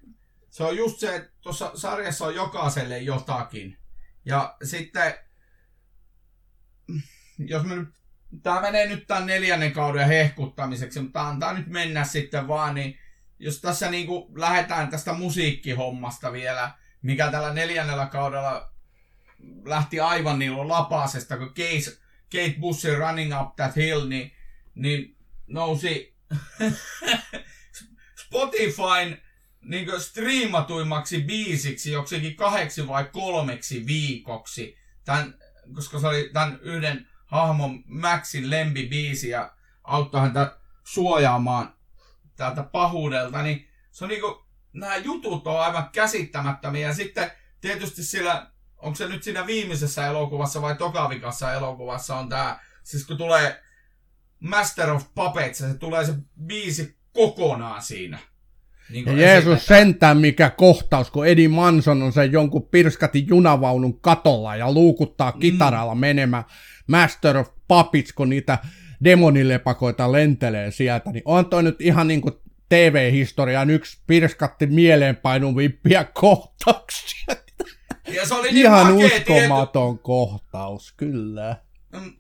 se 0.50 0.64
on 0.64 0.78
just 0.78 1.00
se, 1.00 1.16
että 1.16 1.32
tuossa 1.42 1.72
sarjassa 1.76 2.26
on 2.26 2.36
jokaiselle 2.36 3.00
jotakin. 3.00 3.78
Ja 4.26 4.58
sitten 4.64 5.14
jos 7.40 7.64
me 7.64 7.76
nyt, 7.76 7.90
tämä 8.44 8.62
menee 8.62 8.88
nyt 8.88 9.08
tämän 9.08 9.26
neljännen 9.26 9.72
kauden 9.72 10.08
hehkuttamiseksi, 10.08 11.00
mutta 11.00 11.28
antaa 11.28 11.54
nyt 11.54 11.68
mennä 11.68 12.04
sitten 12.04 12.48
vaan, 12.48 12.76
niin 12.76 13.00
jos 13.40 13.62
tässä 13.62 13.92
niin 13.92 14.08
kuin 14.08 14.42
lähdetään 14.42 14.90
tästä 14.90 15.14
musiikkihommasta 15.14 16.32
vielä, 16.32 16.72
mikä 17.02 17.32
tällä 17.32 17.54
neljännellä 17.54 18.06
kaudella 18.06 18.72
lähti 19.66 20.00
aivan 20.00 20.40
niin 20.40 20.68
lapasesta, 20.68 21.38
kun 21.38 21.54
Case, 21.54 21.98
Kate 22.32 22.56
Bussi 22.60 22.96
Running 22.96 23.42
Up 23.42 23.56
That 23.56 23.76
Hill, 23.76 24.08
niin, 24.08 24.32
niin 24.76 25.16
nousi 25.48 26.16
Spotifyn 28.26 29.22
niin 29.62 30.02
striimatuimmaksi 30.02 31.22
biisiksi 31.22 31.92
joksikin 31.92 32.36
kahdeksi 32.36 32.88
vai 32.88 33.10
kolmeksi 33.12 33.86
viikoksi. 33.86 34.78
Tän, 35.06 35.34
koska 35.74 36.00
se 36.00 36.08
oli 36.08 36.30
tämän 36.34 36.60
yhden 36.62 37.08
hahmon 37.36 37.84
Maxin 37.86 38.50
lempibiisi 38.50 39.30
ja 39.30 39.52
auttaa 39.84 40.22
häntä 40.22 40.58
suojaamaan 40.84 41.74
tältä 42.36 42.64
pahuudelta, 42.64 43.42
niin 43.42 43.68
se 43.92 44.06
on 44.06 44.10
niinku, 44.10 44.46
nämä 44.74 44.96
jutut 44.96 45.48
on 45.48 45.60
aivan 45.60 45.90
käsittämättömiä. 45.92 46.88
Ja 46.88 46.94
sitten 46.94 47.32
tietysti 47.62 48.04
sillä, 48.04 48.48
onko 48.78 48.96
se 48.96 49.08
nyt 49.08 49.24
siinä 49.24 49.48
viimeisessä 49.48 50.08
elokuvassa 50.08 50.62
vai 50.62 50.76
tokavikassa 50.76 51.54
elokuvassa 51.54 52.16
on 52.16 52.30
tää, 52.30 52.60
siis 52.84 53.06
kun 53.06 53.18
tulee 53.18 53.62
Master 54.40 54.90
of 54.90 55.04
Puppets, 55.16 55.58
se 55.58 55.74
tulee 55.74 56.06
se 56.06 56.14
biisi 56.46 56.98
kokonaan 57.14 57.82
siinä. 57.82 58.20
Niin 58.90 59.06
ja 59.06 59.14
Jeesus 59.14 59.66
sentään 59.66 60.18
mikä 60.18 60.50
kohtaus, 60.50 61.12
kun 61.12 61.28
Eddie 61.28 61.48
Manson 61.48 62.04
on 62.04 62.14
sen 62.14 62.32
jonkun 62.32 62.68
pirskati 62.70 63.26
junavaunun 63.28 64.02
katolla 64.02 64.56
ja 64.56 64.72
luukuttaa 64.72 65.32
kitaralla 65.32 65.96
mm. 65.96 66.00
menemään 66.00 66.44
Master 66.88 67.38
of 67.38 67.50
Puppets, 67.68 68.14
kun 68.14 68.30
niitä 68.30 68.58
demonilepakoita 69.04 70.12
lentelee 70.12 70.72
sieltä, 70.72 71.12
niin 71.12 71.24
on 71.26 71.46
toi 71.46 71.64
nyt 71.64 71.82
ihan 71.82 72.08
niin 72.08 72.22
kuin 72.22 72.34
TV-historian 72.70 73.70
yksi 73.70 74.02
pirskatti 74.08 74.66
mieleenpainuvimpia 74.66 76.04
kohtauksia. 76.04 77.36
Ja 78.08 78.28
se 78.28 78.34
oli 78.34 78.52
niin 78.52 78.66
ihan 78.66 78.94
makea, 78.94 79.08
uskomaton 79.08 79.96
tieto. 79.96 80.04
kohtaus, 80.04 80.94
kyllä. 80.98 81.56
Mm, 81.94 82.14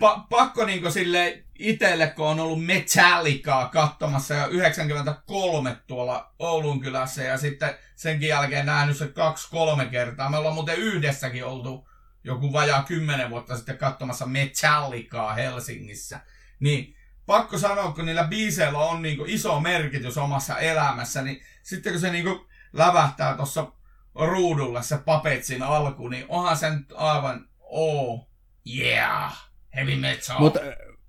pa- 0.00 0.26
pakko 0.30 0.64
niinku 0.64 0.90
sille 0.90 1.44
itselle, 1.58 2.06
kun 2.06 2.26
on 2.26 2.40
ollut 2.40 2.64
Metallicaa 2.64 3.68
katsomassa 3.68 4.34
jo 4.34 4.48
93 4.48 5.76
tuolla 5.86 6.34
Oulun 6.38 6.80
kylässä 6.80 7.22
ja 7.22 7.38
sitten 7.38 7.74
senkin 7.96 8.28
jälkeen 8.28 8.66
nähnyt 8.66 8.96
se 8.96 9.08
kaksi-kolme 9.08 9.86
kertaa. 9.86 10.30
Me 10.30 10.36
ollaan 10.36 10.54
muuten 10.54 10.78
yhdessäkin 10.78 11.44
oltu 11.44 11.88
joku 12.24 12.52
vajaa 12.52 12.82
kymmenen 12.82 13.30
vuotta 13.30 13.56
sitten 13.56 13.78
katsomassa 13.78 14.26
Metallicaa 14.26 15.34
Helsingissä. 15.34 16.20
Niin 16.60 16.96
pakko 17.26 17.58
sanoa, 17.58 17.92
kun 17.92 18.06
niillä 18.06 18.24
biiseillä 18.24 18.78
on 18.78 19.02
niinku 19.02 19.24
iso 19.28 19.60
merkitys 19.60 20.18
omassa 20.18 20.58
elämässä, 20.58 21.22
niin 21.22 21.42
sitten 21.62 21.92
kun 21.92 22.00
se 22.00 22.10
niinku 22.10 22.46
lävähtää 22.72 23.36
tuossa 23.36 23.72
ruudulle 24.14 24.82
se 24.82 24.98
Papetsin 24.98 25.62
alku, 25.62 26.08
niin 26.08 26.24
onhan 26.28 26.56
sen 26.56 26.86
aivan, 26.94 27.48
oh, 27.60 28.28
yeah, 28.76 29.50
heavy 29.76 29.96
metal. 29.96 30.38
Mutta 30.38 30.60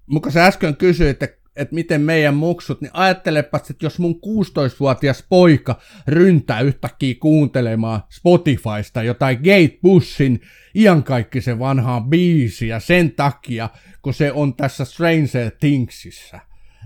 mutta 0.06 0.32
sä 0.32 0.46
äsken 0.46 0.78
kysyit, 0.78 1.24
että, 1.24 1.45
että 1.56 1.76
miten 1.76 2.02
meidän 2.02 2.34
muksut, 2.36 2.82
niin 2.82 2.92
ajattelepa, 2.94 3.58
että 3.58 3.86
jos 3.86 4.00
mun 4.00 4.16
16-vuotias 4.16 5.24
poika 5.30 5.80
ryntää 6.08 6.62
yhtäkkiä 6.62 7.16
kuuntelemaan 7.20 8.04
Spotifysta 8.10 9.04
jotain 9.04 9.38
Gate 9.38 9.80
Bushin 9.84 10.42
iankaikkisen 10.76 11.60
vanhaa 11.60 12.02
biisiä 12.02 12.80
sen 12.80 13.12
takia, 13.12 13.70
kun 14.02 14.14
se 14.14 14.32
on 14.32 14.56
tässä 14.56 14.86
Stranger 14.86 15.52
Thingsissä. 15.60 16.40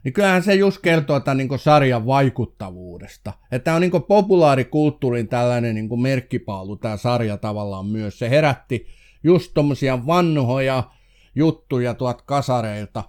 Niin 0.03 0.13
kyllähän 0.13 0.43
se 0.43 0.55
just 0.55 0.81
kertoo 0.81 1.19
tämän 1.19 1.37
niin 1.37 1.59
sarjan 1.59 2.05
vaikuttavuudesta. 2.05 3.33
Että 3.51 3.63
tämä 3.63 3.75
on 3.75 3.81
niin 3.81 4.03
populaarikulttuurin 4.07 5.27
tällainen 5.27 5.75
niin 5.75 6.01
merkkipaalu, 6.01 6.75
tämä 6.75 6.97
sarja 6.97 7.37
tavallaan 7.37 7.85
myös. 7.85 8.19
Se 8.19 8.29
herätti 8.29 8.87
just 9.23 9.51
tommosia 9.53 10.05
vanhoja 10.07 10.83
juttuja 11.35 11.93
tuot 11.93 12.21
kasareilta, 12.21 13.03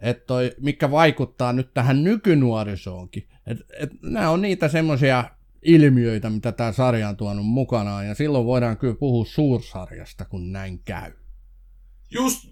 että 0.00 0.24
toi, 0.26 0.52
mikä 0.60 0.90
vaikuttaa 0.90 1.52
nyt 1.52 1.74
tähän 1.74 2.04
nykynuorisoonkin. 2.04 3.28
Et, 3.46 3.58
et, 3.78 3.90
nämä 4.02 4.30
on 4.30 4.42
niitä 4.42 4.68
semmoisia 4.68 5.24
ilmiöitä, 5.62 6.30
mitä 6.30 6.52
tämä 6.52 6.72
sarja 6.72 7.08
on 7.08 7.16
tuonut 7.16 7.46
mukanaan, 7.46 8.06
ja 8.06 8.14
silloin 8.14 8.46
voidaan 8.46 8.76
kyllä 8.76 8.94
puhua 8.94 9.24
suursarjasta, 9.24 10.24
kun 10.24 10.52
näin 10.52 10.78
käy. 10.78 11.12
Just 12.10 12.48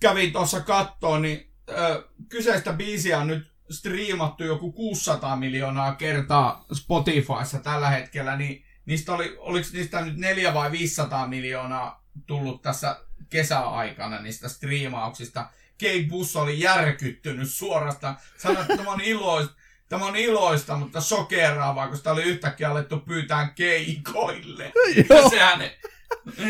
kävin 0.00 0.32
tuossa 0.32 0.60
kattoon, 0.60 1.22
niin 1.22 1.50
ö, 1.68 2.08
kyseistä 2.28 2.72
biisiä 2.72 3.18
on 3.18 3.26
nyt 3.26 3.52
striimattu 3.70 4.44
joku 4.44 4.72
600 4.72 5.36
miljoonaa 5.36 5.94
kertaa 5.94 6.64
Spotifyssa 6.72 7.58
tällä 7.62 7.90
hetkellä, 7.90 8.36
niin 8.36 8.64
niistä 8.86 9.14
oli, 9.14 9.36
oliko 9.38 9.68
niistä 9.72 10.04
nyt 10.04 10.16
4 10.16 10.54
vai 10.54 10.70
500 10.72 11.28
miljoonaa 11.28 12.04
tullut 12.26 12.62
tässä 12.62 13.00
kesäaikana 13.30 14.22
niistä 14.22 14.48
striimauksista. 14.48 15.50
Kate 15.80 16.06
Buss 16.08 16.36
oli 16.36 16.60
järkyttynyt 16.60 17.50
suorastaan. 17.50 18.16
Sanoi, 18.38 18.62
että 18.62 18.76
tämä 18.76 18.90
on 18.90 19.00
iloista, 19.14 19.54
tämä 19.88 20.06
on 20.06 20.16
iloista, 20.16 20.76
mutta 20.76 21.00
sokeraavaa, 21.00 21.88
koska 21.88 22.10
oli 22.10 22.22
yhtäkkiä 22.22 22.70
alettu 22.70 22.98
pyytää 22.98 23.52
keikoille. 23.54 24.72
Ja 24.96 25.30
sehän, 25.30 25.60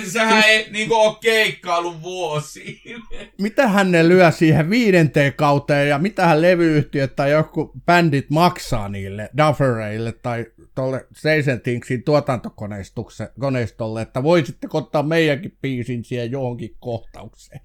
sehän 0.09 0.43
ei 0.47 0.71
niin 0.71 0.89
kuin, 0.89 1.01
ole 1.01 1.17
keikkailu 1.21 2.03
vuosi. 2.03 2.83
Mitä 3.43 3.69
hän 3.69 3.93
ne 3.93 4.09
lyö 4.09 4.31
siihen 4.31 4.71
viidenteen 4.71 5.35
kauteen 5.35 5.89
ja 5.89 5.99
mitä 5.99 6.27
hän 6.27 6.43
levyyhtiöt 6.43 7.17
tai 7.17 7.31
joku 7.31 7.73
bändit 7.87 8.31
maksaa 8.31 8.89
niille 8.89 9.31
Duffereille 9.37 10.13
tai 10.13 10.47
tuolle 10.77 11.07
Seisentinksin 11.13 12.05
tuotantokoneistolle, 12.05 14.03
että 14.03 14.23
voisitte 14.23 14.69
ottaa 14.73 15.03
meidänkin 15.03 15.59
biisin 15.63 16.05
siihen 16.05 16.31
johonkin 16.31 16.77
kohtaukseen. 16.79 17.61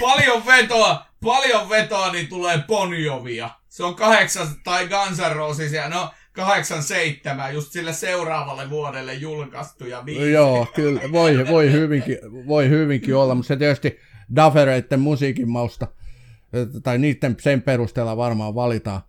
Paljon 0.00 0.46
vetoa, 0.46 1.06
paljon 1.24 1.68
vetoa, 1.68 2.12
niin 2.12 2.28
tulee 2.28 2.62
Ponjovia. 2.66 3.50
Se 3.68 3.84
on 3.84 3.94
kahdeksan, 3.94 4.48
tai 4.64 4.88
Guns 4.88 5.18
N' 5.18 5.36
Roses, 5.36 5.72
ja 5.72 5.88
no 5.88 6.10
87, 6.32 7.54
just 7.54 7.72
sille 7.72 7.92
seuraavalle 7.92 8.70
vuodelle 8.70 9.14
julkaistuja 9.14 10.02
biisi. 10.02 10.32
Joo, 10.32 10.66
kyllä, 10.74 11.00
voi, 11.12 11.48
voi, 11.48 11.72
hyvinkin, 11.72 12.18
voi 12.46 12.68
hyvinkin 12.68 13.16
olla, 13.16 13.34
mutta 13.34 13.48
se 13.48 13.56
tietysti 13.56 13.98
Duffereiden 14.36 15.00
musiikin 15.00 15.48
mausta, 15.50 15.86
tai 16.82 16.98
niiden 16.98 17.36
sen 17.40 17.62
perusteella 17.62 18.16
varmaan 18.16 18.54
valitaan, 18.54 19.00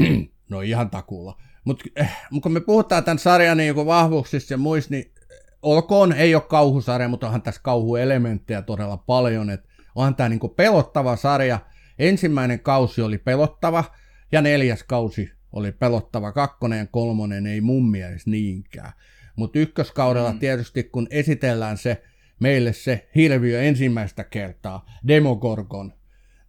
no 0.50 0.60
ihan 0.60 0.90
takuulla 0.90 1.49
mutta 1.64 1.84
eh, 1.96 2.10
kun 2.42 2.52
me 2.52 2.60
puhutaan 2.60 3.04
tämän 3.04 3.18
sarjan 3.18 3.56
niin 3.56 3.76
vahvuuksista 3.76 4.52
ja 4.52 4.58
muista, 4.58 4.94
niin 4.94 5.14
olkoon, 5.62 6.12
ei 6.12 6.34
ole 6.34 6.42
kauhusarja, 6.42 7.08
mutta 7.08 7.26
onhan 7.26 7.42
tässä 7.42 7.60
kauhuelementtejä 7.64 8.62
todella 8.62 8.96
paljon. 8.96 9.50
Et 9.50 9.68
onhan 9.94 10.14
tämä 10.14 10.28
niin 10.28 10.40
pelottava 10.56 11.16
sarja. 11.16 11.58
Ensimmäinen 11.98 12.60
kausi 12.60 13.02
oli 13.02 13.18
pelottava 13.18 13.84
ja 14.32 14.42
neljäs 14.42 14.82
kausi 14.82 15.30
oli 15.52 15.72
pelottava. 15.72 16.32
Kakkonen 16.32 16.78
ja 16.78 16.86
kolmonen 16.86 17.46
ei 17.46 17.60
mun 17.60 17.90
mielestä 17.90 18.30
niinkään. 18.30 18.92
Mutta 19.36 19.58
ykköskaudella 19.58 20.32
mm. 20.32 20.38
tietysti, 20.38 20.84
kun 20.84 21.06
esitellään 21.10 21.78
se 21.78 22.02
meille 22.40 22.72
se 22.72 23.08
hirviö 23.14 23.62
ensimmäistä 23.62 24.24
kertaa, 24.24 24.86
Demogorgon, 25.08 25.92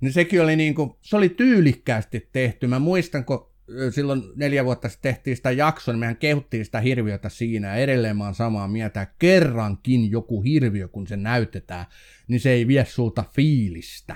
niin 0.01 0.14
sekin 0.14 0.41
oli, 0.41 0.55
niin 0.55 0.76
kuin, 0.76 0.91
se 1.01 1.16
oli 1.16 1.30
tyylikkäästi 1.30 2.30
tehty. 2.32 2.68
Mä 2.68 2.80
muistan, 2.80 3.26
kun 3.26 3.51
silloin 3.89 4.24
neljä 4.36 4.65
vuotta 4.65 4.89
sitten 4.89 5.13
tehtiin 5.13 5.36
sitä 5.36 5.51
jaksoa, 5.51 5.93
niin 5.93 5.99
mehän 5.99 6.17
kehuttiin 6.17 6.65
sitä 6.65 6.80
hirviötä 6.80 7.30
siinä, 7.30 7.67
ja 7.67 7.76
edelleen 7.76 8.17
mä 8.17 8.26
oon 8.26 8.36
samaa 8.36 8.67
mieltä, 8.67 9.01
että 9.01 9.15
kerrankin 9.19 10.11
joku 10.11 10.41
hirviö, 10.41 10.88
kun 10.88 11.07
se 11.07 11.17
näytetään, 11.17 11.86
niin 12.28 12.39
se 12.39 12.49
ei 12.51 12.67
vie 12.67 12.86
sulta 12.86 13.24
fiilistä, 13.36 14.15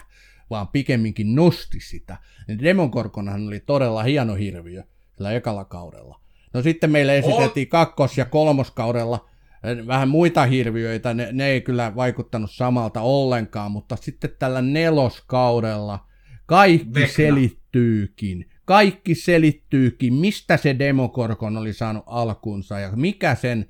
vaan 0.50 0.68
pikemminkin 0.68 1.36
nosti 1.36 1.80
sitä. 1.80 2.18
Niin 2.48 2.64
Demonkorkonahan 2.64 3.48
oli 3.48 3.60
todella 3.60 4.04
hieno 4.04 4.36
hirviö 4.36 4.84
sillä 5.18 5.32
ekalla 5.32 5.66
kaudella. 5.66 6.22
No 6.54 6.62
sitten 6.62 6.92
meille 6.92 7.18
esitettiin 7.18 7.68
kakkos- 7.68 8.18
ja 8.18 8.26
kolmoskaudella 8.26 9.30
eh, 9.64 9.88
vähän 9.88 10.10
muita 10.10 10.46
hirviöitä, 10.46 11.14
ne, 11.14 11.30
ne 11.32 11.48
ei 11.48 11.62
kyllä 11.62 11.96
vaikuttanut 11.96 12.52
samalta 12.52 13.02
ollenkaan, 13.02 13.72
mutta 13.72 13.96
sitten 13.96 14.30
tällä 14.40 14.62
neloskaudella 14.62 16.08
kaikki 16.46 16.94
Vekna. 16.94 17.14
selittyykin 17.14 18.50
kaikki 18.66 19.16
selittyykin, 19.16 20.14
mistä 20.14 20.58
se 20.58 20.80
Demokorkon 20.80 21.58
oli 21.58 21.74
saanut 21.74 22.04
alkunsa 22.08 22.80
ja 22.80 22.92
mikä 22.96 23.36
sen 23.36 23.66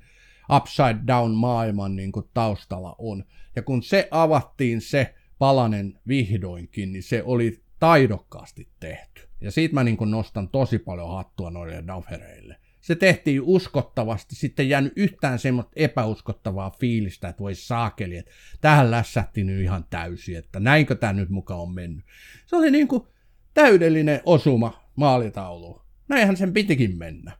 upside 0.56 0.98
down 1.06 1.30
maailman 1.30 1.96
niin 1.96 2.12
kuin 2.12 2.26
taustalla 2.34 2.94
on. 2.98 3.24
Ja 3.56 3.62
kun 3.62 3.82
se 3.82 4.08
avattiin 4.10 4.80
se 4.80 5.14
palanen 5.38 5.98
vihdoinkin, 6.08 6.92
niin 6.92 7.02
se 7.02 7.22
oli 7.22 7.60
taidokkaasti 7.78 8.68
tehty. 8.80 9.28
Ja 9.40 9.50
siitä 9.50 9.74
mä 9.74 9.84
niin 9.84 9.96
kuin 9.96 10.10
nostan 10.10 10.48
tosi 10.48 10.78
paljon 10.78 11.10
hattua 11.10 11.50
noille 11.50 11.84
Duffereille. 11.94 12.56
Se 12.80 12.94
tehtiin 12.94 13.42
uskottavasti, 13.42 14.34
sitten 14.34 14.68
jäänyt 14.68 14.92
yhtään 14.96 15.38
semmoista 15.38 15.72
epäuskottavaa 15.76 16.70
fiilistä, 16.70 17.28
että 17.28 17.42
voi 17.42 17.54
saakeli, 17.54 18.16
että 18.16 18.30
tähän 18.60 18.90
lässähti 18.90 19.44
nyt 19.44 19.62
ihan 19.62 19.84
täysin, 19.90 20.36
että 20.36 20.60
näinkö 20.60 20.94
tämä 20.94 21.12
nyt 21.12 21.28
mukaan 21.28 21.60
on 21.60 21.74
mennyt. 21.74 22.04
Se 22.46 22.56
oli 22.56 22.70
niin 22.70 22.88
kuin 22.88 23.02
täydellinen 23.54 24.20
osuma 24.24 24.85
maalitauluun. 24.96 25.82
Näinhän 26.08 26.36
sen 26.36 26.52
pitikin 26.52 26.98
mennä. 26.98 27.38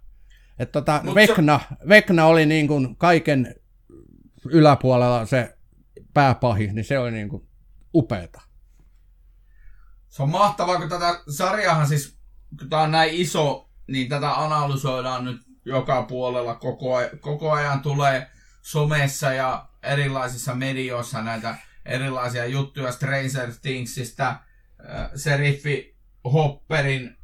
Et 0.59 0.73
tota, 0.73 1.03
Vekna, 1.15 1.61
se... 1.69 1.89
Vekna 1.89 2.27
oli 2.27 2.47
niin 2.47 2.69
kuin 2.69 2.97
kaiken 2.97 3.55
yläpuolella 4.51 5.27
se 5.27 5.59
pääpahis, 6.15 6.73
niin 6.73 6.85
se 6.85 6.99
oli 6.99 7.11
niin 7.11 7.29
kuin 7.29 7.49
upeeta. 7.95 8.41
Se 10.09 10.23
on 10.23 10.31
mahtavaa, 10.31 10.79
kun 10.79 10.89
tätä 10.89 11.21
sarjahan 11.29 11.89
siis, 11.89 12.19
kun 12.59 12.69
tämä 12.69 12.83
on 12.83 12.91
näin 12.91 13.15
iso, 13.15 13.71
niin 13.87 14.09
tätä 14.09 14.35
analysoidaan 14.35 15.25
nyt 15.25 15.41
joka 15.65 16.03
puolella 16.03 16.55
koko 16.55 16.95
ajan, 16.95 17.19
koko 17.19 17.53
ajan 17.53 17.83
tulee 17.83 18.31
somessa 18.63 19.33
ja 19.33 19.69
erilaisissa 19.83 20.55
medioissa 20.55 21.23
näitä 21.23 21.57
erilaisia 21.85 22.47
juttuja 22.47 22.93
Stranger 22.93 23.53
Thingsista, 23.63 24.29
äh, 24.29 25.11
Seriffi 25.15 25.97
Hopperin 26.25 27.16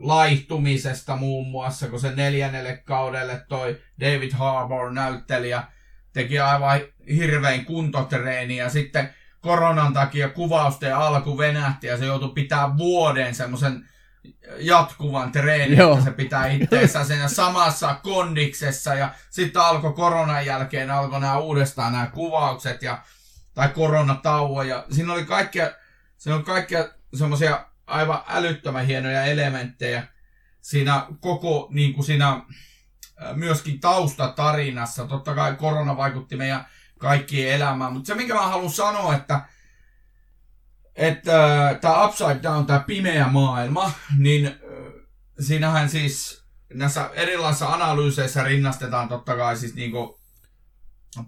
laihtumisesta 0.00 1.16
muun 1.16 1.48
muassa, 1.48 1.88
kun 1.88 2.00
se 2.00 2.14
neljännelle 2.14 2.76
kaudelle 2.76 3.44
toi 3.48 3.80
David 4.00 4.32
Harbour 4.32 4.92
näyttelijä 4.92 5.62
teki 6.12 6.38
aivan 6.38 6.80
hirvein 7.14 7.64
kuntotreeni 7.64 8.56
ja 8.56 8.68
sitten 8.68 9.14
koronan 9.40 9.92
takia 9.92 10.28
kuvausten 10.28 10.96
alku 10.96 11.38
venähti 11.38 11.86
ja 11.86 11.98
se 11.98 12.04
joutui 12.04 12.32
pitää 12.34 12.76
vuoden 12.76 13.34
semmoisen 13.34 13.88
jatkuvan 14.58 15.32
treenin, 15.32 15.78
Joo. 15.78 15.92
että 15.92 16.04
se 16.04 16.10
pitää 16.10 16.46
itseensä 16.46 17.04
siinä 17.04 17.28
samassa 17.28 17.94
kondiksessa 18.02 18.94
ja 18.94 19.14
sitten 19.30 19.62
alkoi 19.62 19.92
koronan 19.92 20.46
jälkeen 20.46 20.90
alkoi 20.90 21.20
nämä 21.20 21.38
uudestaan 21.38 21.92
nämä 21.92 22.06
kuvaukset 22.06 22.82
ja 22.82 23.02
tai 23.54 23.68
koronatauo 23.68 24.62
ja 24.62 24.84
siinä 24.90 25.12
oli 25.12 25.24
kaikkia, 25.24 25.70
siinä 26.18 26.36
oli 26.36 26.44
kaikkia 26.44 26.88
semmoisia 27.14 27.64
aivan 27.90 28.22
älyttömän 28.28 28.86
hienoja 28.86 29.24
elementtejä 29.24 30.06
siinä 30.60 31.06
koko 31.20 31.68
niin 31.70 31.94
kuin 31.94 32.04
siinä 32.04 32.42
myöskin 33.34 33.80
taustatarinassa. 33.80 35.06
Totta 35.06 35.34
kai 35.34 35.54
korona 35.54 35.96
vaikutti 35.96 36.36
meidän 36.36 36.66
kaikkien 36.98 37.54
elämään, 37.54 37.92
mutta 37.92 38.06
se 38.06 38.14
mikä 38.14 38.34
mä 38.34 38.46
haluan 38.46 38.70
sanoa, 38.70 39.14
että 39.14 39.40
että 40.96 41.78
tämä 41.80 42.04
Upside 42.04 42.40
Down, 42.42 42.66
tämä 42.66 42.80
pimeä 42.80 43.28
maailma, 43.28 43.92
niin 44.18 44.54
siinähän 45.40 45.88
siis 45.88 46.44
näissä 46.74 47.10
erilaisissa 47.14 47.68
analyyseissä 47.68 48.42
rinnastetaan 48.42 49.08
totta 49.08 49.36
kai 49.36 49.56
siis 49.56 49.74
niinku 49.74 50.20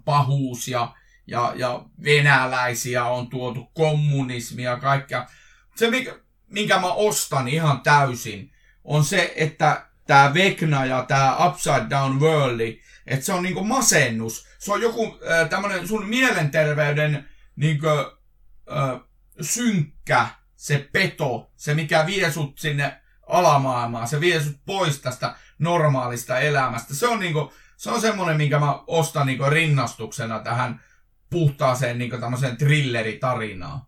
pahuus 0.05 0.67
ja, 0.67 0.95
ja, 1.27 1.53
ja 1.55 1.85
venäläisiä 2.03 3.05
on 3.05 3.29
tuotu 3.29 3.65
kommunismia 3.65 4.69
ja 4.69 4.77
kaikkea. 4.77 5.27
Se, 5.75 5.89
mikä, 5.89 6.15
minkä 6.53 6.79
mä 6.79 6.93
ostan 6.93 7.47
ihan 7.47 7.81
täysin, 7.81 8.51
on 8.83 9.03
se, 9.03 9.33
että 9.35 9.85
tämä 10.07 10.33
Vekna 10.33 10.85
ja 10.85 11.05
tämä 11.07 11.47
Upside 11.47 11.85
Down 11.89 12.19
World, 12.19 12.59
että 13.07 13.25
se 13.25 13.33
on 13.33 13.43
niinku 13.43 13.63
masennus. 13.63 14.47
Se 14.59 14.71
on 14.71 14.81
joku 14.81 15.19
äh, 15.31 15.49
tämmönen 15.49 15.87
sun 15.87 16.05
mielenterveyden 16.05 17.29
niinku, 17.55 17.87
äh, 17.87 18.99
synkkä, 19.41 20.27
se 20.55 20.89
peto, 20.91 21.51
se 21.55 21.73
mikä 21.73 22.05
vie 22.05 22.31
sut 22.31 22.59
sinne 22.59 23.01
alamaailmaan, 23.27 24.07
se 24.07 24.19
vie 24.19 24.43
sut 24.43 24.57
pois 24.65 24.99
tästä 24.99 25.35
normaalista 25.59 26.39
elämästä. 26.39 26.95
Se 26.95 27.07
on 27.07 27.19
niinku, 27.19 27.53
se 27.77 27.89
on 27.89 28.01
semmonen, 28.01 28.37
minkä 28.37 28.59
mä 28.59 28.79
ostan 28.87 29.27
niinku 29.27 29.43
rinnastuksena 29.49 30.39
tähän 30.39 30.81
puhtaaseen 31.29 31.97
niinku 31.97 32.17
tämmöiseen 32.17 32.57
thrilleritarinaan. 32.57 33.81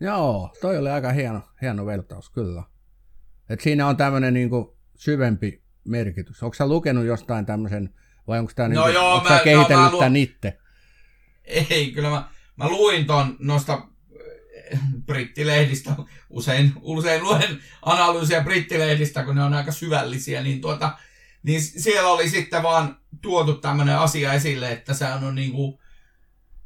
Joo, 0.00 0.54
toi 0.60 0.78
oli 0.78 0.90
aika 0.90 1.12
hieno, 1.12 1.40
hieno 1.62 1.86
vertaus, 1.86 2.30
kyllä. 2.30 2.62
Et 3.48 3.60
siinä 3.60 3.86
on 3.86 3.96
tämmöinen 3.96 4.34
niinku 4.34 4.78
syvempi 4.96 5.62
merkitys. 5.84 6.42
Onko 6.42 6.54
sä 6.54 6.68
lukenut 6.68 7.04
jostain 7.04 7.46
tämmöisen, 7.46 7.94
vai 8.28 8.38
onko 8.38 8.52
tämä 8.54 8.68
no 8.68 8.86
niinku, 8.86 8.98
joo, 8.98 9.24
mä, 9.28 9.40
kehitellyt 9.44 9.92
no, 9.92 9.98
tämän 9.98 10.16
itse? 10.16 10.58
Ei, 11.44 11.92
kyllä 11.92 12.10
mä, 12.10 12.28
mä 12.56 12.68
luin 12.68 13.06
ton 13.06 13.36
noista 13.38 13.82
eh, 14.72 14.78
brittilehdistä, 15.06 15.94
usein, 16.30 16.72
usein 16.80 17.22
luen 17.22 17.58
analyysiä 17.82 18.44
brittilehdistä, 18.44 19.24
kun 19.24 19.36
ne 19.36 19.42
on 19.42 19.54
aika 19.54 19.72
syvällisiä, 19.72 20.42
niin, 20.42 20.60
tuota, 20.60 20.98
niin 21.42 21.60
siellä 21.60 22.08
oli 22.08 22.28
sitten 22.28 22.62
vaan 22.62 22.96
tuotu 23.22 23.54
tämmöinen 23.54 23.98
asia 23.98 24.32
esille, 24.32 24.72
että 24.72 24.94
se 24.94 25.06
on 25.06 25.34
niinku, 25.34 25.80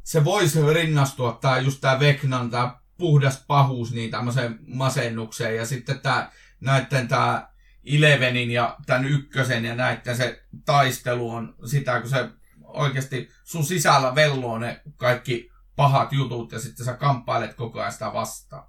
se 0.03 0.24
voisi 0.24 0.72
rinnastua, 0.72 1.39
tämä 1.41 1.59
just 1.59 1.80
tämä 1.80 2.01
Veknan, 2.01 2.51
tämä 2.51 2.82
puhdas 3.03 3.44
pahuus 3.46 3.92
niin 3.92 4.11
tämmöiseen 4.11 4.59
masennukseen. 4.66 5.57
Ja 5.57 5.66
sitten 5.66 6.00
tämä, 6.00 6.30
näiden 6.61 7.09
tämä 7.09 7.48
Ilevenin 7.84 8.50
ja 8.50 8.76
tämän 8.86 9.05
ykkösen 9.05 9.64
ja 9.64 9.74
näiden 9.74 10.16
se 10.16 10.42
taistelu 10.64 11.30
on 11.30 11.55
sitä, 11.66 12.00
kun 12.00 12.11
se 12.11 12.28
oikeasti 12.64 13.28
sun 13.44 13.64
sisällä 13.64 14.14
velloo 14.14 14.59
ne 14.59 14.80
kaikki 14.96 15.50
pahat 15.76 16.12
jutut 16.12 16.53
ja 16.53 16.59
sitten 16.59 16.86
sä 16.86 16.92
kamppailet 16.92 17.55
koko 17.55 17.80
ajan 17.80 17.92
sitä 17.92 18.12
vastaan. 18.12 18.68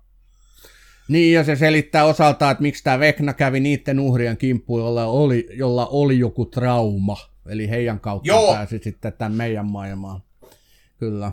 Niin, 1.08 1.34
ja 1.34 1.44
se 1.44 1.56
selittää 1.56 2.06
osaltaan, 2.06 2.52
että 2.52 2.62
miksi 2.62 2.84
tämä 2.84 3.00
Vekna 3.00 3.34
kävi 3.34 3.60
niiden 3.60 4.00
uhrien 4.00 4.38
kimppuun, 4.38 4.82
jolla 4.82 5.06
oli, 5.06 5.48
jolla 5.52 5.88
oli 5.88 6.20
joku 6.20 6.46
trauma. 6.46 7.18
Eli 7.50 7.70
heidän 7.70 8.00
kautta 8.00 8.28
Joo. 8.28 8.54
pääsi 8.54 8.80
sitten 8.84 9.14
tämän 9.14 9.34
meidän 9.34 9.72
maailmaan. 9.72 10.22
Kyllä. 11.00 11.32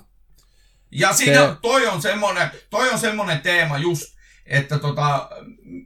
Ja 0.90 1.12
siinä, 1.12 1.48
se... 1.48 1.56
toi, 1.62 1.86
on 1.86 2.02
semmonen, 2.02 2.50
toi 2.70 2.90
on 2.90 2.98
semmonen 2.98 3.40
teema 3.40 3.78
just, 3.78 4.02
että 4.46 4.78
tota, 4.78 5.30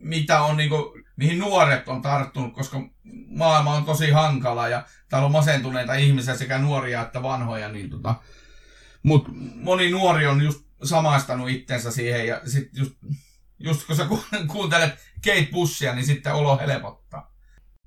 mitä 0.00 0.42
on 0.42 0.56
niinku, 0.56 0.98
mihin 1.16 1.38
nuoret 1.38 1.88
on 1.88 2.02
tarttunut, 2.02 2.54
koska 2.54 2.80
maailma 3.28 3.74
on 3.74 3.84
tosi 3.84 4.10
hankala 4.10 4.68
ja 4.68 4.86
täällä 5.08 5.26
on 5.26 5.32
masentuneita 5.32 5.94
ihmisiä 5.94 6.36
sekä 6.36 6.58
nuoria 6.58 7.02
että 7.02 7.22
vanhoja, 7.22 7.68
niin 7.68 7.90
tota, 7.90 8.14
mut 9.02 9.28
moni 9.54 9.90
nuori 9.90 10.26
on 10.26 10.42
just 10.42 10.64
samaistanut 10.82 11.50
itsensä 11.50 11.90
siihen 11.90 12.26
ja 12.26 12.40
sit 12.44 12.68
just, 12.72 12.92
just 13.58 13.86
kun 13.86 13.96
sä 13.96 14.06
kuuntelet 14.52 14.94
Kate 15.24 15.48
Bushia, 15.52 15.94
niin 15.94 16.06
sitten 16.06 16.34
olo 16.34 16.58
helpottaa. 16.58 17.34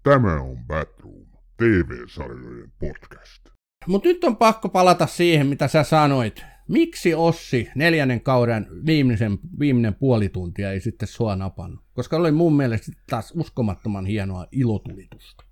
Tämä 0.04 0.42
on 0.42 0.58
Batroom, 0.68 1.28
TV-sarjojen 1.58 2.72
podcast. 2.80 3.50
Mutta 3.88 4.08
nyt 4.08 4.24
on 4.24 4.38
pakko 4.38 4.70
palata 4.70 5.08
siihen, 5.08 5.48
mitä 5.48 5.68
sä 5.68 5.84
sanoit 5.84 6.46
Miksi 6.68 7.14
Ossi 7.14 7.70
neljännen 7.76 8.22
kauden 8.22 8.68
viimeisen, 8.86 9.40
viimeinen 9.60 9.96
puoli 9.96 10.30
tuntia 10.30 10.72
ei 10.72 10.80
sitten 10.80 11.08
sua 11.08 11.36
napannut? 11.36 11.84
Koska 11.94 12.18
oli 12.18 12.32
mun 12.32 12.58
mielestä 12.58 12.92
taas 13.10 13.34
uskomattoman 13.36 14.06
hienoa 14.06 14.46
ilotulitusta. 14.52 15.44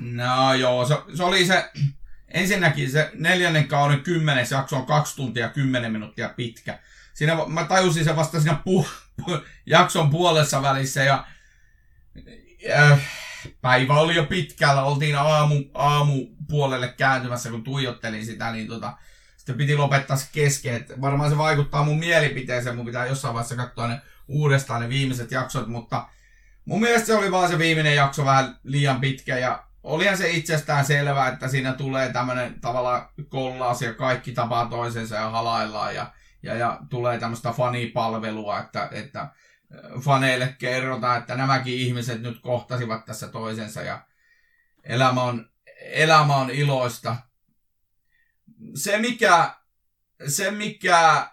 No 0.00 0.54
joo, 0.54 0.84
se, 0.84 0.96
se 1.14 1.22
oli 1.22 1.46
se, 1.46 1.70
ensinnäkin 2.28 2.90
se 2.90 3.10
neljännen 3.14 3.68
kauden 3.68 4.00
kymmenes 4.00 4.50
jakso 4.50 4.76
on 4.76 4.86
kaksi 4.86 5.16
tuntia 5.16 5.48
kymmenen 5.48 5.92
minuuttia 5.92 6.28
pitkä. 6.28 6.78
Siinä 7.14 7.38
mä 7.48 7.64
tajusin 7.64 8.04
se 8.04 8.16
vasta 8.16 8.40
siinä 8.40 8.60
pu, 8.64 8.86
pu, 9.16 9.38
jakson 9.66 10.10
puolessa 10.10 10.62
välissä 10.62 11.02
ja 11.02 11.26
äh, 12.70 13.00
päivä 13.60 13.94
oli 13.94 14.14
jo 14.14 14.24
pitkällä, 14.24 14.82
oltiin 14.82 15.16
aamu, 15.16 15.64
aamu 15.74 16.26
puolelle 16.48 16.88
kääntymässä, 16.88 17.50
kun 17.50 17.64
tuijottelin 17.64 18.26
sitä, 18.26 18.52
niin 18.52 18.66
tota, 18.66 18.96
sitten 19.44 19.56
piti 19.56 19.76
lopettaa 19.76 20.16
se 20.16 20.28
kesken. 20.32 20.74
Et 20.74 21.00
varmaan 21.00 21.30
se 21.30 21.38
vaikuttaa 21.38 21.84
mun 21.84 21.98
mielipiteeseen, 21.98 22.76
mun 22.76 22.86
pitää 22.86 23.06
jossain 23.06 23.34
vaiheessa 23.34 23.56
katsoa 23.56 23.88
ne 23.88 24.00
uudestaan 24.28 24.80
ne 24.80 24.88
viimeiset 24.88 25.30
jaksot, 25.30 25.66
mutta 25.66 26.08
mun 26.64 26.80
mielestä 26.80 27.06
se 27.06 27.14
oli 27.14 27.30
vaan 27.30 27.48
se 27.48 27.58
viimeinen 27.58 27.94
jakso 27.94 28.24
vähän 28.24 28.58
liian 28.62 29.00
pitkä 29.00 29.38
ja 29.38 29.64
olihan 29.82 30.16
se 30.16 30.30
itsestään 30.30 30.84
selvää, 30.84 31.28
että 31.28 31.48
siinä 31.48 31.72
tulee 31.72 32.12
tämmöinen 32.12 32.60
tavalla 32.60 33.12
kollaas 33.28 33.82
ja 33.82 33.94
kaikki 33.94 34.32
tapaa 34.32 34.66
toisensa 34.66 35.14
ja 35.16 35.30
halaillaan 35.30 35.94
ja, 35.94 36.12
ja, 36.42 36.54
ja 36.54 36.78
tulee 36.90 37.18
tämmöistä 37.18 37.52
fanipalvelua, 37.52 38.58
että, 38.58 38.88
että 38.92 39.28
faneille 40.00 40.54
kerrotaan, 40.58 41.18
että 41.18 41.36
nämäkin 41.36 41.74
ihmiset 41.74 42.22
nyt 42.22 42.40
kohtasivat 42.40 43.04
tässä 43.04 43.28
toisensa 43.28 43.82
ja 43.82 44.00
elämä 44.84 45.22
on, 45.22 45.48
elämä 45.80 46.36
on 46.36 46.50
iloista 46.50 47.16
se 48.74 48.98
mikä, 48.98 49.56
se 50.26 50.50
mikä 50.50 51.30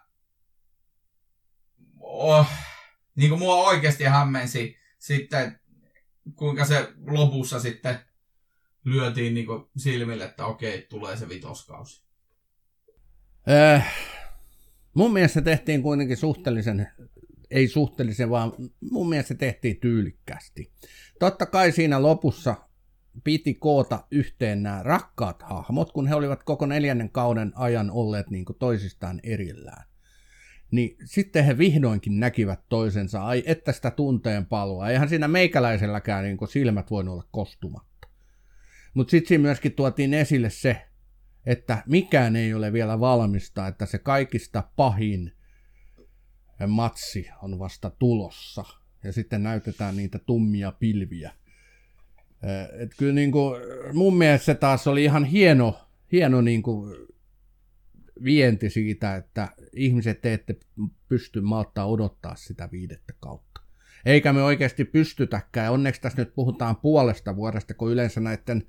oh, 2.00 2.48
niin 3.16 3.30
kuin 3.30 3.40
mua 3.40 3.56
oikeasti 3.56 4.04
hämmensi 4.04 4.78
sitten, 5.00 5.60
kuinka 6.36 6.66
se 6.66 6.94
lopussa 7.08 7.60
sitten 7.60 8.00
lyötiin 8.86 9.34
niin 9.34 9.46
kuin 9.46 9.66
silmille, 9.78 10.24
että 10.24 10.46
okei, 10.46 10.88
tulee 10.90 11.18
se 11.18 11.30
vitoskausi. 11.30 12.04
Äh, 13.50 13.94
mun 14.94 15.14
mielestä 15.14 15.42
tehtiin 15.42 15.82
kuitenkin 15.82 16.18
suhteellisen, 16.18 16.88
ei 17.52 17.68
suhteellisen, 17.68 18.30
vaan 18.30 18.54
mun 18.92 19.10
mielestä 19.10 19.36
tehtiin 19.36 19.80
tyylikkästi. 19.80 20.72
Totta 21.20 21.46
kai 21.46 21.72
siinä 21.72 22.02
lopussa 22.02 22.56
piti 23.24 23.53
koota 23.53 24.03
yhteen 24.12 24.64
nämä 24.64 24.84
rakkaat 24.84 25.41
hahmot, 25.41 25.91
kun 25.91 26.07
he 26.07 26.16
olivat 26.16 26.43
koko 26.43 26.66
neljännen 26.66 27.09
kauden 27.09 27.51
ajan 27.55 27.91
olleet 27.91 28.30
niin 28.30 28.45
kuin 28.45 28.57
toisistaan 28.59 29.20
erillään. 29.24 29.84
Niin 30.72 30.97
sitten 31.05 31.45
he 31.45 31.57
vihdoinkin 31.57 32.20
näkivät 32.20 32.59
toisensa, 32.70 33.26
ai 33.26 33.43
että 33.45 33.72
sitä 33.72 33.91
tunteen 33.91 34.45
palua. 34.45 34.89
Eihän 34.89 35.09
siinä 35.09 35.28
meikäläiselläkään 35.28 36.24
niin 36.24 36.38
silmät 36.49 36.91
voinut 36.91 37.14
olla 37.14 37.28
kostumatta. 37.32 38.07
Mutta 38.93 39.12
sitten 39.12 39.28
siinä 39.28 39.41
myöskin 39.41 39.72
tuotiin 39.72 40.14
esille 40.14 40.49
se, 40.49 40.88
että 41.45 41.84
mikään 41.88 42.36
ei 42.36 42.53
ole 42.53 42.74
vielä 42.74 42.99
valmista, 42.99 43.68
että 43.68 43.86
se 43.86 43.97
kaikista 43.97 44.64
pahin 44.76 45.32
matsi 46.68 47.30
on 47.41 47.59
vasta 47.59 47.89
tulossa. 47.89 48.64
Ja 49.03 49.14
sitten 49.14 49.43
näytetään 49.43 49.97
niitä 49.97 50.20
tummia 50.20 50.72
pilviä 50.72 51.32
et 52.80 52.92
kyllä 52.98 53.14
niin 53.14 53.32
kuin, 53.32 53.62
mun 53.94 54.18
mielestä 54.18 54.46
se 54.46 54.56
taas 54.56 54.88
oli 54.88 55.04
ihan 55.04 55.26
hieno, 55.26 55.80
hieno 56.12 56.42
niin 56.42 56.64
kuin 56.64 56.96
vienti 58.24 58.70
siitä, 58.70 59.16
että 59.16 59.50
ihmiset 59.76 60.22
te 60.22 60.34
ette 60.34 60.56
pysty 61.08 61.42
malttaa 61.42 61.86
odottaa 61.86 62.36
sitä 62.36 62.70
viidettä 62.72 63.14
kautta. 63.20 63.62
eikä 64.06 64.34
me 64.34 64.44
oikeasti 64.44 64.86
pystytäkään. 64.86 65.66
Ja 65.66 65.72
onneksi 65.72 66.02
tässä 66.02 66.22
nyt 66.22 66.36
puhutaan 66.36 66.76
puolesta 66.76 67.36
vuodesta, 67.36 67.74
kun 67.74 67.92
yleensä 67.92 68.20
näiden 68.20 68.64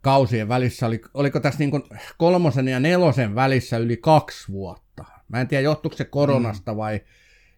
kausien 0.00 0.48
välissä 0.48 0.86
oli, 0.86 1.00
oliko 1.14 1.40
tässä 1.40 1.58
niin 1.58 1.70
kuin 1.70 1.82
kolmosen 2.18 2.68
ja 2.68 2.80
nelosen 2.80 3.34
välissä 3.34 3.78
yli 3.78 3.96
kaksi 3.96 4.52
vuotta. 4.52 5.04
Mä 5.28 5.40
en 5.40 5.48
tiedä, 5.48 5.62
johtuuko 5.62 5.96
se 5.96 6.04
koronasta 6.04 6.76
vai 6.76 7.00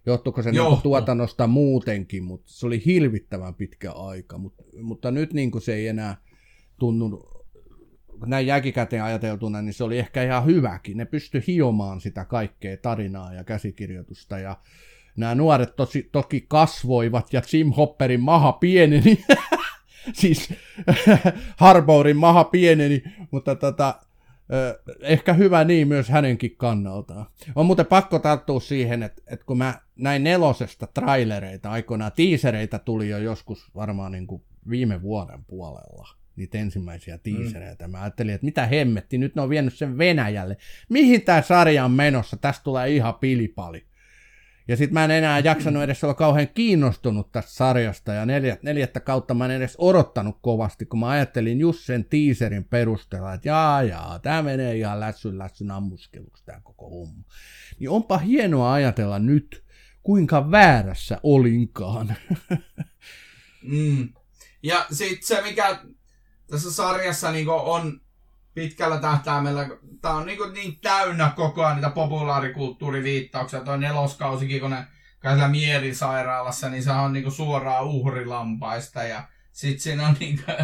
johtuuko 0.07 0.43
se 0.43 0.51
niin 0.51 0.83
tuotannosta 0.83 1.47
muutenkin, 1.47 2.25
mutta 2.25 2.53
se 2.53 2.67
oli 2.67 2.83
hilvittävän 2.87 3.55
pitkä 3.55 3.93
aika. 3.93 4.39
Mut, 4.39 4.55
mutta 4.83 5.11
nyt 5.11 5.33
niin 5.33 5.51
kuin 5.51 5.63
se 5.63 5.75
ei 5.75 5.89
enää 5.89 6.17
tunnu 6.79 7.35
näin 8.27 8.47
jälkikäteen 8.47 9.03
ajateltuna, 9.03 9.63
niin 9.63 9.75
se 9.75 9.85
oli 9.85 9.99
ehkä 9.99 10.23
ihan 10.23 10.47
hyväkin. 10.47 10.97
Ne 10.97 11.05
pysty 11.05 11.43
hiomaan 11.47 12.01
sitä 12.01 12.25
kaikkea 12.25 12.77
tarinaa 12.77 13.35
ja 13.35 13.45
käsikirjoitusta 13.45 14.39
ja 14.39 14.57
nämä 15.17 15.35
nuoret 15.35 15.77
tosi, 15.77 16.09
toki 16.13 16.45
kasvoivat 16.49 17.33
ja 17.33 17.43
Jim 17.53 17.73
Hopperin 17.73 18.21
maha 18.21 18.53
pieneni. 18.53 19.25
siis 20.21 20.55
Harbourin 21.57 22.17
maha 22.17 22.45
pieneni, 22.45 23.03
mutta 23.31 23.55
tota, 23.55 24.01
ehkä 25.01 25.33
hyvä 25.33 25.65
niin 25.65 25.89
myös 25.89 26.09
hänenkin 26.09 26.57
kannaltaan. 26.57 27.27
On 27.55 27.67
muuten 27.67 27.87
pakko 27.87 28.19
tarttua 28.19 28.61
siihen, 28.61 29.03
että, 29.03 29.23
että 29.27 29.47
kun 29.47 29.59
mä 29.59 29.75
näin 29.97 30.25
nelosesta 30.25 30.87
trailereita, 30.87 31.71
aikoinaan 31.71 32.13
tiisereitä 32.17 32.79
tuli 32.79 33.09
jo 33.09 33.19
joskus 33.19 33.71
varmaan 33.75 34.13
niin 34.13 34.27
kuin 34.27 34.43
viime 34.71 35.03
vuoden 35.03 35.45
puolella 35.45 36.09
niitä 36.37 36.59
ensimmäisiä 36.59 37.19
tiisereitä. 37.19 37.87
Mm. 37.87 37.93
Mä 37.93 38.03
ajattelin, 38.03 38.35
että 38.35 38.45
mitä 38.45 38.67
hemmetti, 38.67 39.19
nyt 39.19 39.35
ne 39.35 39.43
on 39.43 39.49
vienyt 39.49 39.75
sen 39.75 39.99
Venäjälle. 39.99 40.57
Mihin 40.89 41.23
tämä 41.23 41.43
sarja 41.43 41.85
on 41.85 41.91
menossa? 41.91 42.37
Tästä 42.37 42.65
tulee 42.65 42.91
ihan 42.91 43.15
pilipali. 43.15 43.87
Ja 44.69 44.77
sitten 44.77 44.95
mä 44.95 45.05
en 45.05 45.11
enää 45.11 45.39
jaksanut 45.39 45.83
edes 45.83 46.05
olla 46.05 46.15
kauhean 46.15 46.49
kiinnostunut 46.49 47.33
tästä 47.33 47.51
sarjasta, 47.51 48.13
ja 48.13 48.27
neljät, 48.27 48.63
neljättä 48.63 49.01
kautta 49.01 49.35
mä 49.35 49.45
en 49.45 49.51
edes 49.51 49.75
odottanut 49.79 50.39
kovasti, 50.43 50.87
kun 50.87 51.01
mä 51.01 51.09
ajattelin 51.09 51.61
just 51.61 51.81
sen 51.81 52.05
teaserin 52.05 52.65
perusteella, 52.65 53.35
että 53.35 53.49
jaa 53.49 53.83
jaa, 53.83 54.19
tämä 54.19 54.43
menee 54.43 54.77
ihan 54.77 55.01
lässyn 55.01 55.39
lässyn 55.39 55.71
ammuskeluksi 55.71 56.45
tämä 56.45 56.61
koko 56.61 56.91
homma. 56.91 57.25
Niin 57.79 57.91
onpa 57.91 58.19
hienoa 58.19 58.73
ajatella 58.73 59.19
nyt, 59.19 59.65
kuinka 60.03 60.51
väärässä 60.51 61.21
olinkaan. 61.23 62.17
mm. 63.63 64.09
Ja 64.63 64.87
sitten 64.91 65.27
se, 65.27 65.43
mikä 65.43 65.79
tässä 66.47 66.73
sarjassa 66.73 67.33
niin 67.33 67.49
on 67.49 68.01
pitkällä 68.55 69.01
tähtäimellä, 69.01 69.69
tämä 70.01 70.15
on 70.15 70.27
niin, 70.27 70.53
niin 70.53 70.81
täynnä 70.81 71.33
koko 71.37 71.65
ajan 71.65 71.77
niitä 71.77 71.91
populaarikulttuuriviittauksia. 71.91 73.61
Tuo 73.61 73.77
neloskausikin, 73.77 74.61
kun 74.61 74.71
ne 74.71 74.87
käydään 75.21 75.51
mielisairaalassa, 75.51 76.69
niin 76.69 76.83
se 76.83 76.91
on 76.91 77.13
niin 77.13 77.33
suoraan 77.33 77.85
uhrilampaista. 77.85 79.03
Ja 79.03 79.29
sitten 79.53 79.81
siinä 79.81 80.09
on 80.09 80.17
niin 80.21 80.41
kuin, 80.45 80.57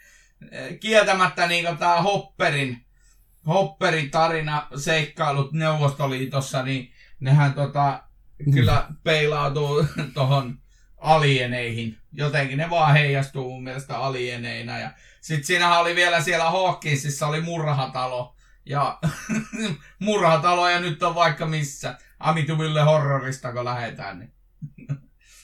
kieltämättä 0.80 1.46
niin 1.46 1.78
tämä 1.78 2.02
Hopperin, 2.02 2.84
Hopperin 3.46 4.10
tarina, 4.10 4.66
seikkailut 4.76 5.52
Neuvostoliitossa, 5.52 6.62
niin 6.62 6.92
nehän 7.20 7.54
tota, 7.54 8.02
kyllä 8.52 8.86
peilautuu 9.04 9.86
tuohon 10.14 10.58
alieneihin. 10.98 11.96
Jotenkin 12.12 12.58
ne 12.58 12.70
vaan 12.70 12.92
heijastuu 12.92 13.50
mun 13.50 13.64
mielestä 13.64 13.98
alieneina. 13.98 14.78
Ja 14.78 14.90
sitten 15.20 15.44
siinähän 15.44 15.80
oli 15.80 15.94
vielä 15.94 16.20
siellä 16.20 16.50
Hawkinsissa 16.50 17.26
oli 17.26 17.40
murhatalo. 17.40 18.34
Ja 18.66 18.98
murhatalo 19.98 20.68
ja 20.68 20.80
nyt 20.80 21.02
on 21.02 21.14
vaikka 21.14 21.46
missä. 21.46 21.98
Amityville 22.18 22.82
horrorista 22.82 23.52
kun 23.52 23.64
lähetään. 23.64 24.18
Niin. 24.18 24.32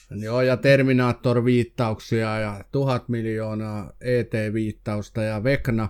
Joo, 0.23 0.41
ja 0.41 0.57
Terminator-viittauksia 0.57 2.39
ja 2.39 2.63
tuhat 2.71 3.09
miljoonaa 3.09 3.91
ET-viittausta 4.01 5.23
ja 5.23 5.43
Vekna. 5.43 5.89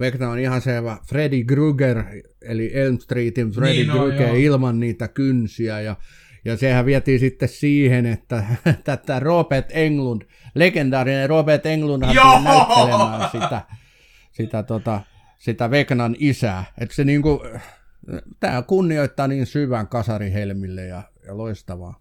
Vekna 0.00 0.30
on 0.30 0.38
ihan 0.38 0.60
selvä 0.60 0.98
Freddy 1.08 1.44
Krueger, 1.44 2.04
eli 2.42 2.70
Elm 2.74 2.98
Streetin 2.98 3.50
Freddy 3.50 3.74
niin, 3.74 3.88
no, 3.88 3.94
Krueger 3.94 4.28
joo. 4.28 4.36
ilman 4.36 4.80
niitä 4.80 5.08
kynsiä. 5.08 5.80
Ja 5.80 5.96
ja 6.46 6.56
sehän 6.56 6.86
vietiin 6.86 7.20
sitten 7.20 7.48
siihen, 7.48 8.06
että 8.06 8.44
tätä 8.84 9.20
Robert 9.20 9.66
Englund, 9.70 10.22
legendaarinen 10.54 11.28
Robert 11.28 11.66
Englund 11.66 12.02
tuli 12.02 12.44
näyttelemään 12.44 13.30
sitä, 13.32 13.62
sitä, 14.32 14.62
tota, 14.62 15.00
sitä 15.38 15.70
Vegnan 15.70 16.16
isää. 16.18 16.64
Että 16.78 16.94
se 16.94 17.04
niinku, 17.04 17.42
tämä 18.40 18.62
kunnioittaa 18.62 19.28
niin 19.28 19.46
syvän 19.46 19.88
kasarihelmille 19.88 20.84
ja, 20.84 21.02
ja 21.26 21.36
loistavaa. 21.36 22.00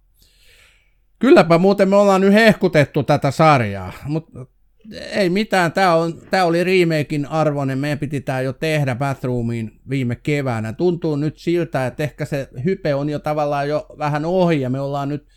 Kylläpä 1.19 1.57
muuten 1.57 1.89
me 1.89 1.95
ollaan 1.95 2.21
nyt 2.21 2.33
hehkutettu 2.33 3.03
tätä 3.03 3.31
sarjaa, 3.31 3.93
mutta 4.05 4.45
ei 4.91 5.29
mitään, 5.29 5.71
tämä, 5.71 5.95
on, 5.95 6.21
tämä 6.31 6.45
oli 6.45 6.63
remakein 6.63 7.25
arvoinen, 7.25 7.77
meidän 7.77 7.99
piti 7.99 8.21
tämä 8.21 8.41
jo 8.41 8.53
tehdä 8.53 8.95
Bathroomiin 8.95 9.79
viime 9.89 10.15
keväänä. 10.15 10.73
Tuntuu 10.73 11.15
nyt 11.15 11.37
siltä, 11.37 11.87
että 11.87 12.03
ehkä 12.03 12.25
se 12.25 12.49
hype 12.65 12.95
on 12.95 13.09
jo 13.09 13.19
tavallaan 13.19 13.69
jo 13.69 13.85
vähän 13.97 14.25
ohi 14.25 14.61
ja 14.61 14.69
me 14.69 14.79
ollaan 14.79 15.09
nyt, 15.09 15.27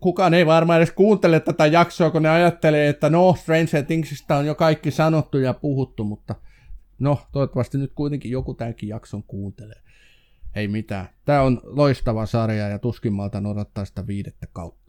kukaan 0.00 0.34
ei 0.34 0.46
varmaan 0.46 0.78
edes 0.78 0.92
kuuntele 0.92 1.40
tätä 1.40 1.66
jaksoa, 1.66 2.10
kun 2.10 2.22
ne 2.22 2.28
ajattelee, 2.28 2.88
että 2.88 3.10
no, 3.10 3.34
Stranger 3.38 3.84
Thingsista 3.86 4.36
on 4.36 4.46
jo 4.46 4.54
kaikki 4.54 4.90
sanottu 4.90 5.38
ja 5.38 5.54
puhuttu, 5.54 6.04
mutta 6.04 6.34
no, 6.98 7.18
toivottavasti 7.32 7.78
nyt 7.78 7.92
kuitenkin 7.94 8.30
joku 8.30 8.54
tämänkin 8.54 8.88
jakson 8.88 9.22
kuuntelee. 9.22 9.82
Ei 10.54 10.68
mitään. 10.68 11.08
Tämä 11.24 11.42
on 11.42 11.60
loistava 11.64 12.26
sarja 12.26 12.68
ja 12.68 12.78
tuskin 12.78 13.12
malta 13.12 13.42
odottaa 13.50 13.84
sitä 13.84 14.06
viidettä 14.06 14.46
kautta 14.52 14.81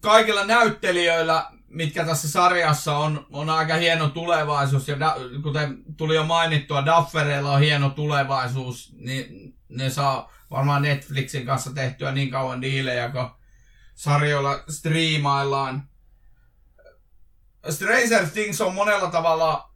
kaikilla 0.00 0.44
näyttelijöillä, 0.44 1.46
mitkä 1.68 2.04
tässä 2.04 2.30
sarjassa 2.30 2.96
on, 2.96 3.26
on 3.30 3.50
aika 3.50 3.74
hieno 3.74 4.08
tulevaisuus. 4.08 4.88
Ja 4.88 5.00
da, 5.00 5.16
kuten 5.42 5.78
tuli 5.96 6.14
jo 6.14 6.24
mainittua, 6.24 6.86
Daffereilla 6.86 7.52
on 7.52 7.60
hieno 7.60 7.90
tulevaisuus, 7.90 8.92
niin 8.98 9.54
ne 9.68 9.90
saa 9.90 10.32
varmaan 10.50 10.82
Netflixin 10.82 11.46
kanssa 11.46 11.74
tehtyä 11.74 12.12
niin 12.12 12.30
kauan 12.30 12.62
diilejä, 12.62 13.08
kun 13.08 13.30
sarjoilla 13.94 14.64
striimaillaan. 14.68 15.88
Stranger 17.70 18.26
Things 18.26 18.60
on 18.60 18.74
monella 18.74 19.10
tavalla 19.10 19.70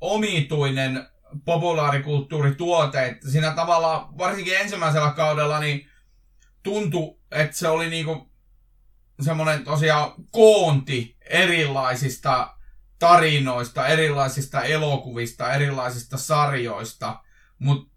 omituinen 0.00 1.08
populaarikulttuurituote. 1.44 3.18
Siinä 3.30 3.50
tavalla, 3.50 4.08
varsinkin 4.18 4.56
ensimmäisellä 4.56 5.10
kaudella, 5.10 5.60
niin 5.60 5.88
tuntui, 6.62 7.16
että 7.30 7.56
se 7.56 7.68
oli 7.68 7.90
niinku 7.90 8.30
semmoinen 9.20 9.64
tosiaan 9.64 10.12
koonti 10.30 11.16
erilaisista 11.20 12.56
tarinoista, 12.98 13.86
erilaisista 13.86 14.62
elokuvista, 14.62 15.52
erilaisista 15.52 16.18
sarjoista, 16.18 17.20
mutta 17.58 17.96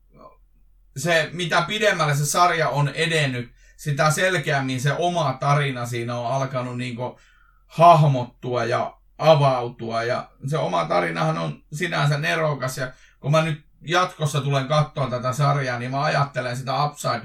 se, 0.98 1.30
mitä 1.34 1.62
pidemmälle 1.62 2.16
se 2.16 2.26
sarja 2.26 2.70
on 2.70 2.90
edennyt, 2.90 3.52
sitä 3.78 4.12
selkeämmin 4.12 4.82
se 4.82 4.96
oma 4.98 5.38
tarina 5.40 5.86
siinä 5.86 6.16
on 6.16 6.32
alkanut 6.32 6.78
niinku 6.78 7.20
hahmottua 7.68 8.64
ja 8.64 8.98
avautua. 9.18 10.04
Ja 10.04 10.30
se 10.48 10.58
oma 10.58 10.86
tarinahan 10.86 11.38
on 11.38 11.64
sinänsä 11.74 12.18
nerokas. 12.18 12.78
Ja 12.78 12.92
kun 13.20 13.32
mä 13.32 13.42
nyt 13.42 13.66
jatkossa 13.82 14.42
tulen 14.42 14.68
katsoa 14.68 15.10
tätä 15.10 15.34
sarjaa, 15.34 15.80
niin 15.80 15.92
mä 15.92 16.04
ajattelen 16.04 16.58
sitä 16.58 16.84
Upside 16.84 17.22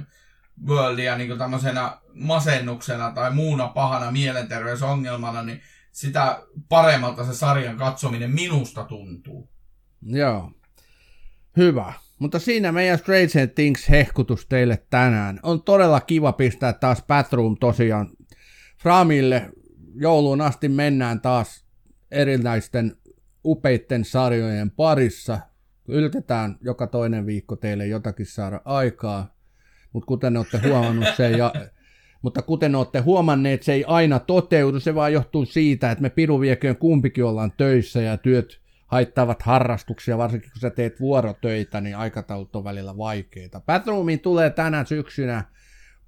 Worldia 0.66 1.16
niin 1.16 1.38
tämmöisenä 1.38 1.98
masennuksena 2.14 3.10
tai 3.10 3.30
muuna 3.30 3.68
pahana 3.68 4.10
mielenterveysongelmana, 4.10 5.42
niin 5.42 5.60
sitä 5.92 6.42
paremmalta 6.68 7.24
se 7.24 7.34
sarjan 7.34 7.76
katsominen 7.76 8.30
minusta 8.30 8.84
tuntuu. 8.84 9.50
Joo. 10.02 10.52
Hyvä. 11.56 11.92
Mutta 12.18 12.38
siinä 12.38 12.72
meidän 12.72 12.98
Stranger 12.98 13.48
Things 13.54 13.88
hehkutus 13.90 14.46
teille 14.46 14.86
tänään. 14.90 15.40
On 15.42 15.62
todella 15.62 16.00
kiva 16.00 16.32
pistää 16.32 16.72
taas 16.72 17.02
Bathroom 17.06 17.56
tosiaan 17.60 18.10
Framille. 18.82 19.50
Jouluun 19.94 20.40
asti 20.40 20.68
mennään 20.68 21.20
taas 21.20 21.64
erilaisten 22.10 22.96
upeitten 23.44 24.04
sarjojen 24.04 24.70
parissa. 24.70 25.38
Yltetään 25.88 26.56
joka 26.60 26.86
toinen 26.86 27.26
viikko 27.26 27.56
teille 27.56 27.86
jotakin 27.86 28.26
saada 28.26 28.60
aikaa. 28.64 29.33
Mutta 29.94 30.06
kuten 30.06 30.36
olette 30.36 30.60
huomannut, 30.68 31.08
se 31.16 31.30
ja 31.30 31.52
mutta 32.22 32.42
kuten 32.42 32.74
olette 32.74 33.00
huomanneet, 33.00 33.62
se 33.62 33.72
ei 33.72 33.84
aina 33.84 34.18
toteudu, 34.18 34.80
se 34.80 34.94
vaan 34.94 35.12
johtuu 35.12 35.44
siitä, 35.44 35.90
että 35.90 36.02
me 36.02 36.10
piruvieköön 36.10 36.76
kumpikin 36.76 37.24
ollaan 37.24 37.52
töissä 37.56 38.02
ja 38.02 38.16
työt 38.16 38.60
haittavat 38.86 39.42
harrastuksia, 39.42 40.18
varsinkin 40.18 40.50
kun 40.50 40.60
sä 40.60 40.70
teet 40.70 41.00
vuorotöitä, 41.00 41.80
niin 41.80 41.96
aikataulut 41.96 42.56
on 42.56 42.64
välillä 42.64 42.96
vaikeita. 42.96 43.60
Batroomiin 43.60 44.20
tulee 44.20 44.50
tänä 44.50 44.84
syksynä 44.84 45.44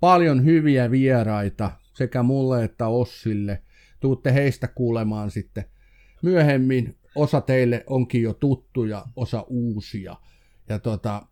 paljon 0.01 0.45
hyviä 0.45 0.91
vieraita 0.91 1.70
sekä 1.95 2.22
mulle 2.22 2.64
että 2.64 2.87
Ossille. 2.87 3.62
Tuutte 4.01 4.34
heistä 4.34 4.68
kuulemaan 4.68 5.30
sitten 5.30 5.64
myöhemmin. 6.22 6.97
Osa 7.14 7.41
teille 7.41 7.84
onkin 7.87 8.22
jo 8.22 8.32
tuttuja, 8.32 9.05
osa 9.16 9.45
uusia. 9.49 10.16
Ja 10.68 10.78
tota, 10.78 11.26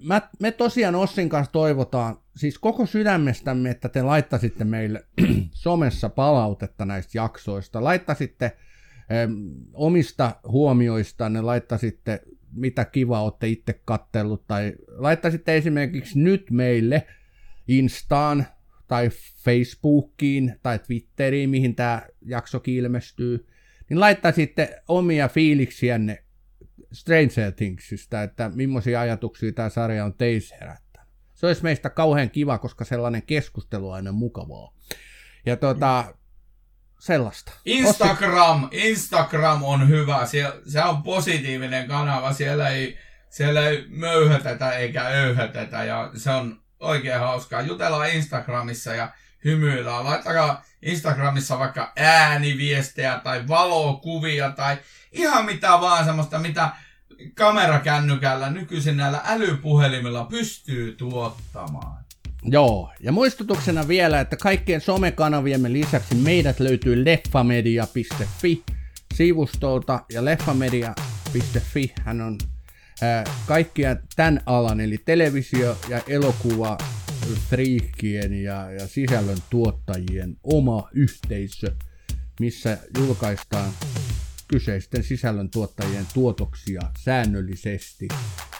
mä, 0.00 0.22
me 0.40 0.52
tosiaan 0.52 0.94
Ossin 0.94 1.28
kanssa 1.28 1.52
toivotaan 1.52 2.18
siis 2.36 2.58
koko 2.58 2.86
sydämestämme, 2.86 3.70
että 3.70 3.88
te 3.88 4.02
laittaisitte 4.02 4.64
meille 4.64 5.04
somessa 5.52 6.08
palautetta 6.08 6.84
näistä 6.84 7.18
jaksoista. 7.18 7.84
Laittaisitte 7.84 8.56
ähm, 9.12 9.32
omista 9.72 10.36
huomioistanne, 10.48 11.40
laittaisitte 11.40 12.22
mitä 12.52 12.84
kiva 12.84 13.22
olette 13.22 13.48
itse 13.48 13.80
kattellut, 13.84 14.46
tai 14.46 14.72
laittaisitte 14.88 15.56
esimerkiksi 15.56 16.18
nyt 16.18 16.50
meille 16.50 17.06
Instaan 17.68 18.46
tai 18.88 19.10
Facebookiin 19.44 20.56
tai 20.62 20.78
Twitteriin, 20.78 21.50
mihin 21.50 21.74
tämä 21.74 22.02
jakso 22.26 22.62
ilmestyy, 22.66 23.46
niin 23.88 24.00
laittaisitte 24.00 24.82
omia 24.88 25.28
fiiliksiänne 25.28 26.24
Stranger 26.92 27.52
Thingsista, 27.52 28.22
että 28.22 28.50
millaisia 28.54 29.00
ajatuksia 29.00 29.52
tämä 29.52 29.68
sarja 29.68 30.04
on 30.04 30.14
teissä 30.14 30.56
herättänyt. 30.60 31.08
Se 31.34 31.46
olisi 31.46 31.62
meistä 31.62 31.90
kauhean 31.90 32.30
kiva, 32.30 32.58
koska 32.58 32.84
sellainen 32.84 33.22
keskustelu 33.22 33.88
on 33.88 33.94
aina 33.94 34.12
mukavaa. 34.12 34.72
Ja 35.46 35.56
tuota, 35.56 36.14
sellaista. 36.98 37.52
Instagram, 37.64 38.68
Instagram 38.72 39.62
on 39.62 39.88
hyvä. 39.88 40.26
Siellä, 40.26 40.56
se 40.66 40.82
on 40.82 41.02
positiivinen 41.02 41.88
kanava. 41.88 42.32
Siellä 42.32 42.68
ei, 42.68 42.98
siellä 43.30 43.68
ei 43.68 43.84
möyhötetä 43.88 44.70
eikä 44.70 45.02
öyhötetä 45.02 45.84
ja 45.84 46.10
se 46.14 46.30
on 46.30 46.62
oikein 46.80 47.20
hauskaa. 47.20 47.62
Jutellaan 47.62 48.10
Instagramissa 48.10 48.94
ja 48.94 49.10
hymyillään. 49.46 50.04
Laittakaa 50.04 50.64
Instagramissa 50.82 51.58
vaikka 51.58 51.92
ääniviestejä 51.96 53.20
tai 53.24 53.48
valokuvia 53.48 54.50
tai 54.50 54.76
ihan 55.12 55.44
mitä 55.44 55.68
vaan 55.68 56.04
semmoista, 56.04 56.38
mitä 56.38 56.70
kamerakännykällä 57.34 58.50
nykyisin 58.50 58.96
näillä 58.96 59.20
älypuhelimilla 59.24 60.24
pystyy 60.24 60.92
tuottamaan. 60.92 62.06
Joo, 62.42 62.92
ja 63.00 63.12
muistutuksena 63.12 63.88
vielä, 63.88 64.20
että 64.20 64.36
kaikkien 64.36 64.80
somekanaviemme 64.80 65.72
lisäksi 65.72 66.14
meidät 66.14 66.60
löytyy 66.60 67.04
leffamedia.fi 67.04 68.62
sivustolta, 69.14 70.00
ja 70.12 70.24
leffamedia.fi 70.24 71.94
hän 72.04 72.20
on 72.20 72.38
kaikkia 73.46 73.96
tämän 74.16 74.40
alan, 74.46 74.80
eli 74.80 74.98
televisio- 74.98 75.78
ja 75.88 76.00
elokuva 76.08 76.78
friikkien 77.50 78.42
ja, 78.42 78.70
ja 78.70 78.86
sisällön 78.86 79.38
tuottajien 79.50 80.36
oma 80.42 80.88
yhteisö, 80.92 81.72
missä 82.40 82.78
julkaistaan 82.98 83.72
kyseisten 84.48 85.04
sisällön 85.04 85.50
tuottajien 85.50 86.06
tuotoksia 86.14 86.80
säännöllisesti. 86.98 88.08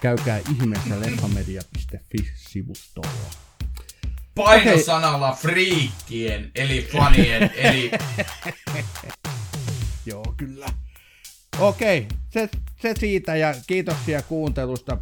Käykää 0.00 0.40
ihmeessä 0.52 1.00
leffamedia.fi-sivustolla. 1.00 3.30
Painosanalla 4.34 5.28
okay. 5.28 5.42
friikkien, 5.42 6.50
eli 6.54 6.88
fanien, 6.92 7.50
eli... 7.56 7.90
Joo, 10.06 10.34
kyllä. 10.36 10.66
Okei, 11.58 11.98
okay. 11.98 12.18
se, 12.28 12.48
se 12.82 12.94
siitä 12.98 13.36
ja 13.36 13.54
kiitoksia 13.66 14.22
kuuntelusta. 14.22 14.98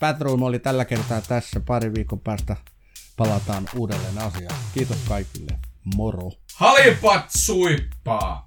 Batroom 0.00 0.42
oli 0.42 0.58
tällä 0.58 0.84
kertaa 0.84 1.20
tässä. 1.20 1.60
Pari 1.60 1.94
viikon 1.94 2.20
päästä 2.20 2.56
palataan 3.16 3.68
uudelleen 3.76 4.18
asiaan. 4.18 4.58
Kiitos 4.74 4.98
kaikille. 5.08 5.58
Moro. 5.96 6.30
Halipat 6.54 7.24
suippaa! 7.36 8.46